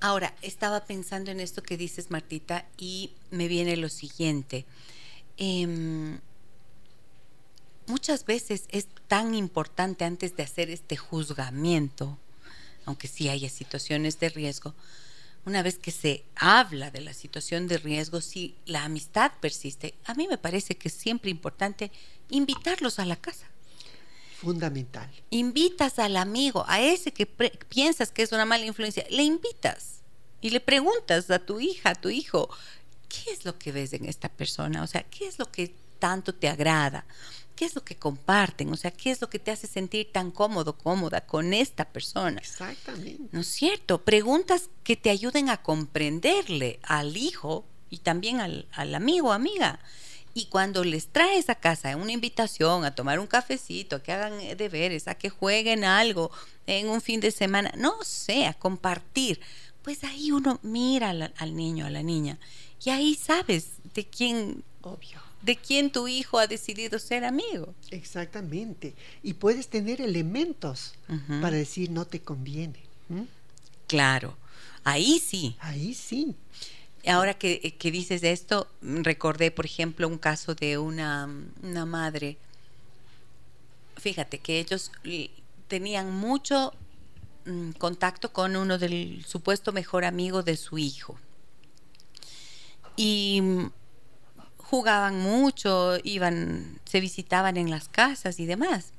Ahora, 0.01 0.34
estaba 0.43 0.84
pensando 0.84 1.30
en 1.30 1.41
esto 1.41 1.62
que 1.62 1.76
dices, 1.76 2.11
Martita, 2.11 2.66
y 2.76 3.12
me 3.30 3.49
viene 3.49 3.76
lo 3.76 3.89
siguiente. 3.89 4.66
Em, 5.37 6.18
muchas 7.87 8.24
veces 8.24 8.64
es 8.70 8.89
tan 9.09 9.34
importante 9.34 10.05
antes 10.05 10.37
de 10.37 10.43
hacer 10.43 10.70
este 10.70 10.97
juzgamiento 10.97 12.18
aunque 12.87 13.09
sí 13.09 13.28
haya 13.28 13.51
situaciones 13.51 14.18
de 14.18 14.30
riesgo, 14.30 14.74
una 15.45 15.62
vez 15.62 15.78
que 15.78 15.91
se 15.91 16.24
habla 16.34 16.91
de 16.91 17.01
la 17.03 17.12
situación 17.12 17.68
de 17.68 17.78
riesgo, 17.78 18.20
si 18.20 18.57
la 18.64 18.84
amistad 18.84 19.32
persiste, 19.41 19.95
a 20.05 20.14
mí 20.14 20.26
me 20.26 20.39
parece 20.39 20.76
que 20.76 20.89
es 20.89 20.95
siempre 20.95 21.30
importante 21.30 21.93
invitarlos 22.30 22.99
a 22.99 23.05
la 23.05 23.16
casa. 23.16 23.47
Fundamental. 24.41 25.11
Invitas 25.30 25.99
al 25.99 26.16
amigo, 26.16 26.64
a 26.68 26.80
ese 26.80 27.12
que 27.12 27.26
piensas 27.26 28.11
que 28.11 28.22
es 28.22 28.32
una 28.32 28.45
mala 28.45 28.66
influencia, 28.66 29.05
le 29.11 29.22
invitas 29.22 30.01
y 30.41 30.51
le 30.51 30.61
preguntas 30.61 31.30
a 31.30 31.39
tu 31.39 31.61
hija, 31.61 31.91
a 31.91 31.95
tu 31.95 32.09
hijo, 32.09 32.49
¿qué 33.09 33.32
es 33.32 33.45
lo 33.45 33.59
que 33.59 33.72
ves 33.72 33.93
en 33.93 34.05
esta 34.05 34.28
persona? 34.28 34.82
O 34.82 34.87
sea, 34.87 35.03
¿qué 35.05 35.26
es 35.26 35.39
lo 35.39 35.51
que 35.51 35.74
tanto 35.99 36.34
te 36.34 36.49
agrada? 36.49 37.05
¿Qué 37.57 37.65
es 37.65 37.75
lo 37.75 37.83
que 37.83 37.97
comparten? 37.97 38.71
O 38.71 38.77
sea, 38.77 38.91
¿qué 38.91 39.11
es 39.11 39.21
lo 39.23 39.31
que 39.31 39.39
te 39.39 39.51
hace 39.51 39.67
sentir 39.67 40.13
tan 40.13 40.31
cómodo, 40.31 40.77
cómoda 40.77 41.23
con 41.23 41.55
esta 41.55 41.87
persona? 41.87 42.39
Exactamente. 42.39 43.31
¿No 43.33 43.41
es 43.41 43.47
cierto? 43.49 44.05
Preguntas 44.05 44.69
que 44.85 44.95
te 44.95 45.09
ayuden 45.09 45.49
a 45.49 45.63
comprenderle 45.63 46.79
al 46.83 47.17
hijo 47.17 47.65
y 47.89 47.99
también 47.99 48.41
al, 48.41 48.69
al 48.73 48.95
amigo, 48.95 49.33
amiga. 49.33 49.81
Y 50.35 50.47
cuando 50.47 50.85
les 50.85 51.09
traes 51.09 51.49
a 51.49 51.55
casa 51.55 51.97
una 51.97 52.13
invitación 52.13 52.85
a 52.85 52.95
tomar 52.95 53.19
un 53.19 53.27
cafecito, 53.27 53.97
a 53.97 54.03
que 54.03 54.13
hagan 54.13 54.39
deberes, 54.59 55.09
a 55.09 55.15
que 55.15 55.31
jueguen 55.31 55.83
algo 55.83 56.31
en 56.67 56.91
un 56.91 57.01
fin 57.01 57.21
de 57.21 57.31
semana, 57.31 57.73
no 57.79 58.05
sé, 58.05 58.45
a 58.45 58.53
compartir, 58.53 59.41
pues 59.81 60.05
ahí 60.05 60.33
uno 60.33 60.61
mira 60.63 61.09
al, 61.09 61.33
al 61.39 61.57
niño, 61.57 61.87
a 61.87 61.91
la 61.91 62.03
niña, 62.03 62.39
y 62.85 62.91
ahí 62.91 63.15
sabes 63.15 63.69
de 63.95 64.05
quién, 64.05 64.63
obvio, 64.83 65.23
de 65.47 65.57
quién 65.57 65.92
tu 65.92 66.09
hijo 66.09 66.40
ha 66.40 66.49
decidido 66.49 66.99
ser 66.99 67.24
amigo. 67.24 67.72
Exactamente. 67.92 68.94
Y 69.22 69.34
puedes 69.34 69.68
tener 69.68 70.01
elementos 70.01 70.94
para 71.40 71.57
decir 71.57 71.88
no 71.92 72.05
te 72.05 72.20
conviene. 72.20 72.80
Claro, 73.86 74.36
ahí 74.82 75.20
sí. 75.20 75.57
Ahí 75.61 75.94
sí. 75.94 76.34
Ahora 77.07 77.34
que, 77.34 77.76
que, 77.78 77.92
dices 77.92 78.24
esto, 78.24 78.68
recordé, 78.82 79.53
por 79.53 79.66
ejemplo, 79.66 80.09
un 80.09 80.18
caso 80.18 80.57
de 80.57 80.78
una, 80.78 81.30
una 81.62 81.86
madre. 81.86 82.38
Fíjate 83.99 84.40
que 84.40 84.59
ellos 84.59 84.90
tenían 85.68 86.11
mucho 86.11 86.74
mm, 87.44 87.70
contacto 87.78 88.32
con 88.32 88.57
uno 88.57 88.78
del 88.78 89.24
supuesto 89.24 89.70
mejor 89.70 90.05
amigo 90.05 90.42
de 90.42 90.57
su 90.57 90.76
hijo. 90.76 91.16
Y 92.97 93.70
jugaban 94.69 95.21
mucho, 95.21 95.97
iban, 96.03 96.81
se 96.85 97.01
visitaban 97.01 97.57
en 97.57 97.71
las 97.71 97.89
casas 97.89 98.41
y 98.41 98.47
demás. 98.47 98.93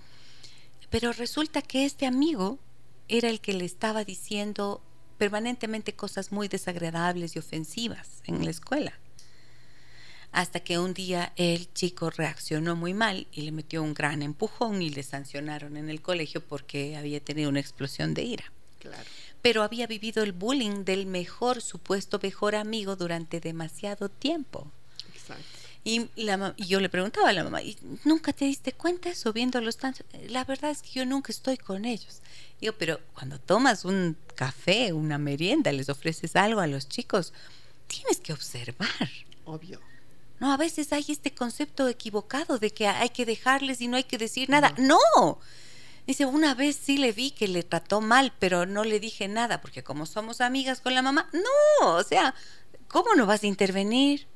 Pero 0.90 1.12
resulta 1.12 1.62
que 1.62 1.84
este 1.84 2.06
amigo 2.06 2.58
era 3.10 3.30
el 3.30 3.42
que 3.42 3.52
le 3.52 3.66
estaba 3.66 4.06
diciendo 4.06 4.82
permanentemente 5.18 5.94
cosas 5.94 6.32
muy 6.32 6.48
desagradables 6.48 7.36
y 7.36 7.40
ofensivas 7.40 8.22
en 8.24 8.46
la 8.46 8.52
escuela. 8.52 8.94
Hasta 10.32 10.62
que 10.62 10.80
un 10.80 10.94
día 10.94 11.34
el 11.36 11.74
chico 11.74 12.12
reaccionó 12.12 12.78
muy 12.78 12.94
mal 12.94 13.28
y 13.34 13.42
le 13.42 13.52
metió 13.52 13.84
un 13.84 13.94
gran 13.94 14.22
empujón 14.22 14.82
y 14.82 14.90
le 14.90 15.04
sancionaron 15.04 15.76
en 15.76 15.90
el 15.90 16.02
colegio 16.02 16.46
porque 16.46 16.96
había 16.96 17.20
tenido 17.20 17.50
una 17.50 17.60
explosión 17.60 18.14
de 18.14 18.24
ira. 18.24 18.54
Claro. 18.80 19.04
Pero 19.42 19.64
había 19.64 19.86
vivido 19.86 20.24
el 20.24 20.32
bullying 20.32 20.86
del 20.86 21.08
mejor 21.08 21.62
supuesto 21.62 22.20
mejor 22.24 22.56
amigo 22.56 22.96
durante 22.96 23.42
demasiado 23.42 24.08
tiempo. 24.08 24.72
Exacto. 25.30 25.68
Y, 25.84 26.10
la, 26.18 26.54
yo 26.58 26.82
le 26.82 26.90
preguntaba 26.90 27.30
a 27.30 27.34
la 27.34 27.46
mamá, 27.46 27.62
¿y 27.62 27.78
nunca 28.04 28.34
te 28.34 28.46
diste 28.46 28.74
cuenta 28.74 29.10
eso 29.10 29.32
viéndolos 29.32 29.78
tanto? 29.78 30.04
La 30.28 30.44
verdad 30.44 30.72
es 30.72 30.82
que 30.82 30.90
yo 30.92 31.06
nunca 31.06 31.32
estoy 31.32 31.58
con 31.58 31.86
ellos. 31.86 32.22
Digo, 32.60 32.74
pero 32.78 33.00
cuando 33.14 33.40
tomas 33.40 33.86
un 33.86 34.18
café, 34.36 34.92
una 34.92 35.18
merienda, 35.18 35.72
les 35.72 35.88
ofreces 35.90 36.36
algo 36.36 36.60
a 36.60 36.68
los 36.68 36.90
chicos, 36.90 37.32
tienes 37.88 38.20
que 38.20 38.34
observar. 38.34 38.90
Obvio. 39.46 39.80
No, 40.40 40.52
a 40.52 40.58
veces 40.58 40.92
hay 40.92 41.06
este 41.08 41.34
concepto 41.34 41.88
equivocado 41.88 42.60
de 42.60 42.72
que 42.72 42.88
hay 42.88 43.10
que 43.10 43.26
dejarles 43.26 43.82
y 43.82 43.88
no 43.88 43.98
hay 43.98 44.04
que 44.04 44.18
decir 44.18 44.50
nada. 44.50 44.74
No. 44.78 45.40
Dice, 46.06 46.26
una 46.26 46.54
vez 46.54 46.78
sí 46.82 46.98
le 46.98 47.12
vi 47.12 47.32
que 47.32 47.48
le 47.48 47.64
trató 47.64 48.02
mal, 48.02 48.34
pero 48.40 48.66
no 48.66 48.84
le 48.84 49.00
dije 49.00 49.28
nada, 49.28 49.62
porque 49.62 49.84
como 49.84 50.06
somos 50.06 50.42
amigas 50.42 50.80
con 50.80 50.94
la 50.94 51.02
mamá, 51.02 51.30
no, 51.34 51.96
o 51.96 52.04
sea, 52.04 52.34
¿cómo 52.88 53.16
no 53.16 53.26
vas 53.26 53.44
a 53.44 53.48
intervenir? 53.48 54.28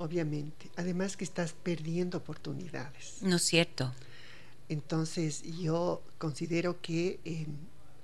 Obviamente. 0.00 0.70
Además 0.76 1.16
que 1.16 1.24
estás 1.24 1.52
perdiendo 1.52 2.18
oportunidades. 2.18 3.18
No 3.20 3.36
es 3.36 3.42
cierto. 3.42 3.92
Entonces 4.68 5.42
yo 5.58 6.02
considero 6.18 6.80
que 6.80 7.20
eh, 7.24 7.46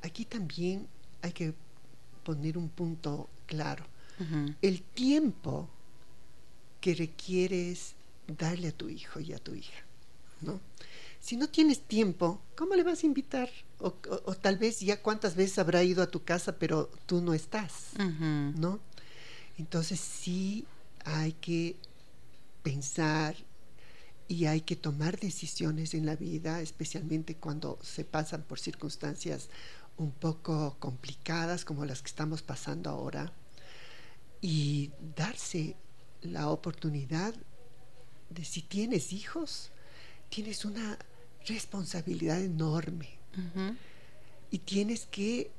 aquí 0.02 0.26
también 0.26 0.86
hay 1.22 1.32
que 1.32 1.54
poner 2.22 2.58
un 2.58 2.68
punto 2.68 3.28
claro. 3.46 3.84
El 4.62 4.82
tiempo 4.82 5.68
que 6.80 6.94
requieres 6.94 7.94
darle 8.26 8.68
a 8.68 8.72
tu 8.72 8.88
hijo 8.88 9.20
y 9.20 9.34
a 9.34 9.38
tu 9.38 9.54
hija, 9.54 9.84
¿no? 10.40 10.58
Si 11.20 11.36
no 11.36 11.50
tienes 11.50 11.82
tiempo, 11.82 12.40
¿cómo 12.56 12.74
le 12.76 12.82
vas 12.82 13.02
a 13.02 13.06
invitar? 13.06 13.50
O, 13.78 13.90
tal 14.40 14.56
vez 14.56 14.80
ya 14.80 15.02
cuántas 15.02 15.36
veces 15.36 15.58
habrá 15.58 15.82
ido 15.84 16.02
a 16.02 16.06
tu 16.06 16.24
casa, 16.24 16.58
pero 16.58 16.90
tú 17.04 17.20
no 17.20 17.34
estás, 17.34 17.90
¿no? 17.98 18.80
Entonces 19.58 20.00
sí 20.00 20.64
hay 21.06 21.32
que 21.34 21.76
pensar 22.62 23.36
y 24.28 24.46
hay 24.46 24.60
que 24.60 24.74
tomar 24.74 25.18
decisiones 25.20 25.94
en 25.94 26.04
la 26.04 26.16
vida, 26.16 26.60
especialmente 26.60 27.36
cuando 27.36 27.78
se 27.80 28.04
pasan 28.04 28.42
por 28.42 28.58
circunstancias 28.58 29.48
un 29.96 30.10
poco 30.10 30.76
complicadas 30.80 31.64
como 31.64 31.84
las 31.84 32.02
que 32.02 32.08
estamos 32.08 32.42
pasando 32.42 32.90
ahora 32.90 33.32
y 34.42 34.90
darse 35.16 35.76
la 36.22 36.50
oportunidad 36.50 37.34
de 38.28 38.44
si 38.44 38.62
tienes 38.62 39.12
hijos, 39.12 39.70
tienes 40.28 40.64
una 40.64 40.98
responsabilidad 41.46 42.40
enorme. 42.40 43.16
Y 44.50 44.58
tienes 44.60 45.06
que 45.06 45.50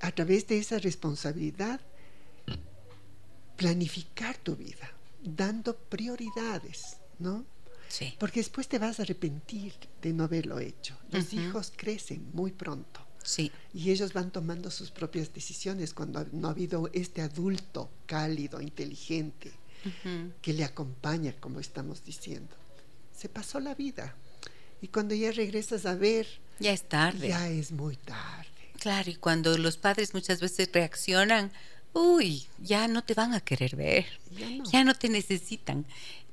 a 0.00 0.12
través 0.12 0.46
de 0.46 0.58
esa 0.58 0.78
responsabilidad 0.78 1.80
planificar 3.62 4.36
tu 4.38 4.56
vida, 4.56 4.90
dando 5.22 5.76
prioridades, 5.76 6.96
¿no? 7.18 7.44
Sí. 7.88 8.14
Porque 8.18 8.40
después 8.40 8.68
te 8.68 8.78
vas 8.78 8.98
a 8.98 9.02
arrepentir 9.02 9.74
de 10.00 10.12
no 10.12 10.24
haberlo 10.24 10.58
hecho. 10.58 10.98
Los 11.10 11.32
hijos 11.32 11.72
crecen 11.76 12.30
muy 12.32 12.50
pronto. 12.50 13.00
Sí. 13.22 13.52
Y 13.72 13.90
ellos 13.90 14.12
van 14.14 14.30
tomando 14.30 14.70
sus 14.70 14.90
propias 14.90 15.32
decisiones 15.32 15.94
cuando 15.94 16.26
no 16.32 16.48
ha 16.48 16.50
habido 16.50 16.90
este 16.92 17.20
adulto 17.20 17.90
cálido, 18.06 18.60
inteligente, 18.60 19.52
que 20.40 20.52
le 20.52 20.64
acompaña, 20.64 21.34
como 21.38 21.60
estamos 21.60 22.04
diciendo. 22.04 22.56
Se 23.16 23.28
pasó 23.28 23.60
la 23.60 23.74
vida. 23.74 24.16
Y 24.80 24.88
cuando 24.88 25.14
ya 25.14 25.30
regresas 25.30 25.86
a 25.86 25.94
ver... 25.94 26.26
Ya 26.58 26.72
es 26.72 26.88
tarde. 26.88 27.28
Ya 27.28 27.48
es 27.48 27.70
muy 27.70 27.96
tarde. 27.96 28.48
Claro, 28.80 29.10
y 29.10 29.14
cuando 29.14 29.56
los 29.58 29.76
padres 29.76 30.14
muchas 30.14 30.40
veces 30.40 30.68
reaccionan, 30.72 31.52
uy, 31.92 32.46
ya 32.58 32.88
no 32.88 33.02
te 33.02 33.14
van 33.14 33.34
a 33.34 33.40
querer 33.40 33.76
ver, 33.76 34.06
ya 34.70 34.84
no, 34.84 34.94
te 34.94 35.08
necesitan. 35.08 35.84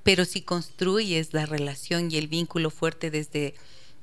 Pero 0.03 0.25
si 0.25 0.41
construyes 0.41 1.33
la 1.33 1.45
relación 1.45 2.11
y 2.11 2.17
el 2.17 2.27
vínculo 2.27 2.69
fuerte 2.69 3.11
desde 3.11 3.53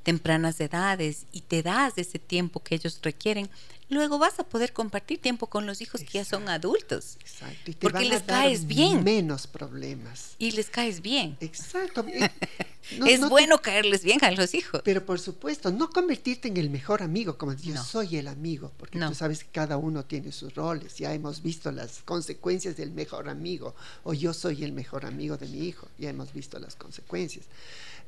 tempranas 0.03 0.61
edades 0.61 1.27
y 1.33 1.41
te 1.41 1.63
das 1.63 1.95
ese 1.97 2.19
tiempo 2.19 2.63
que 2.63 2.75
ellos 2.77 3.01
requieren, 3.03 3.51
luego 3.89 4.19
vas 4.19 4.39
a 4.41 4.45
poder 4.45 4.73
compartir 4.73 5.21
tiempo 5.21 5.47
con 5.47 5.67
los 5.67 5.81
hijos 5.81 6.03
que 6.03 6.19
ya 6.19 6.25
son 6.25 6.49
adultos. 6.49 7.17
Exacto. 7.21 7.71
Y 7.71 7.75
te 7.75 7.81
porque 7.81 8.05
van 8.05 8.09
les 8.09 8.23
a 8.23 8.27
dar 8.27 8.45
caes 8.45 8.67
bien. 8.67 9.05
Menos 9.05 9.47
problemas. 9.47 10.35
Y 10.39 10.53
les 10.53 10.71
caes 10.71 11.01
bien. 11.03 11.37
Exacto. 11.41 12.05
es 13.07 13.29
bueno 13.29 13.59
caerles 13.59 14.05
bien 14.05 14.25
a 14.25 14.31
los 14.31 14.55
hijos. 14.55 14.81
Pero 14.85 15.05
por 15.05 15.19
supuesto, 15.19 15.71
no 15.71 15.91
convertirte 15.91 16.49
en 16.49 16.57
el 16.57 16.71
mejor 16.71 17.03
amigo, 17.03 17.37
como 17.39 17.53
yo 17.55 17.83
soy 17.83 18.17
el 18.17 18.29
amigo, 18.29 18.73
porque 18.77 18.99
tú 18.99 19.15
sabes 19.15 19.45
que 19.45 19.51
cada 19.51 19.77
uno 19.77 20.05
tiene 20.05 20.33
sus 20.33 20.55
roles. 20.55 20.97
Ya 20.97 21.13
hemos 21.13 21.43
visto 21.43 21.71
las 21.73 22.03
consecuencias 22.03 22.77
del 22.77 22.93
mejor 22.93 23.29
amigo, 23.29 23.75
o 24.05 24.15
yo 24.15 24.33
soy 24.33 24.65
el 24.65 24.73
mejor 24.73 25.07
amigo 25.07 25.37
de 25.37 25.49
mi 25.49 25.67
hijo, 25.67 25.89
ya 25.99 26.11
hemos 26.11 26.33
visto 26.33 26.59
las 26.59 26.77
consecuencias. 26.77 27.47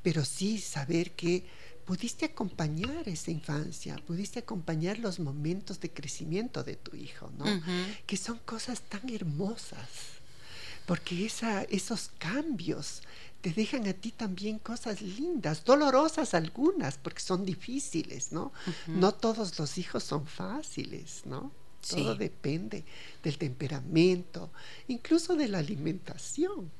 Pero 0.02 0.24
sí 0.24 0.58
saber 0.58 1.12
que 1.12 1.44
pudiste 1.88 2.26
acompañar 2.26 3.08
esa 3.08 3.30
infancia, 3.30 3.96
pudiste 4.06 4.40
acompañar 4.40 4.98
los 4.98 5.18
momentos 5.18 5.80
de 5.80 5.90
crecimiento 5.90 6.62
de 6.62 6.76
tu 6.76 6.94
hijo, 6.94 7.32
¿no? 7.38 7.46
Que 8.06 8.18
son 8.18 8.38
cosas 8.44 8.82
tan 8.82 9.08
hermosas, 9.08 9.88
porque 10.84 11.24
esa, 11.24 11.62
esos 11.62 12.10
cambios 12.18 13.00
te 13.40 13.54
dejan 13.54 13.88
a 13.88 13.94
ti 13.94 14.12
también 14.12 14.58
cosas 14.58 15.00
lindas, 15.00 15.64
dolorosas 15.64 16.34
algunas, 16.34 16.98
porque 16.98 17.20
son 17.20 17.46
difíciles, 17.46 18.32
¿no? 18.32 18.52
No 18.86 19.12
todos 19.12 19.58
los 19.58 19.78
hijos 19.78 20.04
son 20.04 20.26
fáciles, 20.26 21.22
¿no? 21.24 21.50
Todo 21.88 22.14
depende 22.14 22.84
del 23.22 23.38
temperamento, 23.38 24.50
incluso 24.88 25.36
de 25.36 25.48
la 25.48 25.60
alimentación. 25.60 26.70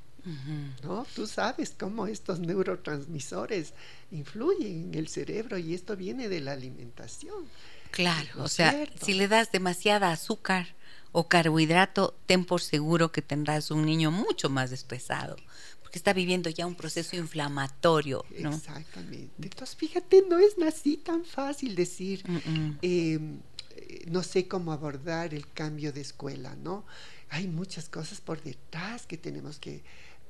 ¿No? 0.83 1.07
Tú 1.14 1.26
sabes 1.26 1.74
cómo 1.79 2.07
estos 2.07 2.41
neurotransmisores 2.41 3.74
influyen 4.11 4.89
en 4.89 4.95
el 4.95 5.09
cerebro 5.09 5.59
y 5.59 5.74
esto 5.74 5.97
viene 5.97 6.29
de 6.29 6.41
la 6.41 6.53
alimentación. 6.53 7.45
Claro, 7.91 8.43
o 8.43 8.49
sea, 8.49 8.87
si 9.01 9.14
le 9.14 9.29
das 9.29 9.51
demasiada 9.51 10.12
azúcar 10.12 10.74
o 11.12 11.29
carbohidrato, 11.29 12.14
ten 12.26 12.45
por 12.45 12.61
seguro 12.61 13.12
que 13.12 13.22
tendrás 13.22 13.70
un 13.70 13.85
niño 13.85 14.11
mucho 14.11 14.51
más 14.51 14.72
estresado, 14.72 15.37
porque 15.81 15.99
está 15.99 16.12
viviendo 16.12 16.51
ya 16.51 16.66
un 16.66 16.74
proceso 16.74 17.16
inflamatorio, 17.16 18.24
¿no? 18.41 18.55
Exactamente. 18.55 19.33
Entonces, 19.43 19.74
fíjate, 19.74 20.24
no 20.29 20.39
es 20.39 20.55
así 20.66 20.99
tan 20.99 21.24
fácil 21.24 21.74
decir, 21.74 22.22
em, 22.26 22.76
eh, 22.83 24.07
no 24.11 24.22
sé 24.22 24.47
cómo 24.49 24.72
abordar 24.72 25.33
el 25.33 25.49
cambio 25.49 25.93
de 25.93 26.03
escuela, 26.03 26.57
¿no? 26.57 26.85
Hay 27.31 27.47
muchas 27.47 27.89
cosas 27.89 28.20
por 28.20 28.43
detrás 28.43 29.07
que 29.07 29.16
tenemos 29.16 29.59
que 29.59 29.83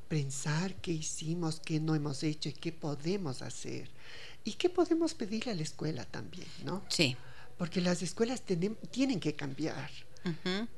pensar 0.08 0.74
qué 0.76 0.92
hicimos, 0.92 1.60
qué 1.60 1.80
no 1.80 1.94
hemos 1.94 2.22
hecho 2.22 2.48
y 2.48 2.54
qué 2.54 2.72
podemos 2.72 3.42
hacer. 3.42 3.90
Y 4.44 4.54
qué 4.54 4.70
podemos 4.70 5.14
pedirle 5.14 5.52
a 5.52 5.54
la 5.54 5.62
escuela 5.62 6.04
también, 6.04 6.48
¿no? 6.64 6.82
Sí. 6.88 7.16
Porque 7.58 7.80
las 7.80 8.02
escuelas 8.02 8.42
tienen 8.42 9.20
que 9.20 9.34
cambiar. 9.34 9.90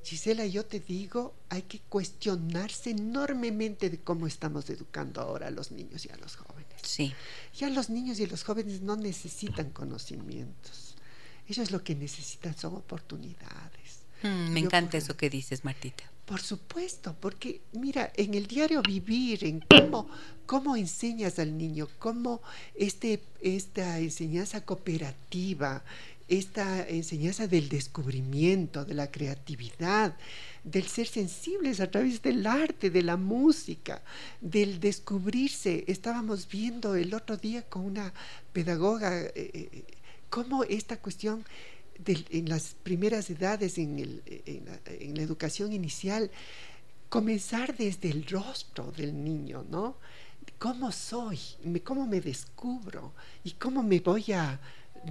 Gisela, 0.04 0.46
yo 0.46 0.64
te 0.64 0.78
digo, 0.80 1.34
hay 1.48 1.62
que 1.62 1.80
cuestionarse 1.80 2.90
enormemente 2.90 3.90
de 3.90 3.98
cómo 3.98 4.26
estamos 4.26 4.70
educando 4.70 5.20
ahora 5.20 5.48
a 5.48 5.50
los 5.50 5.72
niños 5.72 6.06
y 6.06 6.10
a 6.10 6.16
los 6.16 6.36
jóvenes. 6.36 6.80
Sí. 6.82 7.12
Ya 7.56 7.68
los 7.68 7.90
niños 7.90 8.20
y 8.20 8.26
los 8.26 8.44
jóvenes 8.44 8.80
no 8.80 8.96
necesitan 8.96 9.70
conocimientos. 9.70 10.94
Ellos 11.48 11.72
lo 11.72 11.82
que 11.82 11.96
necesitan 11.96 12.56
son 12.56 12.76
oportunidades. 12.76 14.00
Mm, 14.22 14.50
me 14.52 14.60
encanta 14.60 14.98
eso 14.98 15.16
que 15.16 15.30
dices, 15.30 15.64
Martita. 15.64 16.04
Por 16.24 16.40
supuesto, 16.40 17.16
porque 17.18 17.60
mira, 17.72 18.12
en 18.16 18.34
el 18.34 18.46
diario 18.46 18.82
vivir, 18.82 19.44
en 19.44 19.60
cómo, 19.60 20.08
cómo 20.46 20.76
enseñas 20.76 21.38
al 21.38 21.56
niño, 21.58 21.88
cómo 21.98 22.40
este, 22.74 23.20
esta 23.40 23.98
enseñanza 23.98 24.64
cooperativa, 24.64 25.82
esta 26.28 26.88
enseñanza 26.88 27.48
del 27.48 27.68
descubrimiento, 27.68 28.84
de 28.84 28.94
la 28.94 29.10
creatividad, 29.10 30.16
del 30.62 30.86
ser 30.86 31.08
sensibles 31.08 31.80
a 31.80 31.90
través 31.90 32.22
del 32.22 32.46
arte, 32.46 32.90
de 32.90 33.02
la 33.02 33.16
música, 33.16 34.00
del 34.40 34.78
descubrirse. 34.78 35.84
Estábamos 35.88 36.46
viendo 36.48 36.94
el 36.94 37.12
otro 37.14 37.36
día 37.36 37.62
con 37.62 37.84
una 37.84 38.12
pedagoga 38.52 39.20
eh, 39.20 39.32
eh, 39.34 39.84
cómo 40.28 40.62
esta 40.62 40.96
cuestión 40.98 41.44
en 42.06 42.48
las 42.48 42.74
primeras 42.82 43.30
edades, 43.30 43.78
en, 43.78 44.20
la, 45.14 45.22
educación 45.22 45.72
inicial, 45.72 46.30
comenzar 47.08 47.76
desde 47.76 48.10
el 48.10 48.26
rostro 48.26 48.92
del 48.92 49.22
niño, 49.22 49.64
¿no? 49.68 49.96
¿Cómo 50.58 50.92
soy? 50.92 51.38
¿Cómo 51.84 52.06
me 52.06 52.20
descubro? 52.20 53.12
¿Y 53.44 53.52
cómo 53.52 53.82
me 53.82 54.00
voy 54.00 54.32
a 54.32 54.60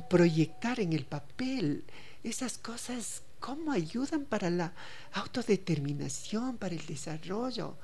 proyectar 0.10 0.80
en 0.80 0.94
el 0.94 1.06
papel? 1.06 1.84
Esas 2.24 2.58
cosas 2.58 3.24
cómo 3.40 3.72
ayudan 3.72 4.26
para 4.26 4.50
la 4.50 4.74
autodeterminación, 5.14 6.58
para 6.58 6.76
el 6.76 6.86
desarrollo 6.86 7.78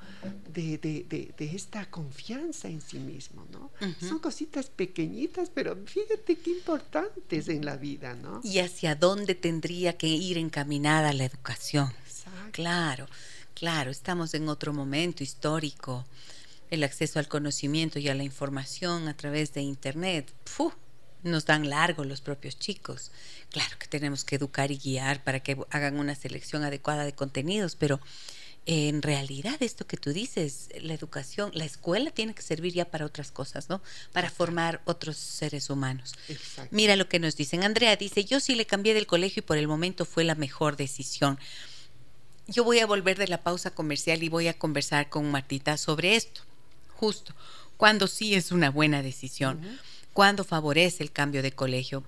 de, 0.54 1.34
esta 1.40 1.90
confianza 1.90 2.68
en 2.68 2.82
sí 2.82 3.00
mismo, 3.00 3.46
¿no? 3.52 3.72
Son 4.00 4.20
cositas 4.20 4.70
pequeñitas, 4.70 5.50
pero 5.54 5.78
fíjate 5.86 6.38
qué 6.38 6.52
importantes 6.52 7.48
en 7.50 7.66
la 7.66 7.78
vida, 7.78 8.14
¿no? 8.14 8.42
Y 8.44 8.60
hacia 8.60 8.96
dónde 8.96 9.36
tendría 9.36 9.98
que 9.98 10.08
ir 10.08 10.38
encaminada 10.38 11.14
la 11.14 11.26
educación. 11.26 11.92
Claro, 12.52 13.08
claro, 13.54 13.92
estamos 13.92 14.34
en 14.34 14.50
otro 14.50 14.74
momento 14.74 15.24
histórico. 15.24 16.06
El 16.70 16.84
acceso 16.84 17.20
al 17.20 17.28
conocimiento 17.28 18.00
y 18.00 18.10
a 18.10 18.16
la 18.16 18.24
información 18.24 19.08
a 19.08 19.16
través 19.16 19.54
de 19.54 19.62
Internet. 19.62 20.34
¡Puf! 20.58 20.74
Nos 21.26 21.46
dan 21.46 21.70
largo 21.70 22.04
los 22.04 22.22
propios 22.22 22.58
chicos. 22.58 23.12
Claro 23.50 23.78
que 23.80 23.88
tenemos 23.88 24.24
que 24.24 24.36
educar 24.36 24.72
y 24.72 24.78
guiar 24.78 25.24
para 25.24 25.42
que 25.42 25.58
hagan 25.72 26.00
una 26.00 26.16
selección 26.16 26.64
adecuada 26.64 27.04
de 27.04 27.14
contenidos, 27.14 27.76
pero 27.76 28.00
en 28.68 29.02
realidad 29.02 29.62
esto 29.62 29.86
que 29.86 29.98
tú 29.98 30.12
dices, 30.12 30.70
la 30.82 30.94
educación, 30.94 31.52
la 31.54 31.66
escuela 31.66 32.10
tiene 32.10 32.34
que 32.34 32.42
servir 32.42 32.74
ya 32.74 32.86
para 32.86 33.06
otras 33.06 33.32
cosas, 33.32 33.70
¿no? 33.70 33.82
Para 34.12 34.30
formar 34.30 34.82
otros 34.86 35.18
seres 35.18 35.70
humanos. 35.70 36.16
Mira 36.72 36.96
lo 36.96 37.08
que 37.08 37.20
nos 37.20 37.36
dicen. 37.36 37.64
Andrea 37.64 37.96
dice, 37.96 38.26
yo 38.26 38.40
sí 38.40 38.56
le 38.56 38.66
cambié 38.66 38.94
del 38.94 39.06
colegio 39.06 39.42
y 39.42 39.46
por 39.46 39.58
el 39.58 39.68
momento 39.68 40.06
fue 40.06 40.24
la 40.24 40.36
mejor 40.36 40.78
decisión. 40.78 41.40
Yo 42.48 42.64
voy 42.64 42.80
a 42.80 42.86
volver 42.86 43.18
de 43.18 43.28
la 43.28 43.44
pausa 43.44 43.72
comercial 43.72 44.24
y 44.24 44.30
voy 44.30 44.48
a 44.48 44.58
conversar 44.58 45.10
con 45.10 45.30
Martita 45.30 45.78
sobre 45.78 46.16
esto, 46.16 46.42
justo, 46.96 47.36
cuando 47.78 48.08
sí 48.08 48.36
es 48.36 48.52
una 48.52 48.70
buena 48.70 49.02
decisión 49.02 49.62
cuando 50.16 50.46
favorece 50.46 51.04
el 51.04 51.12
cambio 51.12 51.44
de 51.44 51.52
colegio. 51.52 52.02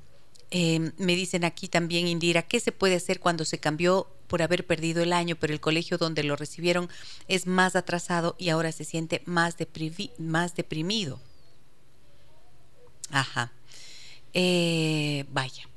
Em, 0.49 0.93
me 0.97 1.13
dicen 1.13 1.43
aquí 1.43 1.67
también, 1.67 2.07
Indira, 2.07 2.41
¿qué 2.41 2.61
se 2.61 2.71
puede 2.71 2.95
hacer 2.95 3.19
cuando 3.19 3.43
se 3.43 3.57
cambió 3.57 4.07
por 4.27 4.41
haber 4.41 4.65
perdido 4.65 5.03
el 5.03 5.11
año, 5.11 5.35
pero 5.35 5.51
el 5.51 5.59
colegio 5.59 5.97
donde 5.97 6.23
lo 6.23 6.37
recibieron 6.37 6.87
es 7.27 7.47
más 7.47 7.75
atrasado 7.75 8.37
y 8.39 8.47
ahora 8.47 8.71
se 8.71 8.85
siente 8.85 9.23
más, 9.25 9.57
deprimido? 9.57 11.19
Ajá. 13.11 13.51
Eh, 14.33 15.25
vaya, 15.29 15.67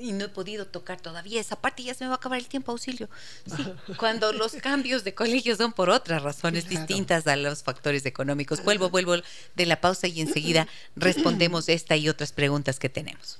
y 0.00 0.12
no 0.12 0.26
he 0.26 0.28
podido 0.28 0.66
tocar 0.66 1.00
todavía 1.00 1.40
esa 1.40 1.56
parte 1.56 1.82
ya 1.82 1.94
se 1.94 2.04
me 2.04 2.08
va 2.08 2.14
a 2.14 2.16
acabar 2.16 2.38
el 2.38 2.46
tiempo, 2.46 2.72
auxilio. 2.72 3.08
Sí, 3.46 3.64
cuando 3.96 4.32
los 4.32 4.52
cambios 4.62 5.04
de 5.04 5.14
colegio 5.14 5.56
son 5.56 5.72
por 5.72 5.90
otras 5.90 6.22
razones 6.22 6.68
distintas 6.68 7.26
a 7.26 7.36
los 7.36 7.62
factores 7.62 8.06
económicos. 8.06 8.62
Vuelvo, 8.64 8.90
vuelvo 8.90 9.16
de 9.54 9.66
la 9.66 9.80
pausa 9.80 10.06
y 10.06 10.20
enseguida 10.20 10.66
respondemos 10.96 11.68
esta 11.68 11.96
y 11.96 12.08
otras 12.08 12.32
preguntas 12.32 12.78
que 12.78 12.88
tenemos. 12.88 13.38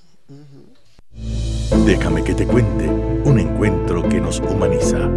Déjame 1.87 2.25
que 2.25 2.35
te 2.35 2.47
cuente 2.47 2.89
un 2.89 3.39
encuentro 3.39 4.09
que 4.09 4.21
nos 4.21 4.41
humaniza. 4.41 5.09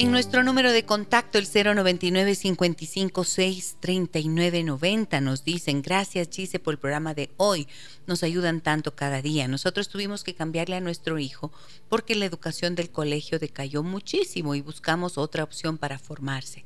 En 0.00 0.12
nuestro 0.12 0.44
número 0.44 0.70
de 0.70 0.84
contacto, 0.84 1.38
el 1.38 1.48
099 1.52 2.36
556 2.36 3.78
3990 3.80 5.20
nos 5.20 5.42
dicen, 5.42 5.82
gracias 5.82 6.30
Chise 6.30 6.60
por 6.60 6.74
el 6.74 6.78
programa 6.78 7.14
de 7.14 7.30
hoy, 7.36 7.66
nos 8.06 8.22
ayudan 8.22 8.60
tanto 8.60 8.94
cada 8.94 9.22
día. 9.22 9.48
Nosotros 9.48 9.88
tuvimos 9.88 10.22
que 10.22 10.36
cambiarle 10.36 10.76
a 10.76 10.80
nuestro 10.80 11.18
hijo 11.18 11.50
porque 11.88 12.14
la 12.14 12.26
educación 12.26 12.76
del 12.76 12.90
colegio 12.90 13.40
decayó 13.40 13.82
muchísimo 13.82 14.54
y 14.54 14.60
buscamos 14.60 15.18
otra 15.18 15.42
opción 15.42 15.78
para 15.78 15.98
formarse. 15.98 16.64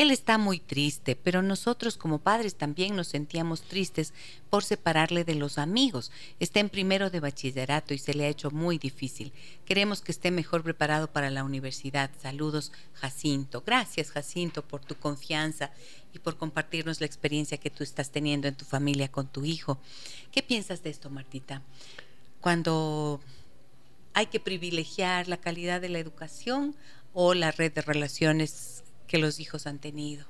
Él 0.00 0.10
está 0.10 0.38
muy 0.38 0.60
triste, 0.60 1.14
pero 1.14 1.42
nosotros 1.42 1.98
como 1.98 2.20
padres 2.20 2.54
también 2.54 2.96
nos 2.96 3.08
sentíamos 3.08 3.60
tristes 3.60 4.14
por 4.48 4.64
separarle 4.64 5.24
de 5.24 5.34
los 5.34 5.58
amigos. 5.58 6.10
Está 6.38 6.58
en 6.60 6.70
primero 6.70 7.10
de 7.10 7.20
bachillerato 7.20 7.92
y 7.92 7.98
se 7.98 8.14
le 8.14 8.24
ha 8.24 8.28
hecho 8.28 8.50
muy 8.50 8.78
difícil. 8.78 9.30
Queremos 9.66 10.00
que 10.00 10.12
esté 10.12 10.30
mejor 10.30 10.62
preparado 10.62 11.12
para 11.12 11.28
la 11.28 11.44
universidad. 11.44 12.10
Saludos, 12.18 12.72
Jacinto. 12.94 13.62
Gracias, 13.66 14.10
Jacinto, 14.10 14.62
por 14.62 14.82
tu 14.82 14.94
confianza 14.94 15.70
y 16.14 16.18
por 16.18 16.38
compartirnos 16.38 17.00
la 17.00 17.06
experiencia 17.06 17.58
que 17.58 17.68
tú 17.68 17.84
estás 17.84 18.10
teniendo 18.10 18.48
en 18.48 18.54
tu 18.54 18.64
familia 18.64 19.12
con 19.12 19.28
tu 19.28 19.44
hijo. 19.44 19.78
¿Qué 20.32 20.42
piensas 20.42 20.82
de 20.82 20.88
esto, 20.88 21.10
Martita? 21.10 21.60
Cuando 22.40 23.20
hay 24.14 24.28
que 24.28 24.40
privilegiar 24.40 25.28
la 25.28 25.36
calidad 25.36 25.82
de 25.82 25.90
la 25.90 25.98
educación 25.98 26.74
o 27.12 27.34
la 27.34 27.50
red 27.50 27.70
de 27.70 27.82
relaciones 27.82 28.82
que 29.10 29.18
los 29.18 29.40
hijos 29.40 29.66
han 29.66 29.80
tenido. 29.80 30.24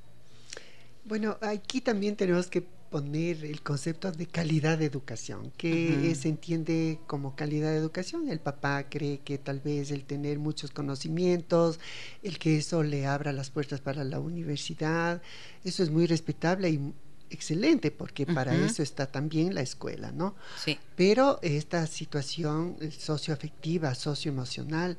Bueno, 1.05 1.37
aquí 1.43 1.83
también 1.83 2.17
tenemos 2.17 2.47
que 2.47 2.63
poner 2.63 3.45
el 3.45 3.61
concepto 3.61 4.11
de 4.11 4.25
calidad 4.25 4.79
de 4.79 4.87
educación. 4.87 5.53
¿Qué 5.59 6.15
se 6.19 6.31
entiende 6.31 6.99
como 7.07 7.37
calidad 7.37 7.73
de 7.73 7.77
educación? 7.77 8.31
El 8.31 8.41
papá 8.41 8.89
cree 8.89 9.19
que 9.19 9.37
tal 9.37 9.61
vez 9.61 9.91
el 9.91 10.05
tener 10.05 10.39
muchos 10.39 10.71
conocimientos, 10.71 11.79
el 12.23 12.39
que 12.39 12.57
eso 12.57 12.83
le 12.83 13.07
abra 13.07 13.35
las 13.35 13.51
puertas 13.51 13.83
para 13.83 14.03
la 14.03 14.19
universidad, 14.19 15.21
eso 15.63 15.83
es 15.83 15.91
muy 15.91 16.07
respetable 16.07 16.71
y 16.71 16.95
excelente 17.29 17.91
porque 17.91 18.25
para 18.25 18.57
eso 18.57 18.83
está 18.83 19.07
también 19.07 19.55
la 19.55 19.61
escuela, 19.61 20.11
¿no? 20.11 20.35
Sí. 20.65 20.79
Pero 20.97 21.39
esta 21.43 21.87
situación 21.87 22.79
socioafectiva, 22.99 23.95
socioemocional 23.95 24.97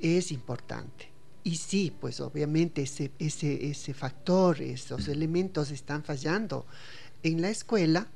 es 0.00 0.32
importante. 0.32 1.17
Y 1.48 1.56
sí, 1.56 1.90
pues 1.98 2.20
obviamente 2.20 2.82
ese, 2.82 3.10
ese, 3.18 3.70
ese 3.70 3.94
factor, 3.94 4.60
esos 4.60 5.08
elementos 5.08 5.70
están 5.70 6.04
fallando 6.04 6.66
en 7.22 7.40
la 7.40 7.48
escuela 7.48 8.06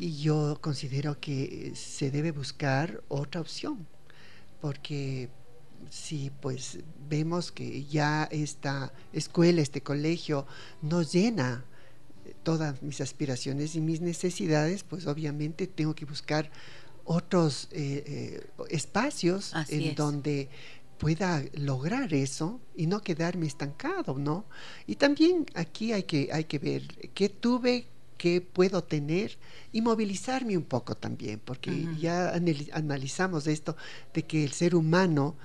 y 0.00 0.22
yo 0.22 0.56
considero 0.62 1.20
que 1.20 1.72
se 1.74 2.10
debe 2.10 2.30
buscar 2.30 3.02
otra 3.08 3.42
opción, 3.42 3.86
porque 4.62 5.28
si 5.90 6.30
pues 6.40 6.78
vemos 7.06 7.52
que 7.52 7.84
ya 7.84 8.24
esta 8.32 8.94
escuela, 9.12 9.60
este 9.60 9.82
colegio 9.82 10.46
no 10.80 11.02
llena 11.02 11.66
todas 12.44 12.82
mis 12.82 13.02
aspiraciones 13.02 13.76
y 13.76 13.82
mis 13.82 14.00
necesidades, 14.00 14.84
pues 14.84 15.06
obviamente 15.06 15.66
tengo 15.66 15.94
que 15.94 16.06
buscar 16.06 16.50
otros 17.04 17.68
eh, 17.72 18.04
eh, 18.06 18.46
espacios 18.70 19.52
en 19.68 19.94
donde 19.94 20.48
pueda 21.04 21.44
lograr 21.52 22.14
eso 22.14 22.62
y 22.74 22.86
no 22.86 23.02
quedarme 23.02 23.46
estancado, 23.46 24.16
¿no? 24.16 24.46
Y 24.86 24.94
también 24.94 25.44
aquí 25.52 25.92
hay 25.92 26.04
que, 26.04 26.30
hay 26.32 26.44
que 26.44 26.58
ver 26.58 27.10
qué 27.12 27.28
tuve, 27.28 27.88
qué 28.16 28.40
puedo 28.40 28.82
tener 28.82 29.36
y 29.70 29.82
movilizarme 29.82 30.56
un 30.56 30.64
poco 30.64 30.94
también, 30.94 31.42
porque 31.44 31.86
ya 32.00 32.32
analizamos 32.72 33.46
esto 33.46 33.76
de 34.14 34.22
que 34.22 34.44
el 34.44 34.52
ser 34.52 34.74
humano 34.74 35.36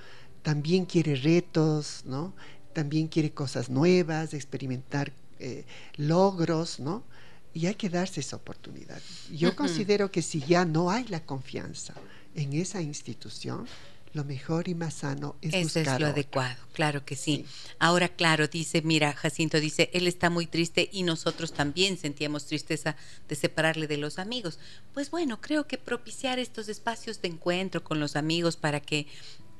también 0.42 0.86
quiere 0.86 1.14
retos, 1.14 2.04
¿no? 2.06 2.32
También 2.72 3.06
quiere 3.08 3.32
cosas 3.32 3.68
nuevas, 3.68 4.32
experimentar 4.32 5.12
eh, 5.40 5.66
logros, 5.96 6.80
¿no? 6.80 7.04
Y 7.52 7.66
hay 7.66 7.74
que 7.74 7.90
darse 7.90 8.20
esa 8.20 8.36
oportunidad. 8.36 9.02
Yo 9.30 9.54
considero 9.54 10.10
que 10.10 10.22
si 10.22 10.40
ya 10.40 10.64
no 10.64 10.90
hay 10.90 11.04
la 11.08 11.26
confianza 11.26 11.92
en 12.34 12.54
esa 12.54 12.80
institución, 12.80 13.66
lo 14.12 14.24
mejor 14.24 14.68
y 14.68 14.74
más 14.74 14.94
sano 14.94 15.36
es 15.40 15.54
Eso 15.54 15.80
es 15.80 16.00
lo 16.00 16.06
adecuado, 16.06 16.56
claro 16.72 17.04
que 17.04 17.16
sí. 17.16 17.44
Ahora, 17.78 18.08
claro, 18.08 18.48
dice, 18.48 18.82
mira, 18.82 19.12
Jacinto 19.12 19.60
dice, 19.60 19.90
él 19.92 20.06
está 20.06 20.30
muy 20.30 20.46
triste 20.46 20.88
y 20.92 21.04
nosotros 21.04 21.52
también 21.52 21.96
sentíamos 21.96 22.46
tristeza 22.46 22.96
de 23.28 23.36
separarle 23.36 23.86
de 23.86 23.98
los 23.98 24.18
amigos. 24.18 24.58
Pues 24.94 25.10
bueno, 25.10 25.40
creo 25.40 25.66
que 25.66 25.78
propiciar 25.78 26.38
estos 26.38 26.68
espacios 26.68 27.22
de 27.22 27.28
encuentro 27.28 27.84
con 27.84 28.00
los 28.00 28.16
amigos 28.16 28.56
para 28.56 28.80
que 28.80 29.06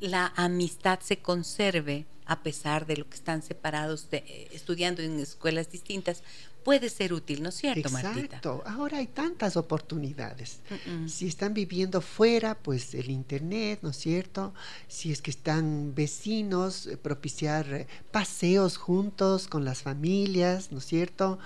la 0.01 0.32
amistad 0.36 1.01
se 1.01 1.18
conserve 1.18 2.07
a 2.30 2.42
pesar 2.42 2.86
de 2.86 2.96
lo 2.96 3.09
que 3.09 3.16
están 3.16 3.42
separados 3.42 4.09
de, 4.11 4.18
eh, 4.18 4.48
estudiando 4.53 5.03
en 5.03 5.18
escuelas 5.18 5.70
distintas, 5.70 6.22
puede 6.65 6.89
ser 6.89 7.13
útil, 7.13 7.43
¿no 7.43 7.49
es 7.49 7.57
cierto, 7.57 7.89
Exacto. 7.89 8.63
Ahora 8.67 8.99
hay 8.99 9.07
tantas 9.07 9.57
oportunidades. 9.57 10.61
Si 11.07 11.27
están 11.27 11.55
viviendo 11.55 12.01
fuera, 12.01 12.57
pues 12.57 12.95
el 12.95 13.11
Internet, 13.11 13.81
¿no 13.83 13.91
es 13.91 13.97
cierto? 13.97 14.55
Si 14.89 15.11
es 15.11 15.23
que 15.23 15.31
están 15.31 15.95
vecinos, 15.95 16.87
eh, 16.87 16.97
propiciar 16.97 17.73
eh, 17.73 17.87
paseos 18.11 18.77
juntos 18.77 19.49
con 19.49 19.65
las 19.65 19.83
familias, 19.83 20.73
¿no 20.73 20.79
es 20.79 20.87
cierto? 20.87 21.39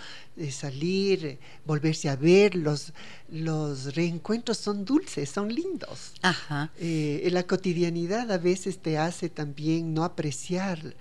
salir, 0.50 1.24
eh, 1.24 1.38
volverse 1.64 2.08
a 2.08 2.16
ver, 2.16 2.56
los, 2.56 2.92
los 3.28 3.94
reencuentros 3.94 4.58
son 4.58 4.84
dulces, 4.84 5.30
son 5.30 5.54
lindos. 5.54 6.12
Ajá. 6.22 6.72
la 6.76 7.42
cotidianidad 7.44 8.32
a 8.32 8.38
veces 8.38 8.78
te 8.78 8.98
hace 8.98 9.28
también 9.28 9.94
no 9.94 10.02
apreciar 10.02 10.96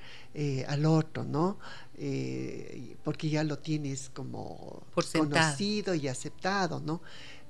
al 0.67 0.85
otro, 0.85 1.23
¿no? 1.23 1.57
Eh, 1.95 2.95
porque 3.03 3.29
ya 3.29 3.43
lo 3.43 3.59
tienes 3.59 4.09
como 4.13 4.83
conocido 5.13 5.93
y 5.93 6.07
aceptado, 6.07 6.79
¿no? 6.79 7.01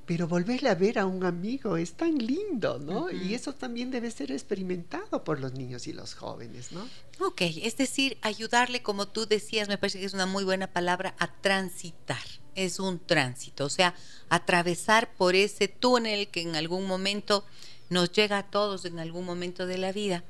Pero 0.05 0.27
volverle 0.27 0.67
a 0.69 0.75
ver 0.75 0.99
a 0.99 1.05
un 1.05 1.23
amigo 1.23 1.77
es 1.77 1.93
tan 1.93 2.17
lindo, 2.17 2.77
¿no? 2.77 3.09
Y 3.09 3.35
eso 3.35 3.53
también 3.53 3.89
debe 3.89 4.11
ser 4.11 4.33
experimentado 4.33 5.23
por 5.23 5.39
los 5.39 5.53
niños 5.53 5.87
y 5.87 5.93
los 5.93 6.13
jóvenes, 6.13 6.73
¿no? 6.73 6.85
Ok, 7.25 7.41
es 7.41 7.77
decir, 7.77 8.17
ayudarle, 8.21 8.81
como 8.81 9.07
tú 9.07 9.25
decías, 9.25 9.69
me 9.69 9.77
parece 9.77 9.99
que 9.99 10.05
es 10.05 10.13
una 10.13 10.25
muy 10.25 10.43
buena 10.43 10.67
palabra, 10.67 11.15
a 11.19 11.31
transitar. 11.39 12.23
Es 12.53 12.79
un 12.79 12.99
tránsito, 12.99 13.63
o 13.65 13.69
sea, 13.69 13.95
atravesar 14.27 15.13
por 15.15 15.35
ese 15.35 15.69
túnel 15.69 16.27
que 16.27 16.41
en 16.41 16.57
algún 16.57 16.85
momento 16.85 17.45
nos 17.89 18.11
llega 18.11 18.39
a 18.39 18.49
todos 18.49 18.83
en 18.85 18.99
algún 18.99 19.25
momento 19.25 19.65
de 19.65 19.77
la 19.77 19.93
vida 19.93 20.23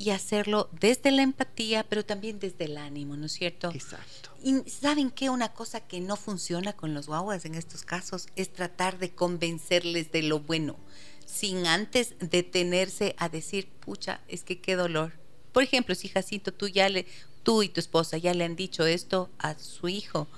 y 0.00 0.10
hacerlo 0.12 0.70
desde 0.72 1.10
la 1.10 1.20
empatía, 1.20 1.84
pero 1.86 2.06
también 2.06 2.40
desde 2.40 2.64
el 2.64 2.78
ánimo, 2.78 3.18
¿no 3.18 3.26
es 3.26 3.32
cierto? 3.32 3.70
Exacto. 3.70 4.30
Y 4.42 4.62
saben 4.70 5.10
que 5.10 5.28
una 5.28 5.52
cosa 5.52 5.80
que 5.80 6.00
no 6.00 6.16
funciona 6.16 6.72
con 6.72 6.94
los 6.94 7.06
guaguas 7.06 7.44
en 7.44 7.54
estos 7.54 7.82
casos 7.82 8.26
es 8.34 8.50
tratar 8.50 8.98
de 8.98 9.10
convencerles 9.10 10.10
de 10.10 10.22
lo 10.22 10.40
bueno, 10.40 10.78
sin 11.26 11.66
antes 11.66 12.14
detenerse 12.18 13.14
a 13.18 13.28
decir, 13.28 13.68
pucha, 13.68 14.22
es 14.26 14.42
que 14.42 14.58
qué 14.58 14.74
dolor. 14.74 15.12
Por 15.52 15.64
ejemplo, 15.64 15.94
si 15.94 16.08
Jacinto, 16.08 16.50
tú 16.50 16.66
ya 16.66 16.88
le, 16.88 17.04
tú 17.42 17.62
y 17.62 17.68
tu 17.68 17.78
esposa 17.78 18.16
ya 18.16 18.32
le 18.32 18.44
han 18.44 18.56
dicho 18.56 18.86
esto 18.86 19.28
a 19.36 19.58
su 19.58 19.86
hijo, 19.88 20.28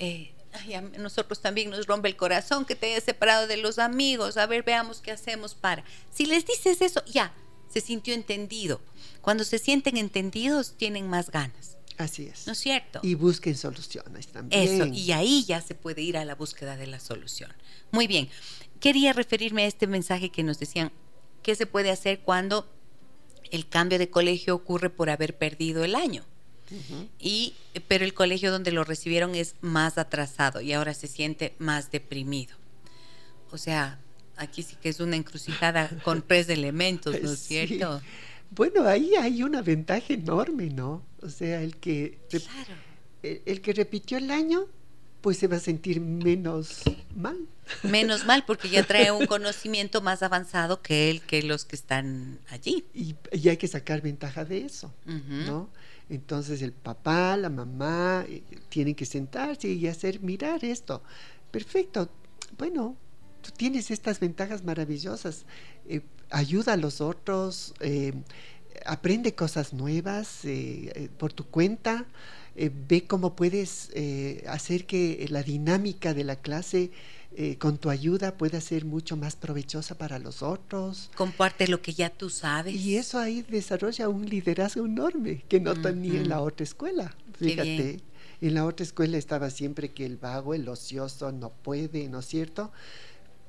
eh, 0.00 0.32
a 0.74 0.80
nosotros 0.98 1.40
también 1.40 1.70
nos 1.70 1.86
rompe 1.86 2.08
el 2.08 2.16
corazón 2.16 2.64
que 2.64 2.74
te 2.74 2.86
hayas 2.86 3.04
separado 3.04 3.46
de 3.46 3.56
los 3.56 3.78
amigos, 3.78 4.36
a 4.36 4.46
ver, 4.46 4.64
veamos 4.64 4.98
qué 4.98 5.12
hacemos 5.12 5.54
para. 5.54 5.84
Si 6.12 6.26
les 6.26 6.44
dices 6.44 6.80
eso, 6.80 7.04
ya, 7.06 7.32
se 7.68 7.80
sintió 7.80 8.14
entendido. 8.14 8.80
Cuando 9.20 9.44
se 9.44 9.58
sienten 9.58 9.96
entendidos, 9.96 10.74
tienen 10.76 11.08
más 11.08 11.30
ganas. 11.30 11.76
Así 11.98 12.26
es. 12.26 12.46
¿No 12.46 12.52
es 12.52 12.58
cierto? 12.58 13.00
Y 13.02 13.14
busquen 13.14 13.56
soluciones 13.56 14.28
también. 14.28 14.62
Eso, 14.62 14.86
y 14.86 15.12
ahí 15.12 15.44
ya 15.44 15.60
se 15.62 15.74
puede 15.74 16.02
ir 16.02 16.16
a 16.16 16.24
la 16.24 16.34
búsqueda 16.34 16.76
de 16.76 16.86
la 16.86 17.00
solución. 17.00 17.52
Muy 17.90 18.06
bien. 18.06 18.28
Quería 18.80 19.12
referirme 19.12 19.62
a 19.62 19.66
este 19.66 19.86
mensaje 19.86 20.30
que 20.30 20.42
nos 20.42 20.58
decían, 20.58 20.92
¿qué 21.42 21.54
se 21.54 21.66
puede 21.66 21.90
hacer 21.90 22.20
cuando 22.20 22.70
el 23.50 23.68
cambio 23.68 23.98
de 23.98 24.10
colegio 24.10 24.54
ocurre 24.54 24.90
por 24.90 25.08
haber 25.10 25.36
perdido 25.36 25.84
el 25.84 25.94
año? 25.94 26.24
y, 27.20 27.54
pero 27.86 28.04
el 28.04 28.12
colegio 28.12 28.50
donde 28.50 28.72
lo 28.72 28.82
recibieron 28.82 29.36
es 29.36 29.54
más 29.60 29.98
atrasado 29.98 30.60
y 30.60 30.72
ahora 30.72 30.94
se 30.94 31.06
siente 31.06 31.54
más 31.58 31.92
deprimido. 31.92 32.56
O 33.52 33.58
sea, 33.58 34.00
aquí 34.36 34.62
sí 34.62 34.76
que 34.80 34.88
es 34.88 35.00
una 35.00 35.16
encrucijada 35.16 35.90
con 36.04 36.22
tres 36.22 36.48
elementos, 36.48 37.20
¿no 37.22 37.32
es 37.32 37.40
cierto? 37.40 38.00
Bueno, 38.50 38.86
ahí 38.86 39.14
hay 39.16 39.42
una 39.42 39.62
ventaja 39.62 40.12
enorme, 40.14 40.70
¿no? 40.70 41.02
O 41.20 41.28
sea, 41.28 41.62
el 41.62 41.76
que, 41.76 42.18
el, 43.22 43.60
que 43.60 43.72
repitió 43.72 44.18
el 44.18 44.30
año, 44.30 44.66
pues 45.20 45.38
se 45.38 45.48
va 45.48 45.56
a 45.56 45.60
sentir 45.60 46.00
menos 46.00 46.82
mal. 47.14 47.36
Menos 47.82 48.24
mal, 48.24 48.44
porque 48.46 48.68
ya 48.68 48.84
trae 48.84 49.10
un 49.10 49.26
conocimiento 49.26 50.00
más 50.00 50.22
avanzado 50.22 50.80
que 50.80 51.10
él, 51.10 51.22
que 51.22 51.42
los 51.42 51.64
que 51.64 51.74
están 51.74 52.38
allí. 52.48 52.84
Y, 52.94 53.16
hay 53.48 53.56
que 53.56 53.66
sacar 53.66 54.00
ventaja 54.00 54.44
de 54.44 54.64
eso, 54.64 54.94
¿no? 55.04 55.68
Entonces 56.08 56.62
el 56.62 56.72
papá, 56.72 57.36
la 57.36 57.50
mamá, 57.50 58.24
eh, 58.28 58.44
tienen 58.68 58.94
que 58.94 59.04
sentarse 59.04 59.68
y 59.68 59.88
hacer, 59.88 60.20
mirar 60.20 60.64
esto. 60.64 61.02
Perfecto, 61.50 62.08
bueno, 62.56 62.96
tú 63.46 63.52
tienes 63.56 63.90
estas 63.90 64.18
ventajas 64.20 64.64
maravillosas. 64.64 65.44
Eh, 65.88 66.00
ayuda 66.30 66.72
a 66.72 66.76
los 66.76 67.00
otros, 67.00 67.74
eh, 67.80 68.12
aprende 68.84 69.34
cosas 69.34 69.72
nuevas 69.72 70.44
eh, 70.44 71.10
por 71.18 71.32
tu 71.32 71.44
cuenta, 71.46 72.06
ve 72.88 73.04
cómo 73.06 73.36
puedes 73.36 73.90
hacer 74.48 74.86
que 74.86 75.26
la 75.28 75.42
dinámica 75.42 76.14
de 76.14 76.24
la 76.24 76.36
clase 76.36 76.90
con 77.58 77.76
tu 77.76 77.90
ayuda 77.90 78.38
pueda 78.38 78.62
ser 78.62 78.86
mucho 78.86 79.14
más 79.14 79.36
provechosa 79.36 79.98
para 79.98 80.18
los 80.18 80.42
otros. 80.42 81.10
Comparte 81.16 81.68
lo 81.68 81.82
que 81.82 81.92
ya 81.92 82.08
tú 82.08 82.30
sabes. 82.30 82.74
Y 82.74 82.96
eso 82.96 83.18
ahí 83.18 83.42
desarrolla 83.42 84.08
un 84.08 84.24
liderazgo 84.24 84.86
enorme 84.86 85.44
que 85.50 85.60
no 85.60 85.74
tenía 85.74 86.18
en 86.18 86.30
la 86.30 86.40
otra 86.40 86.64
escuela. 86.64 87.14
Fíjate. 87.38 88.00
En 88.40 88.54
la 88.54 88.64
otra 88.64 88.84
escuela 88.84 89.18
estaba 89.18 89.50
siempre 89.50 89.92
que 89.92 90.04
el 90.04 90.16
vago, 90.16 90.54
el 90.54 90.68
ocioso, 90.68 91.32
no 91.32 91.50
puede, 91.50 92.08
¿no 92.08 92.20
es 92.20 92.26
cierto? 92.26 92.72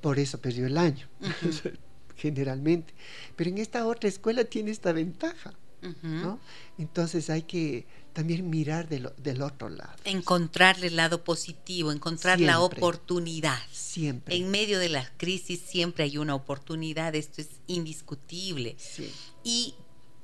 Por 0.00 0.18
eso 0.18 0.40
perdió 0.40 0.66
el 0.66 0.78
año, 0.78 1.08
generalmente. 2.16 2.94
Pero 3.36 3.50
en 3.50 3.58
esta 3.58 3.86
otra 3.86 4.08
escuela 4.08 4.44
tiene 4.44 4.70
esta 4.70 4.92
ventaja, 4.92 5.54
¿no? 6.02 6.40
Entonces 6.76 7.30
hay 7.30 7.42
que 7.42 7.86
también 8.12 8.50
mirar 8.50 8.88
del, 8.88 9.10
del 9.16 9.42
otro 9.42 9.68
lado. 9.68 9.92
Encontrarle 10.04 10.88
el 10.88 10.96
lado 10.96 11.22
positivo, 11.22 11.92
encontrar 11.92 12.40
la 12.40 12.60
oportunidad. 12.60 13.60
Siempre. 13.70 14.34
En 14.34 14.50
medio 14.50 14.80
de 14.80 14.88
la 14.88 15.08
crisis 15.16 15.60
siempre 15.60 16.04
hay 16.04 16.18
una 16.18 16.34
oportunidad, 16.34 17.14
esto 17.14 17.40
es 17.40 17.48
indiscutible. 17.68 18.74
Sí. 18.78 19.12
Y 19.44 19.74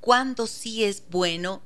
cuando 0.01 0.47
sí 0.47 0.83
es 0.83 1.05
bueno, 1.09 1.62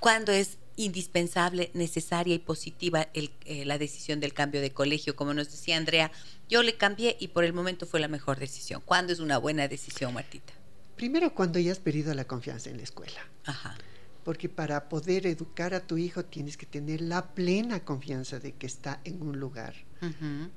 cuando 0.00 0.32
es 0.32 0.58
indispensable, 0.76 1.70
necesaria 1.74 2.34
y 2.34 2.38
positiva 2.38 3.08
eh, 3.14 3.64
la 3.64 3.78
decisión 3.78 4.20
del 4.20 4.32
cambio 4.32 4.60
de 4.60 4.72
colegio. 4.72 5.16
Como 5.16 5.34
nos 5.34 5.50
decía 5.50 5.76
Andrea, 5.76 6.10
yo 6.48 6.62
le 6.62 6.76
cambié 6.76 7.16
y 7.20 7.28
por 7.28 7.44
el 7.44 7.52
momento 7.52 7.86
fue 7.86 8.00
la 8.00 8.08
mejor 8.08 8.38
decisión. 8.38 8.82
¿Cuándo 8.84 9.12
es 9.12 9.20
una 9.20 9.38
buena 9.38 9.68
decisión, 9.68 10.14
Martita? 10.14 10.52
Primero, 10.96 11.34
cuando 11.34 11.58
ya 11.58 11.72
has 11.72 11.78
perdido 11.78 12.14
la 12.14 12.24
confianza 12.24 12.70
en 12.70 12.76
la 12.76 12.84
escuela. 12.84 13.20
Ajá. 13.44 13.76
Porque 14.24 14.48
para 14.48 14.88
poder 14.88 15.26
educar 15.26 15.74
a 15.74 15.86
tu 15.86 15.98
hijo 15.98 16.24
tienes 16.24 16.56
que 16.56 16.66
tener 16.66 17.00
la 17.00 17.34
plena 17.34 17.84
confianza 17.84 18.38
de 18.38 18.52
que 18.52 18.66
está 18.66 19.00
en 19.04 19.20
un 19.20 19.40
lugar 19.40 19.74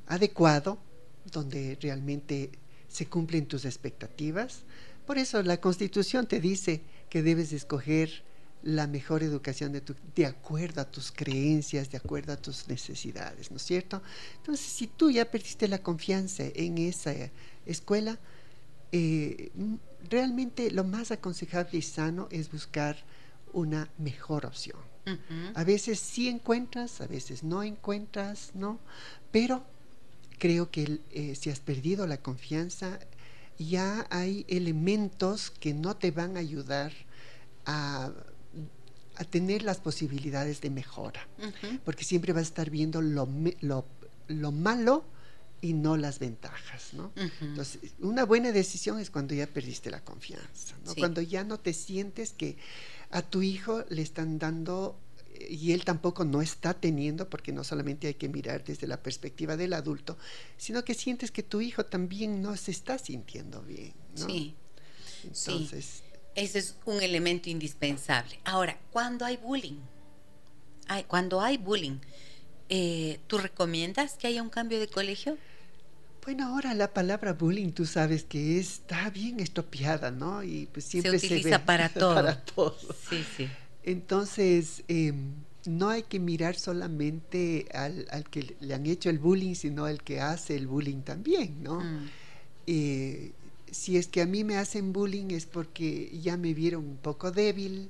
adecuado, 0.05 0.79
donde 1.31 1.77
realmente 1.81 2.51
se 2.87 3.07
cumplen 3.07 3.47
tus 3.47 3.65
expectativas. 3.65 4.63
Por 5.05 5.17
eso 5.17 5.41
la 5.41 5.59
constitución 5.59 6.27
te 6.27 6.39
dice 6.39 6.81
que 7.09 7.23
debes 7.23 7.53
escoger 7.53 8.23
la 8.65 8.87
mejor 8.87 9.21
educación 9.21 9.71
de, 9.71 9.81
tu, 9.81 9.95
de 10.15 10.25
acuerdo 10.25 10.81
a 10.81 10.85
tus 10.85 11.11
creencias, 11.11 11.91
de 11.91 11.97
acuerdo 11.97 12.33
a 12.33 12.37
tus 12.37 12.67
necesidades, 12.67 13.51
¿no 13.51 13.57
es 13.57 13.63
cierto? 13.63 14.01
Entonces, 14.37 14.65
si 14.65 14.87
tú 14.87 15.11
ya 15.11 15.25
perdiste 15.25 15.67
la 15.67 15.77
confianza 15.77 16.43
en 16.55 16.79
esa 16.79 17.13
escuela, 17.67 18.17
eh, 18.91 19.51
realmente 20.09 20.71
lo 20.71 20.83
más 20.83 21.11
aconsejable 21.11 21.77
y 21.77 21.83
sano 21.83 22.27
es 22.31 22.51
buscar 22.51 22.97
una 23.53 23.87
mejor 23.99 24.47
opción. 24.47 24.79
A 25.53 25.63
veces 25.63 25.99
sí 25.99 26.27
encuentras, 26.27 26.99
a 26.99 27.05
veces 27.05 27.43
no 27.43 27.61
encuentras, 27.61 28.49
¿no? 28.55 28.79
Pero 29.31 29.63
creo 30.39 30.71
que 30.71 30.99
eh, 31.11 31.35
si 31.35 31.51
has 31.51 31.59
perdido 31.59 32.07
la 32.07 32.17
confianza, 32.17 32.99
ya 33.59 34.07
hay 34.09 34.43
elementos 34.47 35.51
que 35.51 35.75
no 35.75 35.95
te 35.95 36.09
van 36.09 36.37
a 36.37 36.39
ayudar 36.39 36.91
a 37.67 38.11
a 39.17 39.23
tener 39.23 39.63
las 39.63 39.77
posibilidades 39.77 40.61
de 40.61 40.69
mejora, 40.69 41.27
porque 41.83 42.03
siempre 42.03 42.33
vas 42.33 42.41
a 42.41 42.47
estar 42.47 42.69
viendo 42.69 43.01
lo, 43.01 43.27
lo, 43.61 44.51
malo 44.51 45.05
y 45.61 45.73
no 45.73 45.97
las 45.97 46.19
ventajas, 46.19 46.93
¿no? 46.93 47.11
Entonces, 47.41 47.93
una 47.99 48.25
buena 48.25 48.51
decisión 48.51 48.99
es 48.99 49.09
cuando 49.09 49.33
ya 49.33 49.47
perdiste 49.47 49.89
la 49.89 50.01
confianza, 50.01 50.75
¿no? 50.85 50.95
Cuando 50.95 51.21
ya 51.21 51.43
no 51.43 51.59
te 51.59 51.73
sientes 51.73 52.31
que 52.31 52.57
a 53.11 53.21
tu 53.21 53.41
hijo 53.41 53.83
le 53.89 54.01
están 54.01 54.39
dando 54.39 54.97
y 55.49 55.73
él 55.73 55.83
tampoco 55.83 56.23
no 56.25 56.41
está 56.41 56.73
teniendo, 56.73 57.29
porque 57.29 57.51
no 57.51 57.63
solamente 57.63 58.07
hay 58.07 58.13
que 58.13 58.29
mirar 58.29 58.63
desde 58.63 58.87
la 58.87 59.01
perspectiva 59.01 59.57
del 59.57 59.73
adulto, 59.73 60.17
sino 60.57 60.83
que 60.83 60.93
sientes 60.93 61.31
que 61.31 61.43
tu 61.43 61.61
hijo 61.61 61.85
también 61.85 62.41
no 62.41 62.55
se 62.57 62.71
está 62.71 62.97
sintiendo 62.97 63.61
bien, 63.61 63.93
¿no? 64.17 64.27
Sí. 64.27 64.55
Entonces, 65.23 66.03
ese 66.35 66.59
es 66.59 66.75
un 66.85 67.01
elemento 67.01 67.49
indispensable. 67.49 68.39
Ahora, 68.43 68.77
cuando 68.91 69.25
hay 69.25 69.37
bullying, 69.37 69.79
hay, 70.87 71.03
cuando 71.05 71.41
hay 71.41 71.57
bullying, 71.57 71.99
eh, 72.69 73.19
¿tú 73.27 73.37
recomiendas 73.37 74.13
que 74.13 74.27
haya 74.27 74.41
un 74.41 74.49
cambio 74.49 74.79
de 74.79 74.87
colegio? 74.87 75.37
Bueno, 76.23 76.47
ahora 76.47 76.73
la 76.73 76.91
palabra 76.91 77.33
bullying, 77.33 77.71
tú 77.71 77.85
sabes 77.85 78.23
que 78.23 78.59
está 78.59 79.09
bien 79.11 79.39
estropeada, 79.39 80.09
¿no? 80.09 80.43
Y 80.43 80.67
pues 80.71 80.85
siempre 80.85 81.19
se 81.19 81.27
utiliza 81.27 81.59
para 81.65 81.89
todo. 81.89 82.15
Para 82.15 82.41
todo. 82.43 82.75
Sí, 83.09 83.23
sí. 83.37 83.47
Entonces, 83.83 84.83
em, 84.87 85.33
no 85.67 85.89
hay 85.89 86.03
que 86.03 86.19
mirar 86.19 86.55
solamente 86.55 87.67
al, 87.71 88.07
que 88.31 88.55
le 88.59 88.73
han 88.73 88.87
hecho 88.87 89.11
el 89.11 89.19
bullying, 89.19 89.53
sino 89.53 89.85
al 89.85 90.01
que 90.01 90.19
hace 90.19 90.55
el 90.55 90.65
bullying 90.65 91.01
también, 91.01 91.61
¿no? 91.61 91.79
Mm. 91.81 92.09
Eh, 92.65 93.31
si 93.75 93.97
es 93.97 94.07
que 94.07 94.21
a 94.21 94.25
mí 94.25 94.45
me 94.45 94.57
hacen 94.57 94.93
bullying 94.93 95.31
es 95.31 95.45
porque 95.45 96.09
ya 96.23 96.37
me 96.37 96.53
vieron 96.53 96.85
un 96.85 96.97
poco 96.97 97.31
débil, 97.31 97.89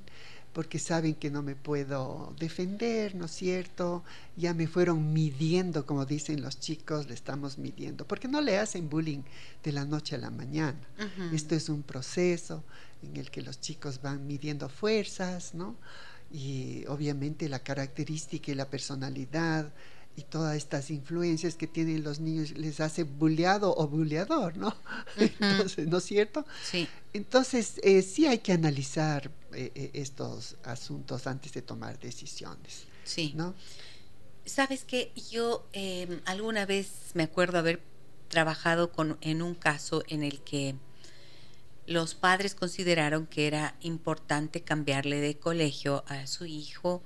porque 0.52 0.80
saben 0.80 1.14
que 1.14 1.30
no 1.30 1.42
me 1.42 1.54
puedo 1.54 2.34
defender, 2.40 3.14
¿no 3.14 3.26
es 3.26 3.30
cierto? 3.30 4.02
Ya 4.36 4.52
me 4.52 4.66
fueron 4.66 5.12
midiendo, 5.12 5.86
como 5.86 6.04
dicen 6.04 6.42
los 6.42 6.58
chicos, 6.58 7.06
le 7.06 7.14
estamos 7.14 7.56
midiendo, 7.58 8.04
porque 8.04 8.26
no 8.26 8.40
le 8.40 8.58
hacen 8.58 8.88
bullying 8.88 9.22
de 9.62 9.72
la 9.72 9.84
noche 9.84 10.16
a 10.16 10.18
la 10.18 10.30
mañana. 10.30 10.80
Esto 11.32 11.54
es 11.54 11.68
un 11.68 11.82
proceso 11.82 12.64
en 13.02 13.16
el 13.16 13.30
que 13.30 13.42
los 13.42 13.60
chicos 13.60 14.02
van 14.02 14.26
midiendo 14.26 14.68
fuerzas, 14.68 15.54
¿no? 15.54 15.76
Y 16.32 16.84
obviamente 16.88 17.48
la 17.48 17.60
característica 17.60 18.50
y 18.50 18.56
la 18.56 18.68
personalidad 18.68 19.72
y 20.16 20.22
todas 20.22 20.56
estas 20.56 20.90
influencias 20.90 21.56
que 21.56 21.66
tienen 21.66 22.02
los 22.02 22.20
niños 22.20 22.52
les 22.52 22.80
hace 22.80 23.04
bulleado 23.04 23.76
o 23.76 23.86
bulleador, 23.86 24.56
¿no? 24.56 24.74
Entonces, 25.18 25.86
¿no 25.86 25.98
es 25.98 26.04
cierto? 26.04 26.46
Sí. 26.64 26.88
Entonces, 27.12 27.74
eh, 27.82 28.00
sí 28.00 28.26
hay 28.26 28.38
que 28.38 28.52
analizar 28.52 29.30
eh, 29.52 29.72
eh, 29.74 29.90
estos 29.92 30.56
asuntos 30.64 31.26
antes 31.26 31.52
de 31.52 31.60
tomar 31.60 31.98
decisiones. 31.98 32.84
Sí. 33.04 33.34
¿no? 33.36 33.54
Sabes 34.46 34.84
que 34.84 35.12
yo 35.30 35.66
em, 35.72 36.20
alguna 36.24 36.64
vez 36.64 36.88
me 37.12 37.24
acuerdo 37.24 37.58
haber 37.58 37.82
trabajado 38.28 38.90
con, 38.92 39.18
en 39.20 39.42
un 39.42 39.54
caso 39.54 40.02
en 40.08 40.22
el 40.22 40.40
que 40.40 40.76
los 41.86 42.14
padres 42.14 42.54
consideraron 42.54 43.26
que 43.26 43.46
era 43.46 43.76
importante 43.80 44.62
cambiarle 44.62 45.20
de 45.20 45.38
colegio 45.38 46.04
a 46.08 46.26
su 46.26 46.46
hijo 46.46 47.02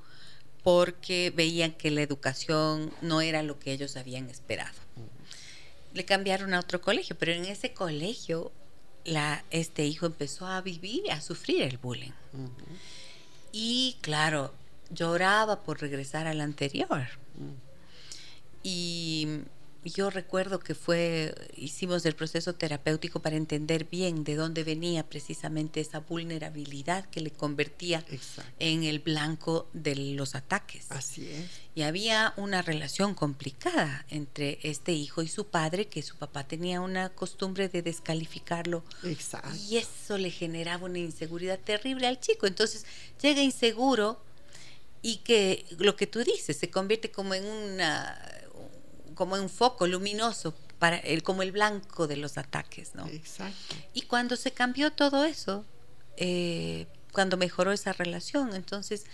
porque 0.63 1.33
veían 1.35 1.73
que 1.73 1.91
la 1.91 2.03
educación 2.03 2.93
no 3.01 3.21
era 3.21 3.43
lo 3.43 3.59
que 3.59 3.73
ellos 3.73 3.97
habían 3.97 4.29
esperado. 4.29 4.79
Le 5.95 6.05
cambiaron 6.05 6.55
a 6.55 6.61
otro 6.61 6.81
colegio, 6.81 7.17
pero 7.19 7.33
en 7.33 7.45
ese 7.45 7.73
colegio 7.73 8.53
la, 9.05 9.45
este 9.51 9.87
hijo 9.87 10.07
empezó 10.07 10.47
a 10.47 10.61
vivir, 10.61 11.11
a 11.11 11.21
sufrir 11.21 11.63
el 11.63 11.79
bullying. 11.79 12.13
Y 13.53 13.97
claro, 14.01 14.53
lloraba 14.91 15.63
por 15.63 15.81
regresar 15.81 16.27
al 16.27 16.41
anterior. 16.41 17.09
Y 18.63 19.41
yo 19.85 20.11
recuerdo 20.11 20.61
que 20.61 20.75
fue, 20.75 21.35
hicimos 21.57 22.05
el 22.05 22.15
proceso 22.15 22.55
terapéutico 22.55 23.21
para 23.21 23.37
entender 23.37 23.85
bien 23.85 24.25
de 24.25 24.35
dónde 24.35 24.63
venía 24.63 25.09
precisamente 25.09 25.81
esa 25.81 26.01
vulnerabilidad 26.01 27.09
que 27.09 27.21
le 27.21 27.31
convertía 27.31 28.05
en 28.59 28.85
el 28.85 28.99
blanco 28.99 29.69
de 29.73 29.97
los 29.97 30.35
ataques. 30.35 30.87
Así 30.91 31.29
es. 31.29 31.47
Y 31.75 31.83
había 31.83 32.35
una 32.37 32.63
relación 32.63 33.15
complicada 33.15 34.05
entre 34.11 34.59
este 34.63 34.93
hijo 34.93 35.23
y 35.23 35.29
su 35.29 35.47
padre, 35.47 35.89
que 35.89 36.03
su 36.03 36.17
papá 36.17 36.47
tenía 36.47 36.81
una 36.81 37.09
costumbre 37.11 37.69
de 37.69 37.83
descalificarlo. 37.83 38.85
Exacto. 39.05 39.57
Y 39.69 39.79
eso 39.79 40.19
le 40.19 40.31
generaba 40.31 40.85
una 40.87 40.99
inseguridad 40.99 41.59
terrible 41.59 42.07
al 42.07 42.21
chico. 42.21 42.47
Entonces 42.47 42.85
llega 43.23 43.43
inseguro 43.43 44.21
y 45.03 45.19
que 45.19 45.65
lo 45.79 45.97
que 45.97 46.07
tú 46.07 46.23
dices 46.23 46.57
se 46.57 46.71
convierte 46.71 47.11
como 47.11 47.35
en 47.35 47.47
una 47.47 48.40
como 49.21 49.35
un 49.35 49.51
foco 49.51 49.87
luminoso 49.87 50.55
para 50.79 50.97
el, 50.97 51.23
como 51.23 51.43
el 51.43 51.53
blanco 51.53 52.07
de 52.07 52.17
los 52.17 52.39
ataques, 52.39 52.95
¿no? 52.95 53.07
Exacto. 53.07 53.77
Y 53.93 54.01
cuando 54.07 54.35
se 54.35 54.51
cambió 54.51 54.93
todo 54.93 55.27
eso, 55.27 55.67
eh, 56.17 56.87
cuando 57.13 57.37
mejoró 57.37 57.71
esa 57.71 57.93
relación, 57.93 58.55
entonces 58.55 59.05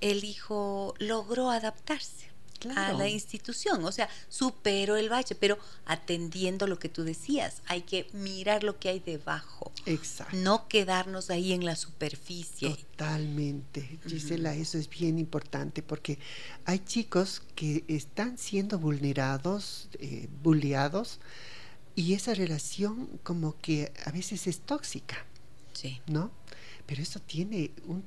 el 0.00 0.24
hijo 0.24 0.94
logró 0.98 1.50
adaptarse. 1.50 2.29
A 2.76 2.92
la 2.92 3.08
institución. 3.08 3.84
O 3.84 3.92
sea, 3.92 4.08
supero 4.28 4.96
el 4.96 5.08
bache, 5.08 5.34
pero 5.34 5.58
atendiendo 5.86 6.66
lo 6.66 6.78
que 6.78 6.88
tú 6.88 7.04
decías, 7.04 7.62
hay 7.66 7.82
que 7.82 8.08
mirar 8.12 8.64
lo 8.64 8.78
que 8.78 8.88
hay 8.88 9.00
debajo. 9.00 9.72
Exacto. 9.86 10.36
No 10.36 10.68
quedarnos 10.68 11.30
ahí 11.30 11.52
en 11.52 11.64
la 11.64 11.76
superficie. 11.76 12.70
Totalmente. 12.70 13.98
Gisela, 14.06 14.54
eso 14.54 14.78
es 14.78 14.88
bien 14.88 15.18
importante 15.18 15.82
porque 15.82 16.18
hay 16.64 16.80
chicos 16.80 17.42
que 17.54 17.84
están 17.88 18.38
siendo 18.38 18.78
vulnerados, 18.78 19.88
eh, 19.98 20.28
bulleados, 20.42 21.20
y 21.96 22.14
esa 22.14 22.34
relación 22.34 23.18
como 23.22 23.58
que 23.58 23.92
a 24.04 24.10
veces 24.10 24.46
es 24.46 24.60
tóxica. 24.60 25.24
Sí. 25.72 26.00
¿No? 26.06 26.30
Pero 26.86 27.02
eso 27.02 27.20
tiene 27.20 27.70
un 27.86 28.04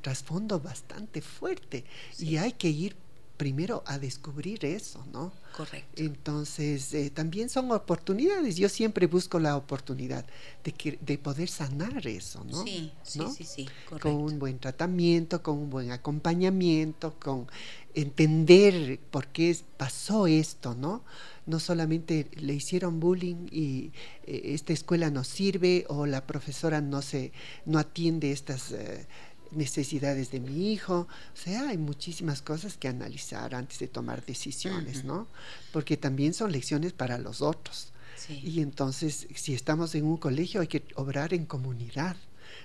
trasfondo 0.00 0.60
bastante 0.60 1.20
fuerte 1.22 1.84
y 2.18 2.36
hay 2.36 2.52
que 2.52 2.68
ir 2.68 2.96
primero 3.36 3.82
a 3.86 3.98
descubrir 3.98 4.64
eso, 4.64 5.04
¿no? 5.12 5.32
Correcto. 5.56 6.02
Entonces, 6.02 6.94
eh, 6.94 7.10
también 7.10 7.48
son 7.48 7.70
oportunidades. 7.72 8.56
Yo 8.56 8.68
siempre 8.68 9.06
busco 9.06 9.38
la 9.38 9.56
oportunidad 9.56 10.24
de, 10.64 10.72
que, 10.72 10.98
de 11.00 11.18
poder 11.18 11.48
sanar 11.48 12.06
eso, 12.06 12.44
¿no? 12.44 12.62
Sí, 12.62 12.92
sí, 13.02 13.20
sí, 13.36 13.44
sí, 13.44 13.68
correcto. 13.88 14.10
Con 14.10 14.14
un 14.14 14.38
buen 14.38 14.58
tratamiento, 14.58 15.42
con 15.42 15.58
un 15.58 15.70
buen 15.70 15.90
acompañamiento, 15.90 17.14
con 17.18 17.46
entender 17.94 18.98
por 19.10 19.26
qué 19.28 19.56
pasó 19.76 20.26
esto, 20.26 20.74
¿no? 20.74 21.02
No 21.44 21.58
solamente 21.58 22.28
le 22.36 22.54
hicieron 22.54 23.00
bullying 23.00 23.48
y 23.50 23.92
eh, 24.24 24.54
esta 24.54 24.72
escuela 24.72 25.10
no 25.10 25.24
sirve 25.24 25.84
o 25.88 26.06
la 26.06 26.26
profesora 26.26 26.80
no 26.80 27.02
se 27.02 27.32
no 27.66 27.78
atiende 27.78 28.32
estas 28.32 28.72
eh, 28.72 29.06
necesidades 29.52 30.30
de 30.30 30.40
mi 30.40 30.72
hijo. 30.72 31.06
O 31.34 31.36
sea, 31.36 31.68
hay 31.68 31.78
muchísimas 31.78 32.42
cosas 32.42 32.76
que 32.76 32.88
analizar 32.88 33.54
antes 33.54 33.78
de 33.78 33.88
tomar 33.88 34.24
decisiones, 34.24 35.04
¿no? 35.04 35.28
Porque 35.72 35.96
también 35.96 36.34
son 36.34 36.52
lecciones 36.52 36.92
para 36.92 37.18
los 37.18 37.42
otros. 37.42 37.92
Y 38.28 38.60
entonces, 38.60 39.26
si 39.34 39.54
estamos 39.54 39.94
en 39.94 40.04
un 40.04 40.16
colegio, 40.16 40.60
hay 40.60 40.68
que 40.68 40.84
obrar 40.94 41.34
en 41.34 41.44
comunidad, 41.44 42.16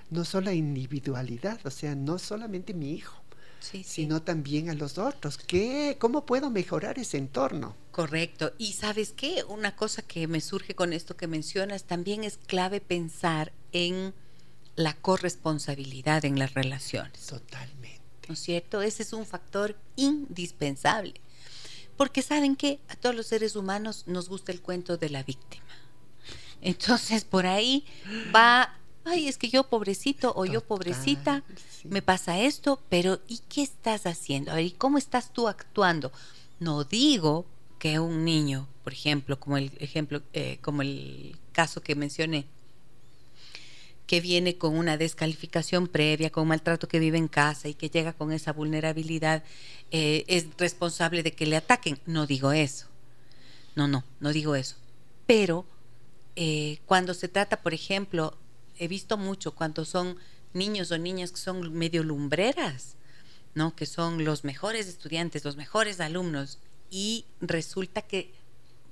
no 0.09 0.23
solo 0.23 0.51
individualidad, 0.51 1.59
o 1.65 1.71
sea, 1.71 1.95
no 1.95 2.19
solamente 2.19 2.73
mi 2.73 2.91
hijo. 2.93 3.15
sino 3.59 4.21
también 4.21 4.69
a 4.69 4.75
los 4.75 4.97
otros. 4.97 5.37
¿Qué, 5.37 5.97
¿Cómo 5.99 6.25
puedo 6.25 6.49
mejorar 6.51 6.99
ese 6.99 7.17
entorno? 7.17 7.75
Correcto. 7.91 8.53
Y 8.59 8.73
sabes 8.73 9.11
qué, 9.11 9.43
una 9.49 9.75
cosa 9.75 10.03
que 10.03 10.27
me 10.27 10.41
surge 10.41 10.75
con 10.75 10.93
esto 10.93 11.17
que 11.17 11.27
mencionas, 11.27 11.83
también 11.83 12.23
es 12.23 12.37
clave 12.37 12.79
pensar 12.79 13.51
en 13.71 14.13
la 14.77 14.93
corresponsabilidad 14.93 16.23
en 16.23 16.39
las 16.39 16.53
relaciones. 16.53 17.25
Totalmente. 17.25 17.99
¿No 18.27 18.35
es 18.35 18.39
cierto? 18.39 18.81
Ese 18.81 19.03
es 19.03 19.11
un 19.11 19.25
factor 19.25 19.75
indispensable. 19.95 21.19
Porque 21.97 22.21
saben 22.21 22.55
que 22.55 22.79
a 22.87 22.95
todos 22.95 23.15
los 23.15 23.25
seres 23.25 23.55
humanos 23.55 24.03
nos 24.05 24.29
gusta 24.29 24.51
el 24.51 24.61
cuento 24.61 24.95
de 24.97 25.09
la 25.09 25.23
víctima. 25.23 25.65
Entonces 26.61 27.25
por 27.25 27.47
ahí 27.47 27.85
va, 28.33 28.77
ay, 29.03 29.27
es 29.27 29.37
que 29.37 29.49
yo 29.49 29.63
pobrecito 29.67 30.33
o 30.35 30.45
yo 30.45 30.61
pobrecita, 30.61 31.43
me 31.83 32.03
pasa 32.03 32.39
esto, 32.39 32.79
pero 32.89 33.19
¿y 33.27 33.39
qué 33.49 33.63
estás 33.63 34.05
haciendo? 34.05 34.51
A 34.51 34.55
ver, 34.55 34.65
¿y 34.65 34.71
cómo 34.71 34.99
estás 34.99 35.33
tú 35.33 35.47
actuando? 35.47 36.11
No 36.59 36.83
digo 36.83 37.45
que 37.79 37.99
un 37.99 38.25
niño, 38.25 38.67
por 38.83 38.93
ejemplo, 38.93 39.39
como 39.39 39.57
el 39.57 39.71
ejemplo, 39.79 40.21
eh, 40.33 40.59
como 40.61 40.83
el 40.83 41.37
caso 41.51 41.81
que 41.81 41.95
mencioné, 41.95 42.47
que 44.07 44.21
viene 44.21 44.57
con 44.57 44.75
una 44.77 44.97
descalificación 44.97 45.87
previa, 45.87 46.31
con 46.31 46.47
maltrato 46.47 46.87
que 46.87 46.99
vive 46.99 47.17
en 47.17 47.27
casa 47.27 47.67
y 47.67 47.73
que 47.73 47.89
llega 47.89 48.13
con 48.13 48.31
esa 48.31 48.53
vulnerabilidad, 48.53 49.43
eh, 49.91 50.23
es 50.27 50.47
responsable 50.57 51.23
de 51.23 51.33
que 51.33 51.45
le 51.45 51.57
ataquen. 51.57 51.99
No 52.05 52.25
digo 52.25 52.53
eso. 52.53 52.87
No, 53.75 53.87
no, 53.89 54.05
no 54.21 54.31
digo 54.31 54.55
eso. 54.55 54.77
Pero 55.27 55.65
eh, 56.37 56.79
cuando 56.85 57.13
se 57.13 57.27
trata, 57.27 57.61
por 57.61 57.73
ejemplo, 57.73 58.37
he 58.79 58.87
visto 58.87 59.17
mucho 59.17 59.53
cuando 59.53 59.83
son 59.83 60.17
niños 60.53 60.89
o 60.91 60.97
niñas 60.97 61.31
que 61.31 61.37
son 61.37 61.73
medio 61.73 62.01
lumbreras, 62.01 62.95
¿no? 63.55 63.75
Que 63.75 63.85
son 63.85 64.23
los 64.23 64.45
mejores 64.45 64.87
estudiantes, 64.87 65.43
los 65.43 65.57
mejores 65.57 65.99
alumnos, 65.99 66.59
y 66.89 67.25
resulta 67.41 68.01
que 68.01 68.31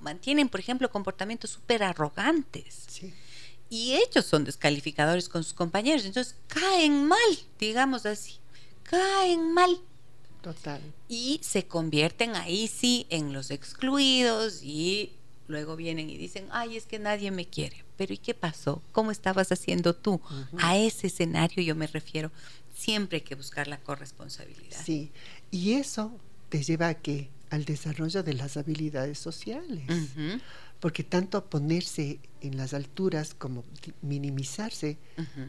mantienen, 0.01 0.49
por 0.49 0.59
ejemplo, 0.59 0.91
comportamientos 0.91 1.51
súper 1.51 1.84
arrogantes. 1.84 2.84
Sí 2.88 3.13
y 3.76 3.96
ellos 3.96 4.26
son 4.26 4.46
descalificadores 4.46 5.28
con 5.28 5.44
sus 5.44 5.54
compañeros. 5.54 6.06
Entonces 6.06 6.36
caen 6.48 7.06
mal, 7.06 7.20
digamos 7.60 8.06
así, 8.06 8.38
caen 8.84 9.52
mal. 9.52 9.82
Total. 10.42 10.80
Y 11.10 11.42
se 11.44 11.68
convierten 11.68 12.38
ahí 12.38 12.70
sí 12.70 13.06
en 13.10 13.34
los 13.34 13.52
excluidos 13.52 14.64
y 14.64 15.12
luego 15.50 15.76
vienen 15.76 16.10
y 16.10 16.18
dicen, 16.18 16.48
ay, 16.52 16.78
es 16.78 16.86
que 16.86 17.00
nadie 17.00 17.32
me 17.32 17.48
quiere. 17.48 17.84
Pero 17.98 18.14
¿y 18.14 18.18
qué 18.18 18.34
pasó? 18.34 18.82
¿Cómo 18.94 19.12
estabas 19.12 19.52
haciendo 19.52 19.94
tú? 19.94 20.22
A 20.58 20.78
ese 20.78 21.08
escenario 21.08 21.62
yo 21.62 21.76
me 21.76 21.88
refiero. 21.88 22.32
Siempre 22.74 23.18
hay 23.18 23.24
que 23.24 23.36
buscar 23.36 23.68
la 23.68 23.80
corresponsabilidad. 23.82 24.82
Sí, 24.86 25.12
y 25.52 25.74
eso 25.74 26.18
te 26.48 26.64
lleva 26.64 26.88
a 26.88 26.94
qué? 26.94 27.30
Al 27.50 27.66
desarrollo 27.66 28.24
de 28.24 28.36
las 28.36 28.56
habilidades 28.56 29.20
sociales 29.20 29.84
porque 30.86 31.04
tanto 31.04 31.44
ponerse 31.46 32.20
en 32.42 32.58
las 32.58 32.76
alturas 32.76 33.34
como 33.34 33.64
minimizarse 34.04 35.00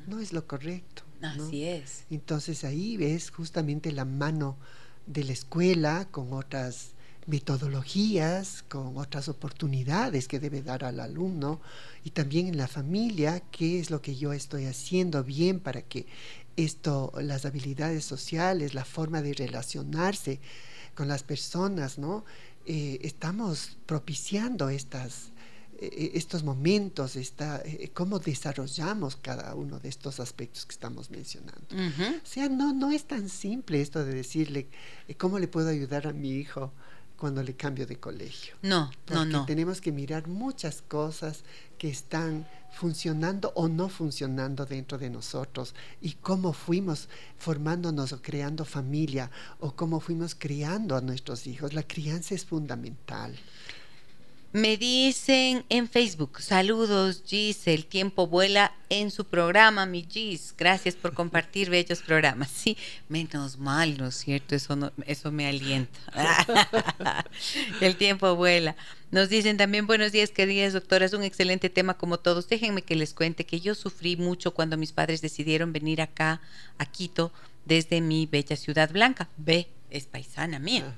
no 0.06 0.18
es 0.18 0.32
lo 0.32 0.46
correcto. 0.46 1.02
Así 1.20 1.62
es. 1.62 2.06
Entonces 2.08 2.64
ahí 2.64 2.96
ves 2.96 3.30
justamente 3.30 3.92
la 3.92 4.06
mano 4.06 4.56
de 5.06 5.24
la 5.24 5.32
escuela 5.32 6.08
con 6.10 6.32
otras 6.32 6.92
metodologías, 7.26 8.64
con 8.66 8.96
otras 8.96 9.28
oportunidades 9.28 10.26
que 10.26 10.40
debe 10.40 10.62
dar 10.62 10.84
al 10.84 11.00
alumno 11.00 11.60
y 12.02 12.12
también 12.12 12.46
en 12.46 12.56
la 12.56 12.66
familia, 12.66 13.42
qué 13.50 13.78
es 13.78 13.90
lo 13.90 14.00
que 14.00 14.16
yo 14.16 14.32
estoy 14.32 14.64
haciendo 14.64 15.22
bien 15.22 15.60
para 15.60 15.82
que 15.82 16.06
esto, 16.56 17.12
las 17.20 17.44
habilidades 17.44 18.06
sociales, 18.06 18.72
la 18.72 18.86
forma 18.86 19.20
de 19.20 19.34
relacionarse 19.34 20.40
con 20.94 21.08
las 21.08 21.22
personas, 21.22 21.98
¿no? 21.98 22.24
Eh, 22.68 22.98
estamos 23.02 23.76
propiciando 23.86 24.68
estas, 24.68 25.30
eh, 25.78 25.88
eh, 25.92 26.10
estos 26.14 26.42
momentos, 26.42 27.14
esta, 27.14 27.62
cómo 27.94 28.18
desarrollamos 28.18 29.14
cada 29.14 29.54
uno 29.54 29.78
de 29.78 29.88
estos 29.88 30.18
aspectos 30.18 30.66
que 30.66 30.72
estamos 30.72 31.08
mencionando. 31.10 31.64
O 31.70 32.26
sea, 32.26 32.48
no, 32.48 32.72
no 32.72 32.90
es 32.90 33.04
tan 33.04 33.28
simple 33.28 33.80
esto 33.80 34.04
de 34.04 34.14
decirle 34.14 34.66
cómo 35.16 35.38
le 35.38 35.46
puedo 35.46 35.68
ayudar 35.68 36.08
a 36.08 36.12
mi 36.12 36.30
hijo 36.30 36.72
cuando 37.16 37.42
le 37.42 37.54
cambio 37.54 37.86
de 37.86 37.96
colegio. 37.96 38.54
No, 38.62 38.90
no, 39.08 39.24
no. 39.24 39.46
Tenemos 39.46 39.80
que 39.80 39.92
mirar 39.92 40.28
muchas 40.28 40.82
cosas 40.82 41.44
que 41.78 41.88
están 41.88 42.46
funcionando 42.72 43.52
o 43.54 43.68
no 43.68 43.88
funcionando 43.88 44.66
dentro 44.66 44.98
de 44.98 45.08
nosotros 45.08 45.74
y 46.00 46.12
cómo 46.12 46.52
fuimos 46.52 47.08
formándonos 47.38 48.12
o 48.12 48.20
creando 48.20 48.64
familia 48.64 49.30
o 49.60 49.74
cómo 49.74 50.00
fuimos 50.00 50.34
criando 50.34 50.94
a 50.94 51.00
nuestros 51.00 51.46
hijos. 51.46 51.72
La 51.72 51.84
crianza 51.84 52.34
es 52.34 52.44
fundamental. 52.44 53.34
Me 54.56 54.78
dicen 54.78 55.66
en 55.68 55.86
Facebook, 55.86 56.40
saludos 56.40 57.22
Gis, 57.26 57.66
el 57.66 57.84
tiempo 57.84 58.26
vuela 58.26 58.72
en 58.88 59.10
su 59.10 59.26
programa, 59.26 59.84
mi 59.84 60.06
Gis. 60.10 60.54
Gracias 60.56 60.94
por 60.94 61.12
compartir 61.12 61.68
bellos 61.68 62.00
programas. 62.00 62.48
Sí, 62.52 62.74
menos 63.10 63.58
mal, 63.58 63.98
¿no 63.98 64.06
es 64.06 64.14
cierto? 64.14 64.54
Eso, 64.54 64.74
no, 64.74 64.92
eso 65.04 65.30
me 65.30 65.46
alienta. 65.46 65.98
el 67.82 67.96
tiempo 67.96 68.34
vuela. 68.34 68.76
Nos 69.10 69.28
dicen 69.28 69.58
también 69.58 69.86
buenos 69.86 70.12
días, 70.12 70.30
queridas 70.30 70.72
doctoras, 70.72 71.12
un 71.12 71.22
excelente 71.22 71.68
tema 71.68 71.98
como 71.98 72.18
todos. 72.18 72.48
Déjenme 72.48 72.80
que 72.80 72.96
les 72.96 73.12
cuente 73.12 73.44
que 73.44 73.60
yo 73.60 73.74
sufrí 73.74 74.16
mucho 74.16 74.54
cuando 74.54 74.78
mis 74.78 74.94
padres 74.94 75.20
decidieron 75.20 75.74
venir 75.74 76.00
acá, 76.00 76.40
a 76.78 76.86
Quito, 76.86 77.30
desde 77.66 78.00
mi 78.00 78.24
bella 78.24 78.56
ciudad 78.56 78.90
blanca. 78.90 79.28
Ve, 79.36 79.68
es 79.90 80.06
paisana 80.06 80.58
mía. 80.58 80.94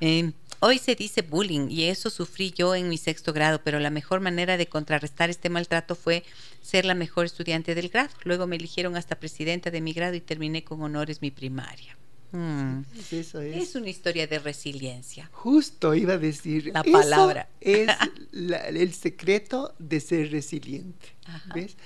Eh, 0.00 0.32
hoy 0.60 0.78
se 0.78 0.94
dice 0.94 1.22
bullying 1.22 1.68
y 1.70 1.84
eso 1.84 2.10
sufrí 2.10 2.52
yo 2.52 2.74
en 2.74 2.88
mi 2.88 2.98
sexto 2.98 3.32
grado, 3.32 3.60
pero 3.62 3.80
la 3.80 3.90
mejor 3.90 4.20
manera 4.20 4.56
de 4.56 4.66
contrarrestar 4.66 5.30
este 5.30 5.48
maltrato 5.50 5.94
fue 5.94 6.24
ser 6.62 6.84
la 6.84 6.94
mejor 6.94 7.26
estudiante 7.26 7.74
del 7.74 7.88
grado. 7.88 8.10
Luego 8.24 8.46
me 8.46 8.56
eligieron 8.56 8.96
hasta 8.96 9.18
presidenta 9.18 9.70
de 9.70 9.80
mi 9.80 9.92
grado 9.92 10.14
y 10.14 10.20
terminé 10.20 10.64
con 10.64 10.82
honores 10.82 11.22
mi 11.22 11.30
primaria. 11.30 11.96
Mm. 12.34 12.82
Eso 13.12 13.40
es. 13.40 13.56
es. 13.56 13.74
una 13.76 13.88
historia 13.88 14.26
de 14.26 14.40
resiliencia. 14.40 15.30
Justo 15.32 15.94
iba 15.94 16.14
a 16.14 16.18
decir. 16.18 16.72
La 16.74 16.82
palabra. 16.82 17.48
es 17.60 17.88
el 18.32 18.92
secreto 18.92 19.74
de 19.78 20.00
ser 20.00 20.32
resiliente. 20.32 21.14
¿Ves? 21.54 21.76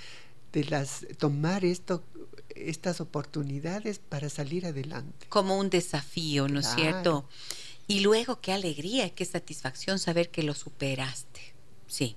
De 0.52 0.64
las 0.64 1.06
tomar 1.18 1.64
esto 1.64 2.02
estas 2.54 3.00
oportunidades 3.00 3.98
para 3.98 4.28
salir 4.28 4.66
adelante. 4.66 5.26
Como 5.28 5.58
un 5.58 5.70
desafío, 5.70 6.48
¿no 6.48 6.60
es 6.60 6.66
cierto? 6.74 7.28
Y 7.86 8.00
luego 8.00 8.40
qué 8.40 8.52
alegría, 8.52 9.14
qué 9.14 9.24
satisfacción 9.24 9.98
saber 9.98 10.30
que 10.30 10.42
lo 10.42 10.54
superaste. 10.54 11.57
Sí. 11.88 12.16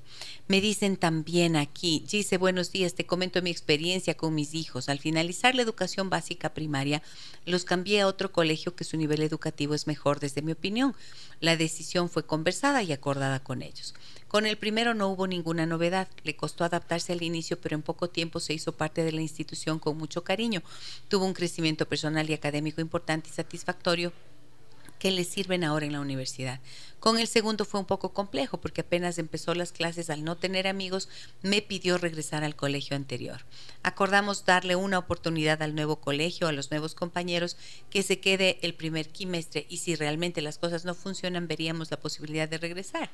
Me 0.49 0.59
dicen 0.59 0.97
también 0.97 1.55
aquí, 1.55 2.03
dice, 2.11 2.37
buenos 2.37 2.73
días, 2.73 2.93
te 2.93 3.05
comento 3.05 3.41
mi 3.41 3.49
experiencia 3.49 4.15
con 4.15 4.35
mis 4.35 4.53
hijos. 4.53 4.89
Al 4.89 4.99
finalizar 4.99 5.55
la 5.55 5.61
educación 5.61 6.09
básica 6.09 6.53
primaria, 6.53 7.01
los 7.45 7.63
cambié 7.63 8.01
a 8.01 8.07
otro 8.07 8.33
colegio 8.33 8.75
que 8.75 8.83
su 8.83 8.97
nivel 8.97 9.21
educativo 9.21 9.73
es 9.73 9.87
mejor 9.87 10.19
desde 10.19 10.41
mi 10.41 10.51
opinión. 10.51 10.93
La 11.39 11.55
decisión 11.55 12.09
fue 12.09 12.25
conversada 12.25 12.83
y 12.83 12.91
acordada 12.91 13.39
con 13.39 13.61
ellos. 13.61 13.93
Con 14.27 14.45
el 14.45 14.57
primero 14.57 14.93
no 14.93 15.07
hubo 15.07 15.25
ninguna 15.25 15.65
novedad, 15.65 16.09
le 16.23 16.35
costó 16.35 16.65
adaptarse 16.65 17.13
al 17.13 17.23
inicio, 17.23 17.59
pero 17.59 17.75
en 17.75 17.81
poco 17.81 18.09
tiempo 18.09 18.41
se 18.41 18.53
hizo 18.53 18.73
parte 18.73 19.03
de 19.05 19.13
la 19.13 19.21
institución 19.21 19.79
con 19.79 19.97
mucho 19.97 20.25
cariño. 20.25 20.63
Tuvo 21.07 21.25
un 21.25 21.33
crecimiento 21.33 21.87
personal 21.87 22.29
y 22.29 22.33
académico 22.33 22.81
importante 22.81 23.29
y 23.29 23.33
satisfactorio 23.33 24.11
que 25.01 25.09
le 25.09 25.23
sirven 25.23 25.63
ahora 25.63 25.87
en 25.87 25.93
la 25.93 25.99
universidad. 25.99 26.59
Con 26.99 27.17
el 27.17 27.25
segundo 27.25 27.65
fue 27.65 27.79
un 27.79 27.87
poco 27.87 28.13
complejo 28.13 28.61
porque 28.61 28.81
apenas 28.81 29.17
empezó 29.17 29.55
las 29.55 29.71
clases 29.71 30.11
al 30.11 30.23
no 30.23 30.37
tener 30.37 30.67
amigos, 30.67 31.09
me 31.41 31.63
pidió 31.63 31.97
regresar 31.97 32.43
al 32.43 32.55
colegio 32.55 32.95
anterior. 32.95 33.43
Acordamos 33.81 34.45
darle 34.45 34.75
una 34.75 34.99
oportunidad 34.99 35.63
al 35.63 35.73
nuevo 35.73 35.95
colegio, 35.95 36.47
a 36.47 36.51
los 36.51 36.69
nuevos 36.69 36.93
compañeros, 36.93 37.57
que 37.89 38.03
se 38.03 38.19
quede 38.19 38.59
el 38.61 38.75
primer 38.75 39.09
quimestre 39.09 39.65
y 39.69 39.77
si 39.77 39.95
realmente 39.95 40.43
las 40.43 40.59
cosas 40.59 40.85
no 40.85 40.93
funcionan 40.93 41.47
veríamos 41.47 41.89
la 41.89 41.99
posibilidad 41.99 42.47
de 42.47 42.59
regresar. 42.59 43.09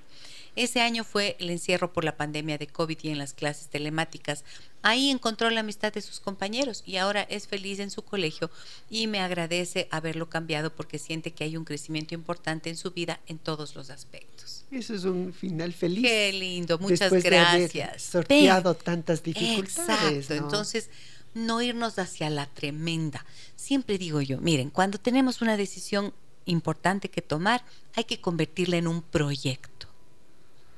Ese 0.58 0.82
año 0.82 1.06
fue 1.06 1.38
el 1.40 1.50
encierro 1.50 1.94
por 1.94 2.04
la 2.04 2.18
pandemia 2.18 2.58
de 2.58 2.68
COVID 2.68 2.98
y 3.02 3.10
en 3.12 3.18
las 3.18 3.34
clases 3.34 3.70
telemáticas. 3.70 4.44
Ahí 4.88 5.10
encontró 5.10 5.50
la 5.50 5.60
amistad 5.60 5.92
de 5.92 6.02
sus 6.02 6.22
compañeros 6.22 6.82
y 6.86 6.96
ahora 6.96 7.24
es 7.24 7.46
feliz 7.46 7.80
en 7.80 7.92
su 7.92 8.04
colegio 8.04 8.50
y 8.90 9.08
me 9.08 9.20
agradece 9.20 9.90
haberlo 9.92 10.30
cambiado 10.30 10.74
porque 10.74 10.98
siente 10.98 11.32
que 11.32 11.44
hay 11.44 11.58
un 11.58 11.66
crecimiento 11.66 12.16
importante 12.16 12.70
en 12.70 12.78
su 12.78 12.92
vida 12.92 13.20
en 13.28 13.38
todos 13.38 13.76
los 13.76 13.90
aspectos. 13.90 14.64
Eso 14.72 14.96
es 14.96 15.04
un 15.04 15.34
final 15.34 15.74
feliz. 15.74 16.04
Qué 16.04 16.32
lindo, 16.32 16.80
muchas 16.80 17.12
gracias. 17.12 18.02
sorteado 18.02 18.76
tantas 18.76 19.22
dificultades. 19.22 20.30
Exacto, 20.30 20.34
entonces 20.36 20.90
no 21.34 21.62
irnos 21.62 22.00
hacia 22.00 22.30
la 22.30 22.46
tremenda. 22.46 23.26
Siempre 23.58 23.98
digo 23.98 24.22
yo, 24.22 24.40
miren, 24.40 24.70
cuando 24.70 25.00
tenemos 25.00 25.42
una 25.42 25.58
decisión 25.58 26.14
importante 26.46 27.10
que 27.10 27.22
tomar, 27.22 27.62
hay 27.94 28.06
que 28.06 28.22
convertirla 28.22 28.78
en 28.78 28.88
un 28.88 29.02
proyecto. 29.02 29.88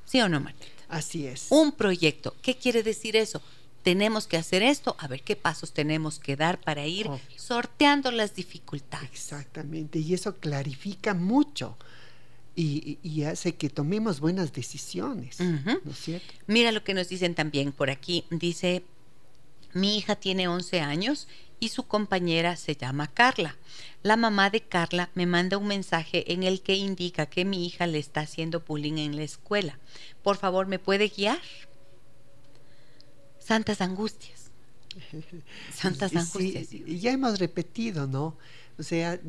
¿Sí 0.03 0.20
o 0.20 0.28
no, 0.28 0.39
Martita? 0.39 0.72
Así 0.88 1.28
es. 1.28 1.45
Un 1.51 1.74
proyecto. 1.74 2.36
¿Qué 2.41 2.57
quiere 2.57 2.82
decir 2.82 3.16
eso? 3.16 3.39
Tenemos 3.84 4.28
que 4.28 4.38
hacer 4.38 4.62
esto, 4.62 4.96
a 5.00 5.08
ver 5.08 5.22
qué 5.24 5.36
pasos 5.36 5.74
tenemos 5.74 6.20
que 6.20 6.36
dar 6.36 6.60
para 6.60 6.86
ir 6.86 7.10
sorteando 7.38 8.12
las 8.12 8.36
dificultades. 8.36 9.10
Exactamente, 9.12 10.00
y 10.00 10.14
eso 10.14 10.36
clarifica 10.36 11.14
mucho 11.14 11.78
y, 12.56 13.24
hace 13.24 13.56
que 13.56 13.70
tomemos 13.70 14.20
buenas 14.20 14.52
decisiones, 14.52 15.40
¿no 15.40 15.92
es 15.92 15.98
cierto? 15.98 16.34
Mira 16.48 16.72
lo 16.72 16.84
que 16.84 16.94
nos 16.94 17.08
dicen 17.08 17.34
también 17.34 17.72
por 17.72 17.90
aquí. 17.90 18.26
Dice, 18.32 18.84
mi 19.74 19.98
hija 19.98 20.16
tiene 20.16 20.48
11 20.48 20.82
años 20.82 21.28
y 21.60 21.70
su 21.70 21.84
compañera 21.84 22.56
se 22.56 22.76
llama 22.76 23.08
Carla. 23.08 23.56
La 24.04 24.18
mamá 24.18 24.50
de 24.50 24.62
Carla 24.62 25.10
me 25.14 25.26
manda 25.26 25.58
un 25.58 25.68
mensaje 25.68 26.34
en 26.34 26.44
el 26.44 26.62
que 26.62 26.76
indica 26.76 27.28
que 27.28 27.46
mi 27.46 27.66
hija 27.66 27.88
le 27.88 28.00
está 28.00 28.22
haciendo 28.22 28.62
bullying 28.62 28.98
en 28.98 29.16
la 29.16 29.24
escuela. 29.24 29.80
Por 30.24 30.38
favor, 30.38 30.68
¿me 30.68 30.80
puede 30.80 31.10
guiar? 31.10 31.40
Santas 33.50 33.82
angustias. 33.82 34.52
Santas 35.74 36.16
angustias. 36.16 36.72
Y 36.72 37.00
ya 37.00 37.12
hemos 37.12 37.39
repetido, 37.39 38.06
¿no? 38.06 38.38
O 38.78 38.84
sea, 38.84 39.20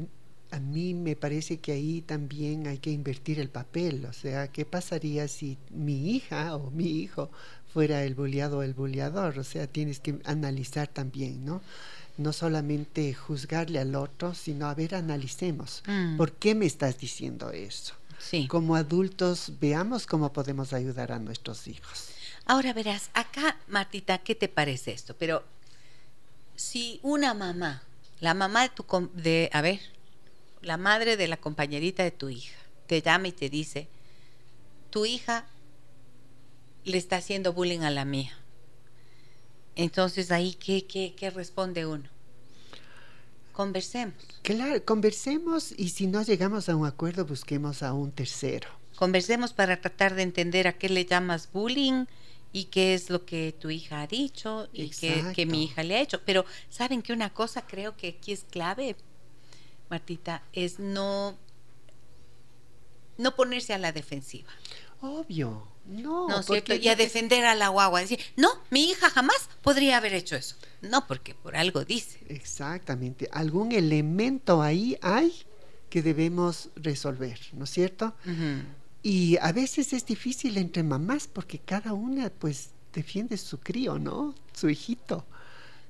a 0.51 0.61
mí 0.61 0.93
me 0.93 1.17
parece 1.17 1.57
que 1.59 1.73
ahí 1.73 2.03
también 2.03 2.67
hay 2.67 2.77
que 2.77 2.91
invertir 2.91 3.41
el 3.41 3.49
papel, 3.49 4.05
o 4.05 4.13
sea, 4.13 4.49
¿qué 4.49 4.67
pasaría 4.67 5.27
si 5.27 5.57
mi 5.71 6.11
hija 6.11 6.55
o 6.55 6.71
mi 6.71 7.01
hijo 7.01 7.31
fuera 7.73 8.05
el 8.05 8.15
bulliado 8.15 8.59
o 8.59 8.63
el 8.63 8.75
bulliador? 8.75 9.39
O 9.39 9.45
sea, 9.45 9.67
tienes 9.67 10.01
que 10.01 10.19
analizar 10.27 10.89
también, 10.89 11.47
¿no? 11.47 11.63
No 12.19 12.35
solamente 12.35 13.15
juzgarle 13.15 13.79
al 13.79 13.95
otro, 13.95 14.35
sino 14.35 14.67
a 14.67 14.75
ver, 14.75 14.95
analicemos, 14.95 15.83
mm. 15.87 16.19
¿por 16.19 16.33
qué 16.33 16.55
me 16.55 16.67
estás 16.67 16.99
diciendo 16.99 17.53
eso? 17.53 17.95
Sí. 18.19 18.49
Como 18.49 18.77
adultos, 18.77 19.55
veamos 19.63 20.05
cómo 20.05 20.31
podemos 20.31 20.75
ayudar 20.75 21.11
a 21.11 21.19
nuestros 21.19 21.67
hijos. 21.69 22.20
Ahora 22.51 22.73
verás, 22.73 23.11
acá, 23.15 23.59
Martita, 23.69 24.19
¿qué 24.19 24.35
te 24.35 24.49
parece 24.49 24.91
esto? 24.91 25.15
Pero 25.17 25.45
si 26.57 26.99
una 27.05 27.33
mamá, 27.33 27.85
la 28.19 28.35
mamá 28.35 28.63
de 28.63 28.71
tu, 28.71 28.85
de, 29.15 29.49
a 29.53 29.61
ver, 29.61 29.79
la 30.61 30.77
madre 30.77 31.17
de 31.17 31.29
la 31.29 31.37
compañerita 31.37 32.03
de 32.03 32.11
tu 32.11 32.29
hija 32.29 32.57
te 32.89 33.03
llama 33.03 33.29
y 33.29 33.33
te 33.33 33.51
dice, 33.51 33.87
tu 34.91 35.07
hija 35.07 35.47
le 36.83 36.99
está 36.99 37.19
haciendo 37.19 37.53
bullying 37.53 37.83
a 37.83 37.91
la 37.91 38.05
mía. 38.05 38.37
Entonces 39.77 40.33
ahí, 40.33 40.55
¿qué, 40.55 40.89
qué, 40.89 41.15
qué 41.17 41.31
responde 41.31 41.87
uno? 41.87 42.09
Conversemos. 43.53 44.17
Claro, 44.43 44.85
conversemos 44.85 45.73
y 45.79 45.91
si 45.91 46.09
no 46.09 46.23
llegamos 46.23 46.69
a 46.69 46.75
un 46.75 46.85
acuerdo, 46.85 47.25
busquemos 47.25 47.85
a 47.85 47.93
un 47.93 48.11
tercero. 48.11 48.67
Conversemos 48.97 49.53
para 49.53 49.81
tratar 49.81 50.17
de 50.17 50.23
entender 50.23 50.67
a 50.67 50.73
qué 50.73 50.89
le 50.89 51.05
llamas 51.05 51.49
bullying 51.53 52.07
y 52.53 52.65
qué 52.65 52.95
es 52.95 53.11
lo 53.11 53.25
que 53.25 53.55
tu 53.59 53.71
hija 53.71 54.03
ha 54.03 54.07
dicho 54.07 54.69
y 54.73 54.91
qué, 54.91 55.25
qué, 55.35 55.47
mi 55.47 55.65
hija 55.65 55.83
le 55.83 55.97
ha 55.97 56.01
hecho. 56.01 56.21
Pero 56.25 56.45
saben 56.69 57.03
que 57.03 57.13
una 57.13 57.33
cosa 57.33 57.67
creo 57.67 57.97
que 57.97 58.09
aquí 58.09 58.33
es 58.33 58.45
clave 58.51 58.97
Martita, 59.91 60.45
es 60.53 60.79
no, 60.79 61.37
no 63.19 63.35
ponerse 63.35 63.75
a 63.75 63.79
la 63.79 63.93
defensiva. 63.93 64.51
Obvio, 65.01 65.67
no. 65.87 66.29
No, 66.29 66.43
¿cierto? 66.43 66.75
Y 66.75 66.89
a 66.89 66.95
defender 66.95 67.45
a 67.45 67.57
la 67.57 67.69
guagua, 67.69 68.01
decir, 68.01 68.21
no, 68.37 68.49
mi 68.71 68.85
hija 68.85 69.11
jamás 69.11 69.49
podría 69.63 69.97
haber 69.97 70.15
hecho 70.15 70.37
eso. 70.37 70.55
No, 70.81 71.07
porque 71.07 71.35
por 71.35 71.57
algo 71.57 71.85
dice. 71.85 72.21
Exactamente, 72.29 73.29
algún 73.33 73.73
elemento 73.73 74.63
ahí 74.63 74.97
hay 75.03 75.35
que 75.89 76.03
debemos 76.03 76.71
resolver, 76.77 77.41
¿no 77.53 77.65
es 77.65 77.71
cierto? 77.71 78.15
Y 79.03 79.39
a 79.39 79.53
veces 79.53 79.93
es 79.93 80.05
difícil 80.05 80.59
entre 80.59 80.83
mamás 80.83 81.27
porque 81.27 81.59
cada 81.59 81.93
una 81.93 82.31
pues 82.31 82.71
defiende 82.93 83.37
su 83.37 83.59
crío, 83.59 83.99
¿no? 83.99 84.35
Su 84.55 84.69
hijito 84.69 85.25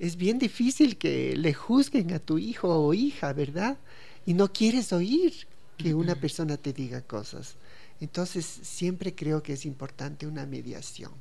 es 0.00 0.16
bien 0.16 0.38
difícil 0.38 0.96
que 0.96 1.36
le 1.36 1.52
juzguen 1.52 2.12
a 2.14 2.18
tu 2.18 2.38
hijo 2.38 2.68
o 2.68 2.94
hija, 2.94 3.34
¿verdad? 3.34 3.76
Y 4.24 4.32
no 4.32 4.50
quieres 4.50 4.92
oír 4.94 5.46
que 5.76 5.94
una 5.94 6.14
persona 6.14 6.56
te 6.56 6.72
diga 6.72 7.02
cosas. 7.02 7.56
Entonces, 8.00 8.46
siempre 8.46 9.14
creo 9.14 9.42
que 9.42 9.52
es 9.52 9.66
importante 9.66 10.26
una 10.26 10.46
mediación. 10.46 11.12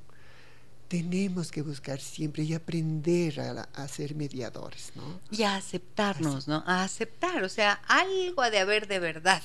Tenemos 0.87 1.51
que 1.51 1.61
buscar 1.61 1.99
siempre 1.99 2.43
y 2.43 2.53
aprender 2.53 3.41
a, 3.41 3.87
ser 3.89 4.15
mediadores, 4.15 4.93
¿no? 4.95 5.19
Y 5.29 5.43
a 5.43 5.57
aceptarnos, 5.57 6.47
¿no? 6.47 6.63
A 6.65 6.83
aceptar, 6.83 7.43
o 7.43 7.49
sea, 7.49 7.73
algo 7.85 8.41
ha 8.41 8.49
de 8.49 8.59
haber 8.59 8.87
de 8.87 8.99
verdad. 8.99 9.43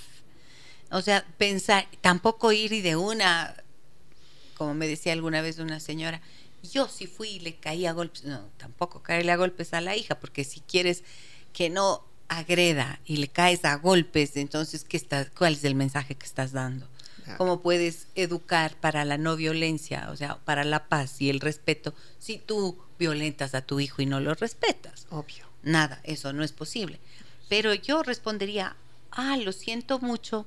O 0.95 1.03
sea, 1.03 1.27
pensar, 1.39 1.89
tampoco 2.03 2.53
ir 2.53 2.73
y 2.73 2.81
de 2.81 2.95
una, 2.95 3.53
como 4.57 4.75
me 4.75 4.87
decía 4.87 5.13
alguna 5.13 5.43
vez 5.43 5.59
una 5.59 5.81
señora, 5.81 6.21
yo 6.73 6.87
si 6.87 7.09
fui 7.09 7.31
y 7.31 7.41
le 7.41 7.57
caí 7.57 7.85
a 7.85 7.93
golpes, 7.93 8.23
no, 8.23 8.49
tampoco 8.59 9.03
caerle 9.03 9.33
a 9.33 9.37
golpes 9.37 9.75
a 9.75 9.81
la 9.81 9.97
hija, 9.97 10.21
porque 10.21 10.45
si 10.45 10.61
quieres 10.61 11.03
que 11.53 11.69
no 11.69 12.05
agreda 12.29 13.01
y 13.05 13.17
le 13.17 13.27
caes 13.27 13.65
a 13.65 13.75
golpes, 13.75 14.37
entonces 14.37 14.85
¿qué 14.85 14.97
está, 14.97 15.29
¿cuál 15.31 15.55
es 15.55 15.65
el 15.65 15.75
mensaje 15.75 16.15
que 16.15 16.27
estás 16.27 16.53
dando? 16.53 16.89
¿Cómo 17.39 17.61
puedes 17.61 18.07
educar 18.15 18.77
para 18.77 19.05
la 19.05 19.19
no 19.19 19.35
violencia, 19.35 20.11
o 20.13 20.17
sea, 20.17 20.37
para 20.45 20.63
la 20.63 20.87
paz 20.87 21.21
y 21.21 21.29
el 21.29 21.41
respeto, 21.41 21.93
si 22.21 22.39
tú 22.39 22.79
violentas 23.01 23.57
a 23.57 23.63
tu 23.63 23.81
hijo 23.81 24.01
y 24.01 24.07
no 24.07 24.21
lo 24.21 24.33
respetas? 24.35 25.09
Obvio. 25.11 25.45
Nada, 25.65 26.01
eso 26.05 26.33
no 26.33 26.45
es 26.45 26.53
posible. 26.53 27.01
Pero 27.49 27.75
yo 27.75 28.05
respondería, 28.05 28.77
ah, 29.11 29.37
lo 29.39 29.51
siento 29.53 29.99
mucho, 29.99 30.47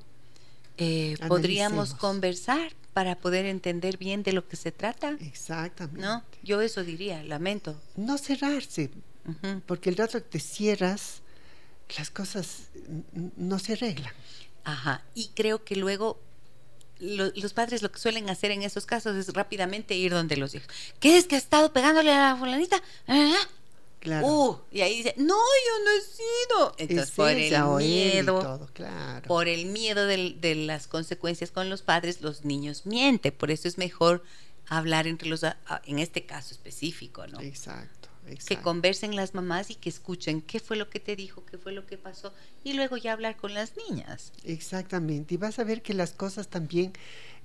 eh, 0.77 1.17
podríamos 1.27 1.93
conversar 1.93 2.71
para 2.93 3.15
poder 3.15 3.45
entender 3.45 3.97
bien 3.97 4.23
de 4.23 4.33
lo 4.33 4.47
que 4.47 4.55
se 4.55 4.71
trata. 4.71 5.17
Exactamente. 5.21 6.01
¿No? 6.01 6.23
Yo 6.43 6.61
eso 6.61 6.83
diría, 6.83 7.23
lamento. 7.23 7.79
No 7.95 8.17
cerrarse, 8.17 8.89
porque 9.65 9.89
el 9.89 9.97
rato 9.97 10.17
que 10.19 10.29
te 10.29 10.39
cierras, 10.39 11.21
las 11.97 12.09
cosas 12.09 12.69
no 13.35 13.59
se 13.59 13.73
arreglan. 13.73 14.13
Ajá, 14.63 15.03
y 15.13 15.29
creo 15.29 15.63
que 15.63 15.75
luego 15.75 16.19
los 16.99 17.53
padres 17.53 17.81
lo 17.81 17.91
que 17.91 17.99
suelen 17.99 18.29
hacer 18.29 18.51
en 18.51 18.63
esos 18.63 18.85
casos 18.85 19.15
es 19.15 19.31
rápidamente 19.33 19.95
ir 19.95 20.11
donde 20.11 20.37
los 20.37 20.55
hijos. 20.55 20.67
¿Qué 20.99 21.17
es 21.17 21.25
que 21.25 21.35
ha 21.35 21.37
estado 21.37 21.71
pegándole 21.71 22.11
a 22.11 22.31
la 22.31 22.35
fulanita? 22.35 22.81
¿Ah? 23.07 23.37
Uh, 24.07 24.57
y 24.71 24.81
ahí 24.81 24.97
dice, 24.97 25.13
no, 25.17 25.35
yo 25.35 25.83
no 25.83 25.91
he 25.91 26.01
sido. 26.01 26.75
Entonces, 26.77 27.11
por 27.11 27.29
el 27.29 27.77
miedo, 27.77 28.67
por 29.27 29.47
el 29.47 29.65
miedo 29.67 30.05
de, 30.05 30.55
las 30.55 30.87
consecuencias 30.87 31.51
con 31.51 31.69
los 31.69 31.81
padres, 31.81 32.21
los 32.21 32.45
niños 32.45 32.85
mienten. 32.85 33.33
Por 33.33 33.51
eso 33.51 33.67
es 33.67 33.77
mejor 33.77 34.23
hablar 34.67 35.07
entre 35.07 35.29
los, 35.29 35.43
en 35.43 35.99
este 35.99 36.25
caso 36.25 36.53
específico, 36.53 37.27
¿no? 37.27 37.39
Exacto, 37.39 38.09
exacto. 38.25 38.45
Que 38.47 38.57
conversen 38.57 39.15
las 39.15 39.33
mamás 39.33 39.69
y 39.69 39.75
que 39.75 39.89
escuchen 39.89 40.41
qué 40.41 40.59
fue 40.59 40.77
lo 40.77 40.89
que 40.89 40.99
te 40.99 41.15
dijo, 41.15 41.45
qué 41.45 41.57
fue 41.57 41.71
lo 41.71 41.85
que 41.85 41.97
pasó, 41.97 42.33
y 42.63 42.73
luego 42.73 42.97
ya 42.97 43.13
hablar 43.13 43.37
con 43.37 43.53
las 43.53 43.73
niñas. 43.77 44.33
Exactamente. 44.43 45.35
Y 45.35 45.37
vas 45.37 45.59
a 45.59 45.63
ver 45.63 45.81
que 45.81 45.93
las 45.93 46.11
cosas 46.11 46.47
también 46.47 46.93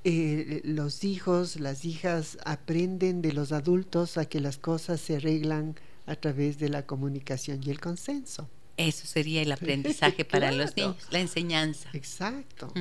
eh, 0.04 0.62
los 0.64 1.04
hijos, 1.04 1.60
las 1.60 1.84
hijas 1.84 2.36
aprenden 2.44 3.22
de 3.22 3.32
los 3.32 3.52
adultos 3.52 4.18
a 4.18 4.24
que 4.24 4.40
las 4.40 4.58
cosas 4.58 5.00
se 5.00 5.16
arreglan 5.16 5.76
a 6.06 6.16
través 6.16 6.58
de 6.58 6.68
la 6.68 6.86
comunicación 6.86 7.60
y 7.64 7.70
el 7.70 7.80
consenso. 7.80 8.48
Eso 8.76 9.06
sería 9.06 9.42
el 9.42 9.52
aprendizaje 9.52 10.24
para 10.24 10.50
los 10.50 10.76
niños, 10.76 10.96
la 11.10 11.20
enseñanza. 11.20 11.90
Exacto. 11.92 12.72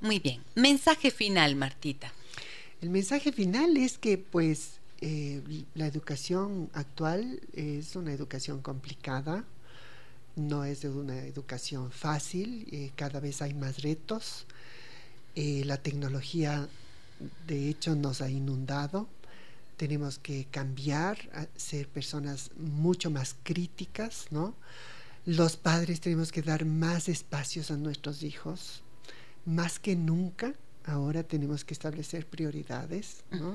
Muy 0.00 0.18
bien. 0.18 0.42
Mensaje 0.54 1.10
final, 1.10 1.56
Martita. 1.56 2.12
El 2.80 2.90
mensaje 2.90 3.32
final 3.32 3.76
es 3.76 3.98
que 3.98 4.18
pues 4.18 4.78
eh, 5.00 5.42
la 5.74 5.86
educación 5.86 6.70
actual 6.74 7.40
es 7.52 7.96
una 7.96 8.12
educación 8.12 8.62
complicada, 8.62 9.44
no 10.36 10.64
es 10.64 10.84
una 10.84 11.18
educación 11.18 11.90
fácil, 11.90 12.68
eh, 12.70 12.90
cada 12.94 13.20
vez 13.20 13.42
hay 13.42 13.54
más 13.54 13.82
retos. 13.82 14.46
Eh, 15.34 15.62
la 15.64 15.76
tecnología, 15.76 16.68
de 17.46 17.68
hecho, 17.68 17.94
nos 17.94 18.22
ha 18.22 18.30
inundado. 18.30 19.08
Tenemos 19.78 20.18
que 20.18 20.46
cambiar, 20.50 21.18
a 21.32 21.46
ser 21.56 21.88
personas 21.88 22.50
mucho 22.58 23.10
más 23.10 23.34
críticas, 23.42 24.26
¿no? 24.30 24.54
Los 25.24 25.56
padres 25.56 26.00
tenemos 26.00 26.32
que 26.32 26.42
dar 26.42 26.66
más 26.66 27.08
espacios 27.08 27.70
a 27.70 27.76
nuestros 27.76 28.22
hijos, 28.22 28.82
más 29.46 29.78
que 29.78 29.96
nunca. 29.96 30.52
Ahora 30.84 31.22
tenemos 31.22 31.64
que 31.64 31.74
establecer 31.74 32.26
prioridades, 32.26 33.24
¿no? 33.30 33.54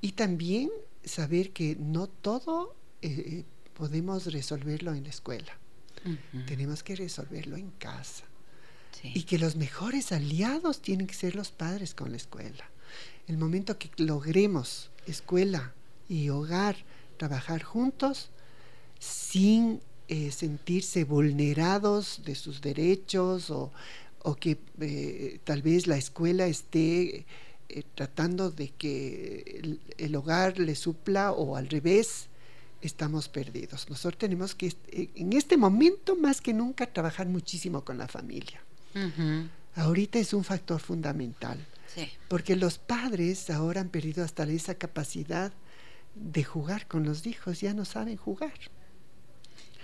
Y 0.00 0.12
también 0.12 0.70
saber 1.04 1.52
que 1.52 1.76
no 1.78 2.08
todo 2.08 2.74
eh, 3.02 3.44
podemos 3.74 4.32
resolverlo 4.32 4.94
en 4.94 5.04
la 5.04 5.10
escuela. 5.10 5.58
Tenemos 6.46 6.82
que 6.82 6.96
resolverlo 6.96 7.56
en 7.56 7.70
casa. 7.72 8.24
Y 9.02 9.24
que 9.24 9.38
los 9.38 9.56
mejores 9.56 10.12
aliados 10.12 10.80
tienen 10.80 11.06
que 11.06 11.14
ser 11.14 11.34
los 11.34 11.50
padres 11.50 11.94
con 11.94 12.10
la 12.10 12.16
escuela. 12.16 12.70
El 13.26 13.36
momento 13.36 13.78
que 13.78 13.90
logremos 13.98 14.90
escuela 15.06 15.72
y 16.08 16.28
hogar 16.28 16.76
trabajar 17.16 17.62
juntos 17.62 18.30
sin 18.98 19.80
eh, 20.08 20.30
sentirse 20.30 21.04
vulnerados 21.04 22.22
de 22.24 22.34
sus 22.34 22.60
derechos 22.60 23.50
o, 23.50 23.72
que 24.40 24.58
eh, 24.80 25.38
tal 25.44 25.62
vez 25.62 25.86
la 25.86 25.96
escuela 25.96 26.46
esté 26.46 27.26
eh, 27.68 27.82
tratando 27.94 28.50
de 28.50 28.68
que 28.68 29.78
el, 29.98 30.16
hogar 30.16 30.58
le 30.58 30.74
supla 30.74 31.32
o 31.32 31.56
al 31.56 31.68
revés, 31.68 32.28
estamos 32.82 33.28
perdidos. 33.28 33.88
Nosotros 33.88 34.18
tenemos 34.18 34.54
que, 34.54 34.72
en 34.92 35.32
este 35.32 35.56
momento 35.56 36.16
más 36.16 36.40
que 36.40 36.52
nunca, 36.52 36.86
trabajar 36.86 37.26
muchísimo 37.26 37.84
con 37.84 37.98
la 37.98 38.08
familia. 38.08 38.62
Ahorita 39.74 40.18
es 40.18 40.32
un 40.32 40.44
factor 40.44 40.80
fundamental, 40.80 41.58
porque 42.28 42.56
los 42.56 42.78
padres 42.78 43.50
ahora 43.50 43.80
han 43.80 43.88
perdido 43.88 44.24
hasta 44.24 44.44
esa 44.44 44.74
capacidad 44.74 45.52
de 46.14 46.44
jugar 46.44 46.86
con 46.86 47.04
los 47.04 47.26
hijos, 47.26 47.60
ya 47.60 47.74
no 47.74 47.84
saben 47.84 48.16
jugar. 48.16 48.54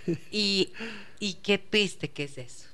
Y, 0.33 0.73
y 1.21 1.35
qué 1.35 1.59
triste 1.59 2.11
que 2.11 2.25
es 2.25 2.37
eso. 2.37 2.67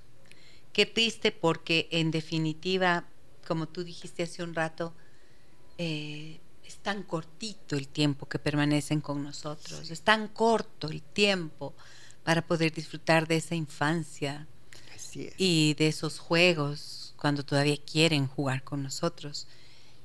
Qué 0.73 0.87
triste 0.87 1.31
porque 1.31 1.87
en 1.91 2.11
definitiva 2.11 3.05
como 3.49 3.67
tú 3.67 3.83
dijiste 3.83 4.23
hace 4.23 4.43
un 4.43 4.55
rato, 4.55 4.93
eh, 5.79 6.39
es 6.65 6.77
tan 6.77 7.03
cortito 7.03 7.77
el 7.77 7.89
tiempo 7.89 8.29
que 8.29 8.39
permanecen 8.39 9.01
con 9.01 9.23
nosotros, 9.23 9.91
es 9.91 10.03
tan 10.03 10.29
corto 10.29 10.89
el 10.89 11.01
tiempo 11.01 11.75
para 12.25 12.47
poder 12.47 12.75
disfrutar 12.75 13.27
de 13.27 13.37
esa 13.37 13.55
infancia 13.55 14.47
y 15.39 15.75
de 15.79 15.89
esos 15.89 16.19
juegos 16.19 16.98
cuando 17.19 17.45
todavía 17.45 17.77
quieren 17.77 18.27
jugar 18.27 18.63
con 18.63 18.83
nosotros. 18.83 19.47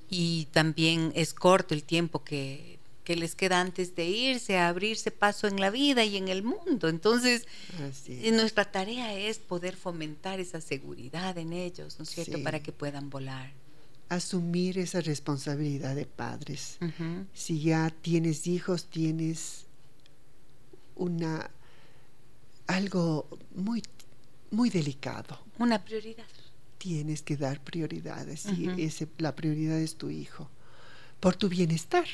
Y 0.09 0.45
también 0.51 1.11
es 1.15 1.33
corto 1.33 1.73
el 1.73 1.83
tiempo 1.83 2.23
que, 2.23 2.79
que 3.03 3.15
les 3.15 3.35
queda 3.35 3.59
antes 3.59 3.95
de 3.95 4.05
irse, 4.05 4.57
a 4.57 4.69
abrirse 4.69 5.11
paso 5.11 5.47
en 5.47 5.59
la 5.59 5.69
vida 5.69 6.03
y 6.03 6.17
en 6.17 6.27
el 6.27 6.43
mundo. 6.43 6.87
Entonces, 6.89 7.47
nuestra 8.31 8.65
tarea 8.65 9.13
es 9.13 9.39
poder 9.39 9.75
fomentar 9.75 10.39
esa 10.39 10.61
seguridad 10.61 11.37
en 11.37 11.53
ellos, 11.53 11.97
¿no 11.99 12.03
es 12.03 12.09
cierto?, 12.09 12.41
para 12.43 12.61
que 12.61 12.71
puedan 12.71 13.09
volar. 13.09 13.51
Asumir 14.09 14.77
esa 14.77 15.01
responsabilidad 15.01 15.95
de 15.95 16.05
padres. 16.05 16.77
Si 17.33 17.61
ya 17.61 17.89
tienes 17.89 18.47
hijos, 18.47 18.85
tienes 18.85 19.65
una 20.95 21.49
algo 22.67 23.27
muy 23.55 23.81
muy 24.51 24.69
delicado. 24.69 25.39
Una 25.57 25.83
prioridad. 25.83 26.25
Tienes 26.83 27.21
que 27.21 27.37
dar 27.37 27.63
prioridades 27.63 28.45
y 28.45 28.69
ese, 28.83 29.07
la 29.17 29.33
prioridad 29.35 29.79
es 29.79 29.95
tu 29.95 30.09
hijo 30.09 30.49
por 31.21 31.37
tu 31.37 31.47
bienestar 31.47 32.05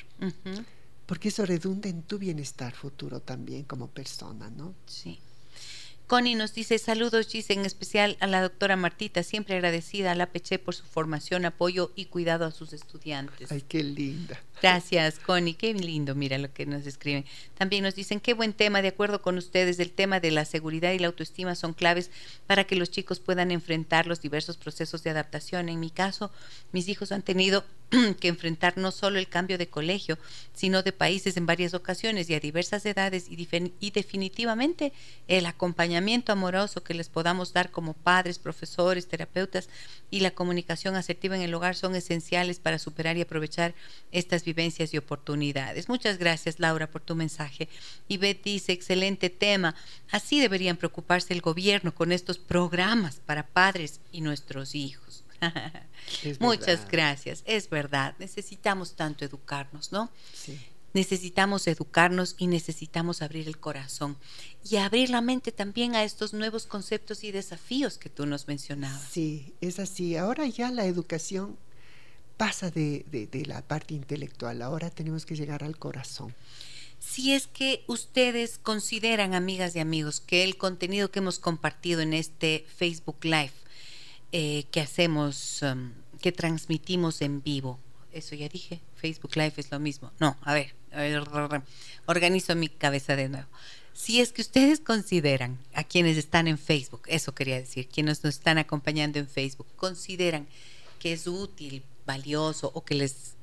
porque 1.08 1.30
eso 1.30 1.44
redunda 1.44 1.90
en 1.90 2.04
tu 2.04 2.20
bienestar 2.20 2.76
futuro 2.76 3.20
también 3.20 3.64
como 3.64 3.88
persona, 3.88 4.52
¿no? 4.52 4.76
Sí. 4.86 5.20
Connie 6.06 6.36
nos 6.36 6.54
dice 6.54 6.78
saludos, 6.78 7.28
Gis, 7.28 7.50
en 7.50 7.66
especial 7.66 8.16
a 8.20 8.28
la 8.28 8.44
doctora 8.44 8.76
Martita, 8.76 9.24
siempre 9.24 9.56
agradecida 9.56 10.12
a 10.12 10.16
la 10.16 10.28
Peche 10.28 10.60
por 10.60 10.76
su 10.76 10.84
formación, 10.84 11.46
apoyo 11.46 11.91
y 11.96 12.06
cuidado 12.06 12.46
a 12.46 12.52
sus 12.52 12.74
estudiantes. 12.74 13.52
Ay, 13.52 13.64
qué 13.68 13.84
linda. 13.84 14.40
Gracias, 14.61 15.19
Connie, 15.19 15.53
qué 15.53 15.73
lindo, 15.73 16.15
mira 16.15 16.38
lo 16.38 16.52
que 16.53 16.65
nos 16.65 16.86
escriben. 16.86 17.26
También 17.57 17.84
nos 17.84 17.95
dicen, 17.95 18.19
qué 18.19 18.34
buen 18.34 18.52
tema, 18.52 18.81
de 18.81 18.90
acuerdo 18.90 19.22
con 19.22 19.38
ustedes, 19.38 19.80
el 19.80 19.91
tema 19.91 20.19
de 20.19 20.31
la 20.31 20.44
seguridad 20.44 20.91
y 20.91 20.99
la 20.99 21.07
autoestima 21.07 21.56
son 21.56 21.73
claves 21.73 22.11
para 22.45 22.65
que 22.65 22.76
los 22.76 22.91
chicos 22.91 23.22
puedan 23.22 23.52
enfrentar 23.52 24.06
los 24.06 24.22
diversos 24.22 24.57
procesos 24.57 25.02
de 25.03 25.11
adaptación. 25.11 25.69
En 25.69 25.80
mi 25.80 25.90
caso, 25.90 26.30
mis 26.73 26.90
hijos 26.90 27.14
han 27.14 27.22
tenido 27.22 27.64
que 28.19 28.27
enfrentar 28.27 28.77
no 28.77 28.91
solo 28.91 29.18
el 29.18 29.27
cambio 29.27 29.57
de 29.57 29.68
colegio, 29.68 30.18
sino 30.53 30.84
de 30.84 30.91
países 30.91 31.38
en 31.38 31.45
varias 31.45 31.73
ocasiones 31.73 32.30
y 32.30 32.36
a 32.36 32.40
diversas 32.40 32.86
edades 32.86 33.27
y, 33.30 33.91
definitivamente 33.91 34.94
el 35.27 35.45
acompañamiento 35.45 36.31
amoroso 36.31 36.84
que 36.84 36.94
les 36.94 37.10
podamos 37.10 37.53
dar 37.53 37.72
como 37.72 37.94
padres, 37.94 38.40
profesores, 38.40 39.07
terapeutas 39.07 39.69
y 40.11 40.19
la 40.19 40.31
comunicación 40.31 40.95
asertiva 40.95 41.36
en 41.36 41.41
el 41.41 41.53
hogar 41.53 41.76
son 41.76 41.95
esenciales 41.95 42.60
para 42.60 42.80
superar 42.80 43.18
y 43.18 43.22
aprovechar 43.22 43.73
estas 44.11 44.44
vivencias 44.50 44.94
y 44.94 44.98
oportunidades. 44.98 45.90
Muchas 45.90 46.18
gracias 46.18 46.60
Laura 46.60 46.90
por 46.90 47.02
tu 47.02 47.16
mensaje. 47.16 47.70
Y 48.08 48.18
Beth 48.18 48.44
dice, 48.44 48.72
excelente 48.72 49.30
tema, 49.30 49.76
así 50.12 50.40
deberían 50.40 50.78
preocuparse 50.78 51.34
el 51.34 51.42
gobierno 51.42 51.94
con 51.94 52.12
estos 52.12 52.38
programas 52.38 53.22
para 53.26 53.48
padres 53.48 54.00
y 54.12 54.22
nuestros 54.22 54.76
hijos. 54.76 55.24
Muchas 56.40 56.88
gracias, 56.88 57.44
es 57.46 57.70
verdad, 57.70 58.16
necesitamos 58.20 58.96
tanto 58.96 59.24
educarnos, 59.24 59.92
¿no? 59.92 60.10
Sí. 60.34 60.60
Necesitamos 60.94 61.68
educarnos 61.68 62.36
y 62.40 62.48
necesitamos 62.48 63.22
abrir 63.22 63.48
el 63.48 63.60
corazón 63.60 64.18
y 64.68 64.78
abrir 64.78 65.12
la 65.12 65.22
mente 65.22 65.52
también 65.52 65.96
a 65.96 66.04
estos 66.04 66.34
nuevos 66.34 66.66
conceptos 66.66 67.24
y 67.24 67.32
desafíos 67.32 68.00
que 68.00 68.10
tú 68.10 68.26
nos 68.26 68.48
mencionabas. 68.48 69.08
Sí, 69.12 69.54
es 69.62 69.78
así. 69.78 70.18
Ahora 70.18 70.48
ya 70.48 70.72
la 70.72 70.86
educación 70.86 71.58
pasa 72.40 72.72
de, 72.72 73.03
de 73.11 73.45
la 73.45 73.61
parte 73.61 73.94
intelectual, 73.94 74.61
ahora 74.61 74.90
tenemos 74.90 75.26
que 75.26 75.36
llegar 75.36 75.61
al 75.61 75.78
corazón. 75.78 76.34
Si 76.99 77.34
es 77.34 77.48
que 77.48 77.84
ustedes 77.88 78.57
consideran, 78.57 79.34
amigas 79.34 79.76
y 79.76 79.80
amigos, 79.80 80.22
que 80.22 80.45
el 80.45 80.56
contenido 80.56 81.11
que 81.11 81.20
hemos 81.20 81.38
compartido 81.38 81.99
en 81.99 82.14
este 82.14 82.66
Facebook 82.78 83.18
Live 83.24 83.52
eh, 84.32 84.66
que 84.72 84.80
hacemos, 84.80 85.61
um, 85.64 85.91
que 86.22 86.32
transmitimos 86.32 87.22
en 87.22 87.41
vivo. 87.41 87.78
Eso 88.14 88.36
ya 88.36 88.48
dije, 88.48 88.80
Facebook 88.95 89.36
Live 89.36 89.53
es 89.57 89.70
lo 89.70 89.80
mismo. 89.80 90.11
No, 90.20 90.38
a 90.44 90.53
ver, 90.53 90.76
organizo 92.06 92.56
mi 92.56 92.70
cabeza 92.70 93.16
de 93.18 93.28
nuevo. 93.28 93.48
Si 93.94 94.22
es 94.22 94.32
que 94.32 94.41
ustedes 94.41 94.80
consideran, 94.80 95.57
a 95.74 95.84
quienes 95.84 96.16
están 96.16 96.48
en 96.48 96.57
Facebook, 96.57 97.02
eso 97.07 97.36
quería 97.36 97.57
decir, 97.57 97.90
quienes 97.90 98.24
nos 98.24 98.36
están 98.36 98.57
acompañando 98.57 99.20
en 99.20 99.28
Facebook, 99.28 99.68
consideran 99.76 100.48
que 100.99 101.14
es 101.14 101.28
útil, 101.28 101.84
valioso 102.14 102.72
o 102.73 102.84
que 102.84 102.95
les 102.95 103.36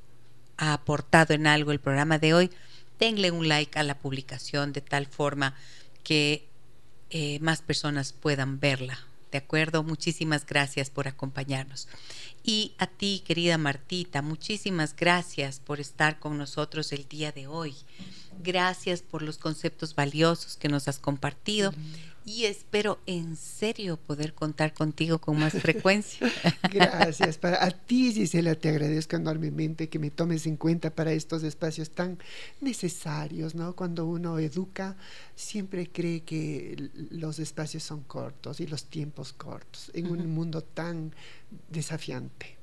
ha 0.57 0.73
aportado 0.73 1.33
en 1.33 1.47
algo 1.47 1.71
el 1.71 1.79
programa 1.79 2.17
de 2.19 2.33
hoy, 2.33 2.51
denle 2.99 3.31
un 3.31 3.47
like 3.47 3.79
a 3.79 3.83
la 3.83 3.97
publicación 3.97 4.73
de 4.73 4.81
tal 4.81 5.05
forma 5.05 5.55
que 6.03 6.49
eh, 7.09 7.39
más 7.39 7.61
personas 7.61 8.11
puedan 8.11 8.59
verla 8.59 9.07
¿De 9.31 9.37
acuerdo? 9.37 9.83
Muchísimas 9.83 10.45
gracias 10.45 10.89
por 10.89 11.07
acompañarnos. 11.07 11.87
Y 12.43 12.73
a 12.77 12.87
ti, 12.87 13.23
querida 13.25 13.57
Martita, 13.57 14.21
muchísimas 14.21 14.95
gracias 14.95 15.59
por 15.59 15.81
estar 15.81 16.19
con 16.19 16.37
nosotros 16.37 16.93
el 16.93 17.07
día 17.09 17.33
de 17.33 17.47
hoy. 17.47 17.75
Gracias 18.41 19.01
por 19.01 19.21
los 19.21 19.37
conceptos 19.37 19.95
valiosos 19.95 20.55
que 20.55 20.69
nos 20.69 20.87
has 20.87 20.99
compartido 20.99 21.73
y 22.27 22.43
espero 22.43 22.99
en 23.05 23.37
serio 23.37 23.95
poder 23.95 24.33
contar 24.33 24.73
contigo 24.73 25.17
con 25.17 25.39
más 25.39 25.53
frecuencia. 25.61 26.29
Gracias. 26.69 27.37
Para 27.37 27.63
a 27.63 27.71
ti, 27.71 28.11
Gisela, 28.13 28.53
te 28.55 28.67
agradezco 28.67 29.15
enormemente 29.15 29.87
que 29.87 29.97
me 29.97 30.11
tomes 30.11 30.45
en 30.45 30.57
cuenta 30.57 30.89
para 30.89 31.13
estos 31.13 31.43
espacios 31.43 31.89
tan 31.89 32.19
necesarios, 32.59 33.55
¿no? 33.55 33.77
Cuando 33.77 34.05
uno 34.05 34.39
educa, 34.39 34.97
siempre 35.37 35.89
cree 35.89 36.23
que 36.23 36.89
los 37.11 37.39
espacios 37.39 37.83
son 37.83 38.03
cortos 38.03 38.59
y 38.59 38.67
los 38.67 38.83
tiempos 38.83 39.31
cortos 39.31 39.89
en 39.93 40.07
un 40.11 40.29
mundo 40.29 40.61
tan 40.61 41.15
desafiante. 41.69 42.57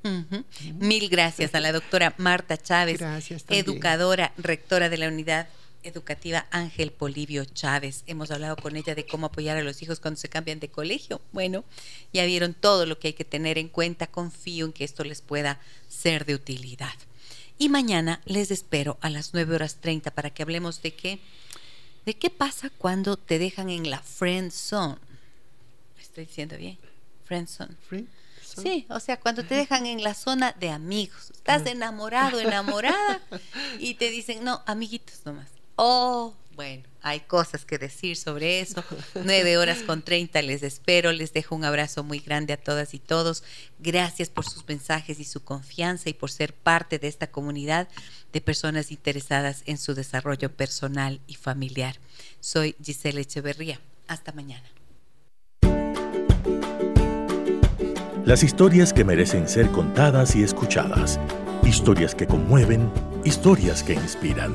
Mil 0.79 1.09
gracias 1.09 1.55
a 1.55 1.61
la 1.61 1.73
doctora 1.73 2.15
Marta 2.19 2.59
Chávez, 2.59 3.01
educadora, 3.49 4.35
rectora 4.37 4.91
de 4.91 4.99
la 4.99 5.09
unidad 5.09 5.49
educativa 5.85 6.47
Ángel 6.51 6.91
Polivio 6.91 7.45
Chávez. 7.45 8.03
Hemos 8.07 8.31
hablado 8.31 8.57
con 8.57 8.77
ella 8.77 8.95
de 8.95 9.07
cómo 9.07 9.27
apoyar 9.27 9.57
a 9.57 9.63
los 9.63 9.83
hijos 9.83 10.01
cuando 10.01 10.19
se 10.19 10.29
cambian 10.29 10.61
de 10.61 10.69
colegio. 10.69 11.21
Bueno, 11.33 11.65
ya 12.13 12.25
vieron 12.25 12.55
todo 12.55 12.87
lo 12.87 12.99
que 12.99 13.09
hay 13.09 13.13
que 13.15 13.25
tener 13.25 13.59
en 13.59 13.69
cuenta. 13.69 14.07
Confío 14.07 14.67
en 14.67 14.73
que 14.73 14.85
esto 14.85 15.05
les 15.05 15.21
pueda 15.21 15.61
ser 15.89 16.25
de 16.25 16.35
utilidad. 16.35 16.95
Y 17.59 17.69
mañana 17.69 18.21
les 18.25 18.51
espero 18.51 18.99
a 19.01 19.11
las 19.11 19.33
9 19.33 19.55
horas 19.55 19.77
30 19.81 20.11
para 20.11 20.31
que 20.31 20.43
hablemos 20.43 20.83
de 20.83 20.95
qué, 20.95 21.21
de 22.05 22.15
qué 22.15 22.31
pasa 22.31 22.71
cuando 22.71 23.17
te 23.17 23.39
dejan 23.39 23.71
en 23.71 23.91
la 23.91 24.01
friend 24.01 24.51
zone. 24.51 24.97
¿Estoy 26.01 26.27
diciendo 26.27 26.57
bien? 26.57 26.79
Friend 27.25 27.49
zone. 27.49 27.77
Sí, 28.43 28.87
o 28.89 29.01
sea, 29.01 29.19
cuando 29.19 29.45
te 29.45 29.55
dejan 29.55 29.87
en 29.87 30.03
la 30.03 30.15
zona 30.15 30.53
de 30.53 30.71
amigos, 30.71 31.31
estás 31.33 31.67
enamorado, 31.67 32.39
enamorada, 32.39 33.21
y 33.79 33.95
te 33.95 34.11
dicen, 34.11 34.45
no, 34.45 34.63
amiguitos 34.67 35.25
nomás. 35.25 35.49
Oh, 35.77 36.35
bueno, 36.57 36.85
hay 37.03 37.21
cosas 37.21 37.65
que 37.65 37.79
decir 37.79 38.17
sobre 38.17 38.61
eso. 38.61 38.85
Nueve 39.25 39.59
horas 39.59 39.79
con 39.79 40.03
treinta 40.03 40.41
les 40.41 40.63
espero. 40.63 41.11
Les 41.13 41.33
dejo 41.33 41.57
un 41.57 41.65
abrazo 41.65 42.05
muy 42.05 42.21
grande 42.21 42.53
a 42.53 42.57
todas 42.57 42.95
y 42.95 43.01
todos. 43.01 43.43
Gracias 43.81 44.31
por 44.31 44.45
sus 44.45 44.67
mensajes 44.69 45.19
y 45.19 45.25
su 45.25 45.43
confianza 45.43 46.09
y 46.09 46.15
por 46.15 46.31
ser 46.31 46.55
parte 46.55 46.99
de 46.99 47.09
esta 47.09 47.27
comunidad 47.27 47.89
de 48.33 48.41
personas 48.41 48.93
interesadas 48.93 49.63
en 49.67 49.79
su 49.79 49.95
desarrollo 49.95 50.53
personal 50.53 51.21
y 51.27 51.35
familiar. 51.35 51.97
Soy 52.41 52.77
Giselle 52.83 53.21
Echeverría. 53.21 53.81
Hasta 54.07 54.33
mañana. 54.33 54.69
Las 58.25 58.43
historias 58.43 58.93
que 58.93 59.05
merecen 59.05 59.49
ser 59.49 59.71
contadas 59.71 60.37
y 60.37 60.43
escuchadas. 60.43 61.19
Historias 61.65 62.15
que 62.15 62.27
conmueven, 62.27 62.91
historias 63.25 63.83
que 63.83 63.95
inspiran. 63.95 64.55